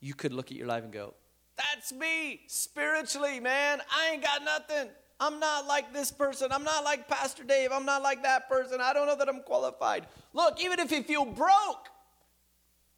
You 0.00 0.14
could 0.14 0.32
look 0.32 0.50
at 0.50 0.56
your 0.56 0.66
life 0.66 0.84
and 0.84 0.92
go, 0.92 1.14
That's 1.56 1.92
me 1.92 2.40
spiritually, 2.46 3.40
man. 3.40 3.80
I 3.94 4.12
ain't 4.12 4.22
got 4.22 4.42
nothing. 4.42 4.90
I'm 5.22 5.38
not 5.38 5.66
like 5.66 5.92
this 5.92 6.10
person. 6.10 6.50
I'm 6.50 6.64
not 6.64 6.82
like 6.82 7.06
Pastor 7.06 7.44
Dave. 7.44 7.72
I'm 7.72 7.84
not 7.84 8.02
like 8.02 8.22
that 8.22 8.48
person. 8.48 8.80
I 8.80 8.94
don't 8.94 9.06
know 9.06 9.16
that 9.16 9.28
I'm 9.28 9.42
qualified. 9.42 10.06
Look, 10.32 10.62
even 10.62 10.80
if 10.80 10.90
you 10.90 11.02
feel 11.02 11.26
broke, 11.26 11.88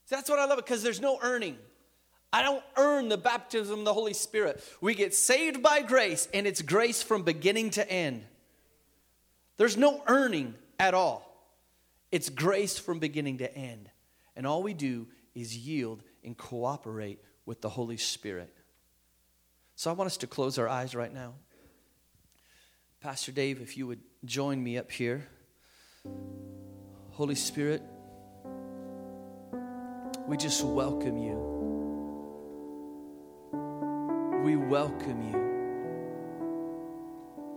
that's 0.08 0.30
what 0.30 0.38
I 0.38 0.44
love 0.44 0.58
because 0.58 0.84
there's 0.84 1.00
no 1.00 1.18
earning. 1.20 1.58
I 2.32 2.42
don't 2.42 2.64
earn 2.76 3.08
the 3.08 3.18
baptism 3.18 3.80
of 3.80 3.84
the 3.84 3.92
Holy 3.92 4.14
Spirit. 4.14 4.64
We 4.80 4.94
get 4.94 5.14
saved 5.14 5.62
by 5.62 5.82
grace, 5.82 6.28
and 6.32 6.46
it's 6.46 6.62
grace 6.62 7.02
from 7.02 7.22
beginning 7.24 7.70
to 7.70 7.90
end. 7.90 8.24
There's 9.58 9.76
no 9.76 10.02
earning 10.06 10.54
at 10.78 10.94
all. 10.94 11.28
It's 12.10 12.30
grace 12.30 12.78
from 12.78 12.98
beginning 12.98 13.38
to 13.38 13.54
end. 13.54 13.90
And 14.34 14.46
all 14.46 14.62
we 14.62 14.72
do 14.72 15.08
is 15.34 15.56
yield 15.56 16.02
and 16.24 16.36
cooperate 16.36 17.22
with 17.44 17.60
the 17.60 17.68
Holy 17.68 17.96
Spirit. 17.96 18.52
So 19.76 19.90
I 19.90 19.94
want 19.94 20.06
us 20.06 20.16
to 20.18 20.26
close 20.26 20.58
our 20.58 20.68
eyes 20.68 20.94
right 20.94 21.12
now. 21.12 21.34
Pastor 23.00 23.32
Dave, 23.32 23.60
if 23.60 23.76
you 23.76 23.86
would 23.86 24.00
join 24.24 24.62
me 24.62 24.78
up 24.78 24.90
here. 24.90 25.26
Holy 27.10 27.34
Spirit, 27.34 27.82
we 30.26 30.36
just 30.36 30.64
welcome 30.64 31.18
you. 31.18 31.71
We 34.42 34.56
welcome 34.56 35.22
you. 35.22 35.38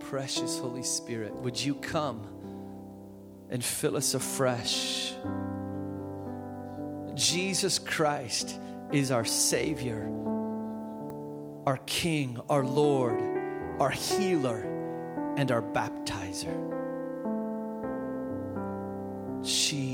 Precious 0.08 0.60
Holy 0.60 0.84
Spirit, 0.84 1.34
would 1.34 1.60
you 1.60 1.74
come 1.74 2.24
and 3.50 3.64
fill 3.64 3.96
us 3.96 4.14
afresh? 4.14 5.12
Jesus 7.14 7.80
Christ 7.80 8.60
is 8.92 9.10
our 9.10 9.24
Savior, 9.24 10.08
our 11.66 11.80
King, 11.86 12.38
our 12.48 12.64
Lord, 12.64 13.20
our 13.80 13.90
healer 13.90 15.34
and 15.36 15.50
our 15.50 15.62
baptizer. 15.62 16.54
Jesus. 19.42 19.85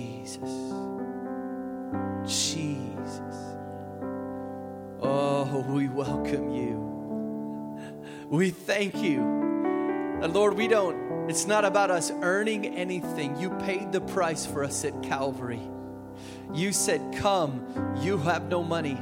We 8.33 8.49
thank 8.49 8.97
you. 8.97 9.21
And 9.21 10.33
Lord, 10.33 10.55
we 10.55 10.67
don't, 10.67 11.29
it's 11.29 11.47
not 11.47 11.67
about 11.67 11.91
us 11.91 12.11
earning 12.23 12.65
anything. 12.65 13.39
You 13.39 13.51
paid 13.51 13.93
the 13.93 14.01
price 14.01 14.47
for 14.47 14.65
us 14.65 14.87
at 14.87 15.03
Calvary. 15.03 15.61
You 16.55 16.73
said, 16.73 17.15
Come, 17.17 17.95
you 18.01 18.17
have 18.17 18.49
no 18.49 18.63
money. 18.63 18.97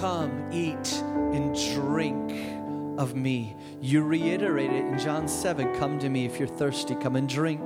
Come, 0.00 0.48
eat 0.50 0.94
and 1.34 1.54
drink 1.74 2.98
of 2.98 3.14
me. 3.14 3.54
You 3.82 4.02
reiterate 4.02 4.70
it 4.70 4.86
in 4.86 4.98
John 4.98 5.28
7 5.28 5.74
Come 5.74 5.98
to 5.98 6.08
me 6.08 6.24
if 6.24 6.38
you're 6.38 6.48
thirsty, 6.48 6.94
come 6.94 7.16
and 7.16 7.28
drink. 7.28 7.60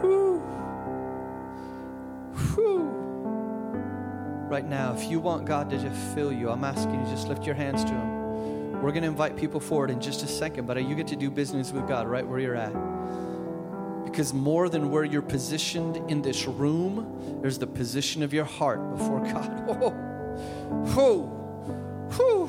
Whew. 0.00 0.38
Whew. 2.54 2.88
Right 4.48 4.66
now, 4.66 4.94
if 4.94 5.10
you 5.10 5.20
want 5.20 5.44
God 5.44 5.68
to 5.68 5.78
just 5.78 6.14
fill 6.14 6.32
you, 6.32 6.48
I'm 6.48 6.64
asking 6.64 7.04
you 7.04 7.10
just 7.10 7.28
lift 7.28 7.44
your 7.44 7.54
hands 7.54 7.84
to 7.84 7.90
Him. 7.90 8.15
We're 8.86 8.92
going 8.92 9.02
to 9.02 9.08
invite 9.08 9.36
people 9.36 9.58
forward 9.58 9.90
in 9.90 10.00
just 10.00 10.22
a 10.22 10.28
second, 10.28 10.68
but 10.68 10.80
you 10.80 10.94
get 10.94 11.08
to 11.08 11.16
do 11.16 11.28
business 11.28 11.72
with 11.72 11.88
God 11.88 12.06
right 12.06 12.24
where 12.24 12.38
you're 12.38 12.54
at. 12.54 12.72
Because 14.04 14.32
more 14.32 14.68
than 14.68 14.92
where 14.92 15.02
you're 15.02 15.22
positioned 15.22 16.08
in 16.08 16.22
this 16.22 16.46
room, 16.46 17.40
there's 17.42 17.58
the 17.58 17.66
position 17.66 18.22
of 18.22 18.32
your 18.32 18.44
heart 18.44 18.96
before 18.96 19.24
God. 19.24 19.66
Whoa. 19.66 19.90
Whoa. 20.94 21.22
Whew. 22.14 22.48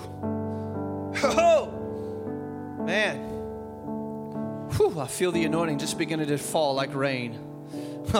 Oh, 1.24 1.72
man. 2.86 3.18
Whew, 4.74 5.00
I 5.00 5.08
feel 5.08 5.32
the 5.32 5.44
anointing 5.44 5.80
just 5.80 5.98
beginning 5.98 6.28
to 6.28 6.38
fall 6.38 6.76
like 6.76 6.94
rain. 6.94 7.34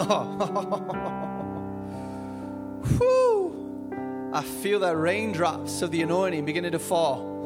Whew. 2.98 4.30
I 4.34 4.42
feel 4.42 4.80
that 4.80 4.96
raindrops 4.96 5.82
of 5.82 5.92
the 5.92 6.02
anointing 6.02 6.44
beginning 6.44 6.72
to 6.72 6.80
fall. 6.80 7.37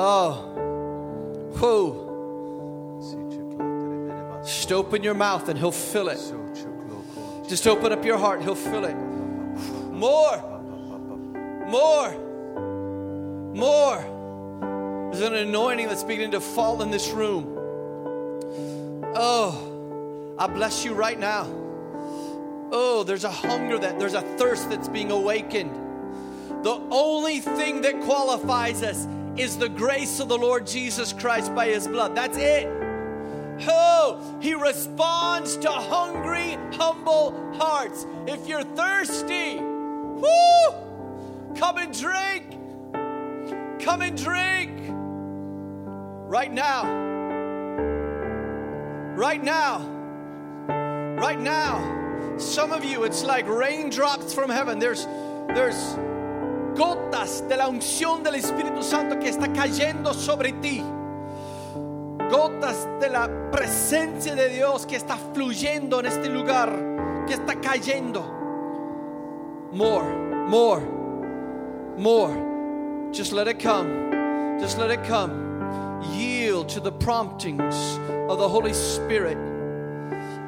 Oh, 0.00 0.32
whew. 1.58 2.06
Just 4.44 4.70
open 4.70 5.02
your 5.02 5.14
mouth 5.14 5.48
and 5.48 5.58
He'll 5.58 5.72
fill 5.72 6.08
it. 6.08 6.20
Just 7.48 7.66
open 7.66 7.92
up 7.92 8.04
your 8.04 8.16
heart, 8.16 8.40
He'll 8.40 8.54
fill 8.54 8.84
it. 8.84 8.94
More, 8.94 10.38
more, 11.66 12.12
more. 13.56 15.10
There's 15.10 15.24
an 15.24 15.34
anointing 15.34 15.88
that's 15.88 16.04
beginning 16.04 16.30
to 16.30 16.40
fall 16.40 16.80
in 16.82 16.92
this 16.92 17.10
room. 17.10 17.56
Oh, 19.16 20.36
I 20.38 20.46
bless 20.46 20.84
you 20.84 20.94
right 20.94 21.18
now. 21.18 21.48
Oh, 22.70 23.02
there's 23.04 23.24
a 23.24 23.32
hunger 23.32 23.78
that 23.78 23.98
there's 23.98 24.14
a 24.14 24.22
thirst 24.22 24.70
that's 24.70 24.86
being 24.86 25.10
awakened. 25.10 25.74
The 26.62 26.80
only 26.92 27.40
thing 27.40 27.80
that 27.80 28.00
qualifies 28.02 28.84
us 28.84 29.08
is 29.40 29.56
the 29.56 29.68
grace 29.68 30.20
of 30.20 30.28
the 30.28 30.38
Lord 30.38 30.66
Jesus 30.66 31.12
Christ 31.12 31.54
by 31.54 31.68
his 31.68 31.86
blood. 31.86 32.14
That's 32.14 32.36
it. 32.36 32.66
Oh, 33.68 34.20
he 34.40 34.54
responds 34.54 35.56
to 35.58 35.70
hungry, 35.70 36.58
humble 36.74 37.32
hearts. 37.56 38.06
If 38.26 38.46
you're 38.46 38.64
thirsty! 38.64 39.58
Come 41.58 41.78
and 41.78 41.98
drink. 41.98 42.52
Come 43.82 44.02
and 44.02 44.16
drink. 44.16 44.70
Right 46.30 46.52
now. 46.52 46.84
Right 49.16 49.42
now. 49.42 49.80
Right 51.18 51.40
now. 51.40 52.36
Some 52.38 52.70
of 52.70 52.84
you, 52.84 53.02
it's 53.02 53.24
like 53.24 53.48
raindrops 53.48 54.32
from 54.32 54.50
heaven. 54.50 54.78
There's, 54.78 55.06
there's 55.48 55.96
gotas 56.78 57.46
de 57.48 57.56
la 57.56 57.68
unción 57.68 58.22
del 58.22 58.36
Espíritu 58.36 58.82
Santo 58.82 59.18
que 59.18 59.28
está 59.28 59.52
cayendo 59.52 60.14
sobre 60.14 60.52
ti. 60.52 60.82
Gotas 62.30 62.86
de 63.00 63.10
la 63.10 63.50
presencia 63.50 64.34
de 64.34 64.48
Dios 64.48 64.86
que 64.86 64.96
está 64.96 65.16
fluyendo 65.34 65.98
en 65.98 66.06
este 66.06 66.28
lugar, 66.28 66.70
que 67.26 67.34
está 67.34 67.60
cayendo. 67.60 68.22
More, 69.72 70.46
more, 70.46 70.82
more. 71.98 73.10
Just 73.12 73.32
let 73.32 73.48
it 73.48 73.58
come. 73.58 74.58
Just 74.60 74.78
let 74.78 74.90
it 74.90 75.02
come. 75.04 76.00
Yield 76.14 76.68
to 76.68 76.80
the 76.80 76.92
promptings 76.92 77.98
of 78.28 78.38
the 78.38 78.48
Holy 78.48 78.72
Spirit. 78.72 79.57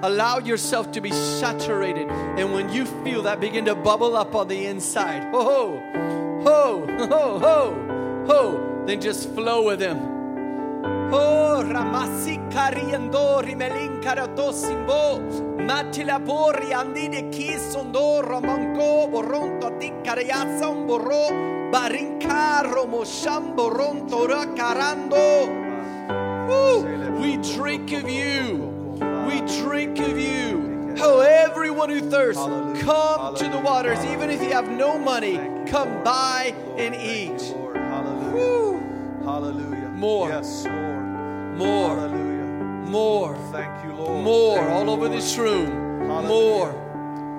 Allow 0.03 0.39
yourself 0.39 0.91
to 0.93 1.01
be 1.01 1.11
saturated. 1.11 2.09
And 2.09 2.53
when 2.53 2.73
you 2.73 2.87
feel 3.05 3.23
that 3.23 3.41
begin 3.41 3.67
to 3.67 3.75
bubble 3.75 4.17
up 4.17 4.35
on 4.35 4.49
the 4.49 4.67
inside, 4.67 5.25
ho, 5.25 5.45
ho, 5.45 5.81
ho, 6.43 6.87
ho, 7.07 7.39
ho, 7.39 8.25
ho, 8.27 8.85
then 8.87 9.01
just 9.01 9.29
flow 9.35 9.67
with 9.67 9.81
karando. 24.57 25.61
We 27.21 27.37
drink 27.55 27.93
of 27.93 28.09
you. 28.09 28.70
We 29.27 29.41
drink 29.63 29.99
of 30.01 30.19
you. 30.19 30.95
Oh, 31.03 31.21
everyone 31.21 31.89
who 31.89 32.01
thirsts, 32.11 32.43
Hallelujah. 32.43 32.83
come 32.83 33.35
to 33.37 33.45
the 33.45 33.49
Hallelujah. 33.51 33.65
waters. 33.65 34.05
Even 34.07 34.29
if 34.31 34.43
you 34.43 34.51
have 34.51 34.69
no 34.71 34.99
money, 34.99 35.37
come 35.67 36.03
buy 36.05 36.55
and 36.77 36.95
Thank 36.95 37.05
you, 37.05 37.35
eat. 37.37 37.55
Lord. 37.57 37.77
Hallelujah. 37.77 38.33
Woo! 38.35 38.81
Hallelujah. 39.25 39.89
More. 39.95 40.29
Yes, 40.29 40.65
Lord. 40.65 41.57
More, 41.57 41.97
Hallelujah. 41.97 42.45
more, 42.91 43.35
Thank 43.53 43.85
you, 43.85 43.93
Lord. 43.95 44.25
more 44.25 44.57
Thank 44.59 44.71
all 44.71 44.85
you, 44.85 44.91
over 44.91 45.07
Lord. 45.07 45.13
this 45.19 45.37
room. 45.39 46.07
Hallelujah. 46.07 46.29
More, 46.29 46.73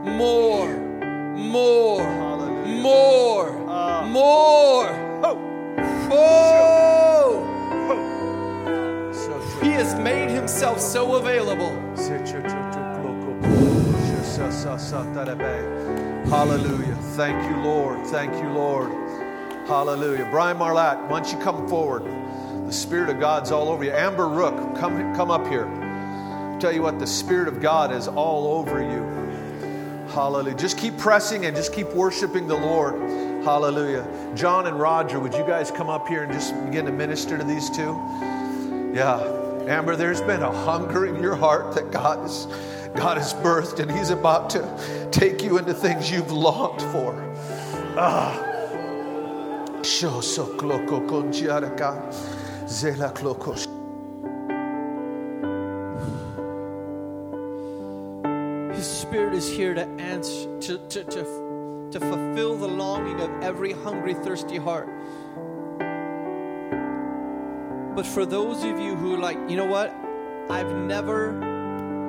more, 0.03 1.35
more, 1.37 2.03
Hallelujah. 2.03 2.81
more, 2.81 3.65
Ah. 3.67 4.07
more. 4.09 4.87
Oh. 5.23 5.37
Oh! 6.13 6.80
Has 9.81 9.99
made 9.99 10.29
himself 10.29 10.79
so 10.79 11.15
available. 11.15 11.71
Hallelujah. 16.29 16.95
Thank 17.15 17.49
you, 17.49 17.63
Lord. 17.63 18.05
Thank 18.07 18.31
you, 18.33 18.49
Lord. 18.51 18.91
Hallelujah. 19.67 20.27
Brian 20.29 20.57
Marlatt, 20.57 21.09
why 21.09 21.19
don't 21.19 21.33
you 21.33 21.39
come 21.39 21.67
forward? 21.67 22.03
The 22.67 22.71
Spirit 22.71 23.09
of 23.09 23.19
God's 23.19 23.49
all 23.51 23.69
over 23.69 23.83
you. 23.83 23.91
Amber 23.91 24.27
Rook, 24.27 24.55
come, 24.77 25.15
come 25.15 25.31
up 25.31 25.47
here. 25.47 25.65
Tell 26.59 26.71
you 26.71 26.83
what, 26.83 26.99
the 26.99 27.07
Spirit 27.07 27.47
of 27.47 27.59
God 27.59 27.91
is 27.91 28.07
all 28.07 28.59
over 28.59 28.83
you. 28.83 29.01
Hallelujah. 30.13 30.57
Just 30.57 30.77
keep 30.77 30.95
pressing 30.99 31.47
and 31.47 31.55
just 31.55 31.73
keep 31.73 31.87
worshiping 31.87 32.47
the 32.47 32.55
Lord. 32.55 32.93
Hallelujah. 33.43 34.07
John 34.35 34.67
and 34.67 34.79
Roger, 34.79 35.19
would 35.19 35.33
you 35.33 35.43
guys 35.43 35.71
come 35.71 35.89
up 35.89 36.07
here 36.07 36.21
and 36.21 36.31
just 36.31 36.53
begin 36.65 36.85
to 36.85 36.91
minister 36.91 37.35
to 37.35 37.43
these 37.43 37.67
two? 37.71 37.99
Yeah. 38.93 39.40
Amber, 39.67 39.95
there's 39.95 40.21
been 40.21 40.41
a 40.41 40.51
hunger 40.51 41.05
in 41.05 41.21
your 41.21 41.35
heart 41.35 41.75
that 41.75 41.91
God 41.91 42.19
has, 42.19 42.47
God 42.95 43.17
has 43.17 43.33
birthed, 43.35 43.79
and 43.79 43.91
He's 43.91 44.09
about 44.09 44.49
to 44.51 45.09
take 45.11 45.43
you 45.43 45.57
into 45.57 45.73
things 45.73 46.11
you've 46.11 46.31
longed 46.31 46.81
for. 46.91 47.15
Ah. 47.97 48.47
Spirit 58.81 59.33
is 59.33 59.47
here 59.47 59.73
to 59.73 59.85
answer, 59.99 60.59
to, 60.61 60.77
to, 60.87 61.03
to, 61.03 61.89
to 61.91 61.99
fulfill 61.99 62.55
the 62.55 62.67
longing 62.67 63.19
of 63.19 63.29
every 63.43 63.73
hungry, 63.73 64.13
thirsty 64.13 64.57
heart. 64.57 64.89
But 67.95 68.05
for 68.05 68.25
those 68.25 68.63
of 68.63 68.79
you 68.79 68.95
who 68.95 69.17
like, 69.17 69.37
you 69.49 69.57
know 69.57 69.65
what? 69.65 69.93
I've 70.49 70.73
never 70.73 71.33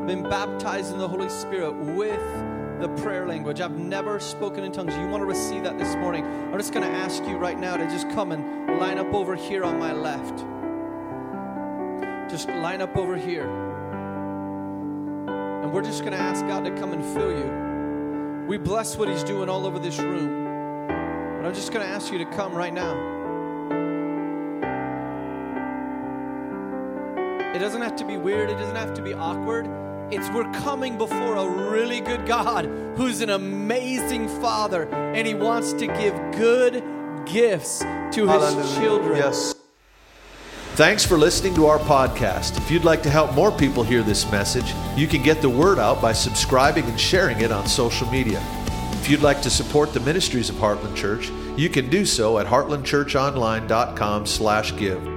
been 0.07 0.23
baptized 0.23 0.93
in 0.93 0.99
the 0.99 1.09
Holy 1.09 1.29
Spirit 1.29 1.73
with 1.73 2.81
the 2.81 2.89
prayer 3.03 3.27
language. 3.27 3.61
I've 3.61 3.79
never 3.79 4.21
spoken 4.21 4.65
in 4.65 4.73
tongues. 4.73 4.95
You 4.97 5.07
want 5.09 5.23
to 5.23 5.27
receive 5.27 5.65
that 5.65 5.79
this 5.79 5.95
morning? 5.97 6.25
I'm 6.25 6.59
just 6.59 6.73
going 6.73 6.89
to 6.89 6.93
ask 6.97 7.25
you 7.25 7.37
right 7.37 7.59
now 7.59 7.77
to 7.77 7.85
just 7.87 8.09
come 8.11 8.33
and 8.33 8.79
line 8.79 8.99
up 8.99 9.13
over 9.13 9.35
here 9.37 9.65
on 9.65 9.79
my 9.79 9.93
left. 9.93 10.39
Just 12.31 12.49
line 12.49 12.81
up 12.81 12.97
over 12.97 13.17
here. 13.17 13.49
And 15.63 15.73
we're 15.73 15.83
just 15.83 16.01
going 16.01 16.13
to 16.13 16.19
ask 16.19 16.47
God 16.47 16.65
to 16.65 16.71
come 16.73 16.93
and 16.93 17.05
fill 17.05 17.31
you. 17.31 18.47
We 18.49 18.57
bless 18.59 18.97
what 18.97 19.09
He's 19.09 19.23
doing 19.23 19.49
all 19.49 19.67
over 19.67 19.79
this 19.79 19.99
room. 19.99 20.47
But 20.89 21.47
I'm 21.47 21.55
just 21.55 21.73
going 21.73 21.85
to 21.87 21.93
ask 21.93 22.13
you 22.13 22.19
to 22.19 22.27
come 22.27 22.55
right 22.55 22.73
now. 22.73 23.12
It 27.55 27.59
doesn't 27.59 27.83
have 27.83 27.97
to 27.97 28.07
be 28.07 28.17
weird, 28.17 28.49
it 28.49 28.57
doesn't 28.57 28.77
have 28.77 28.95
to 28.95 29.03
be 29.03 29.13
awkward. 29.13 29.69
It's 30.11 30.27
we're 30.31 30.51
coming 30.53 30.97
before 30.97 31.37
a 31.37 31.47
really 31.71 32.01
good 32.01 32.25
God 32.27 32.65
who's 32.97 33.21
an 33.21 33.29
amazing 33.31 34.27
Father, 34.41 34.89
and 34.93 35.27
He 35.27 35.35
wants 35.35 35.75
to 35.75 35.87
give 35.87 36.15
good 36.33 36.83
gifts 37.27 37.81
to 37.81 38.27
His 38.27 38.29
Hallelujah. 38.29 38.81
children. 38.81 39.19
Yes. 39.19 39.55
Thanks 40.77 41.05
for 41.05 41.19
listening 41.19 41.55
to 41.57 41.67
our 41.67 41.79
podcast. 41.79 42.57
If 42.57 42.71
you'd 42.71 42.85
like 42.85 43.03
to 43.03 43.11
help 43.11 43.35
more 43.35 43.53
people 43.53 43.83
hear 43.85 44.03
this 44.03 44.25
message, 44.33 44.73
you 44.97 45.07
can 45.07 45.23
get 45.23 45.43
the 45.43 45.51
word 45.51 45.79
out 45.79 46.01
by 46.01 46.15
subscribing 46.15 46.87
and 46.87 46.99
sharing 46.99 47.43
it 47.43 47.53
on 47.53 47.67
social 47.67 48.11
media. 48.11 48.43
If 48.93 49.11
you'd 49.11 49.21
like 49.21 49.43
to 49.43 49.51
support 49.51 49.93
the 49.93 50.01
ministries 50.01 50.49
of 50.49 50.57
Heartland 50.57 50.97
Church, 50.97 51.31
you 51.59 51.69
can 51.69 51.91
do 51.91 52.07
so 52.07 52.39
at 52.39 52.47
heartlandchurchonline.com/give. 52.47 55.12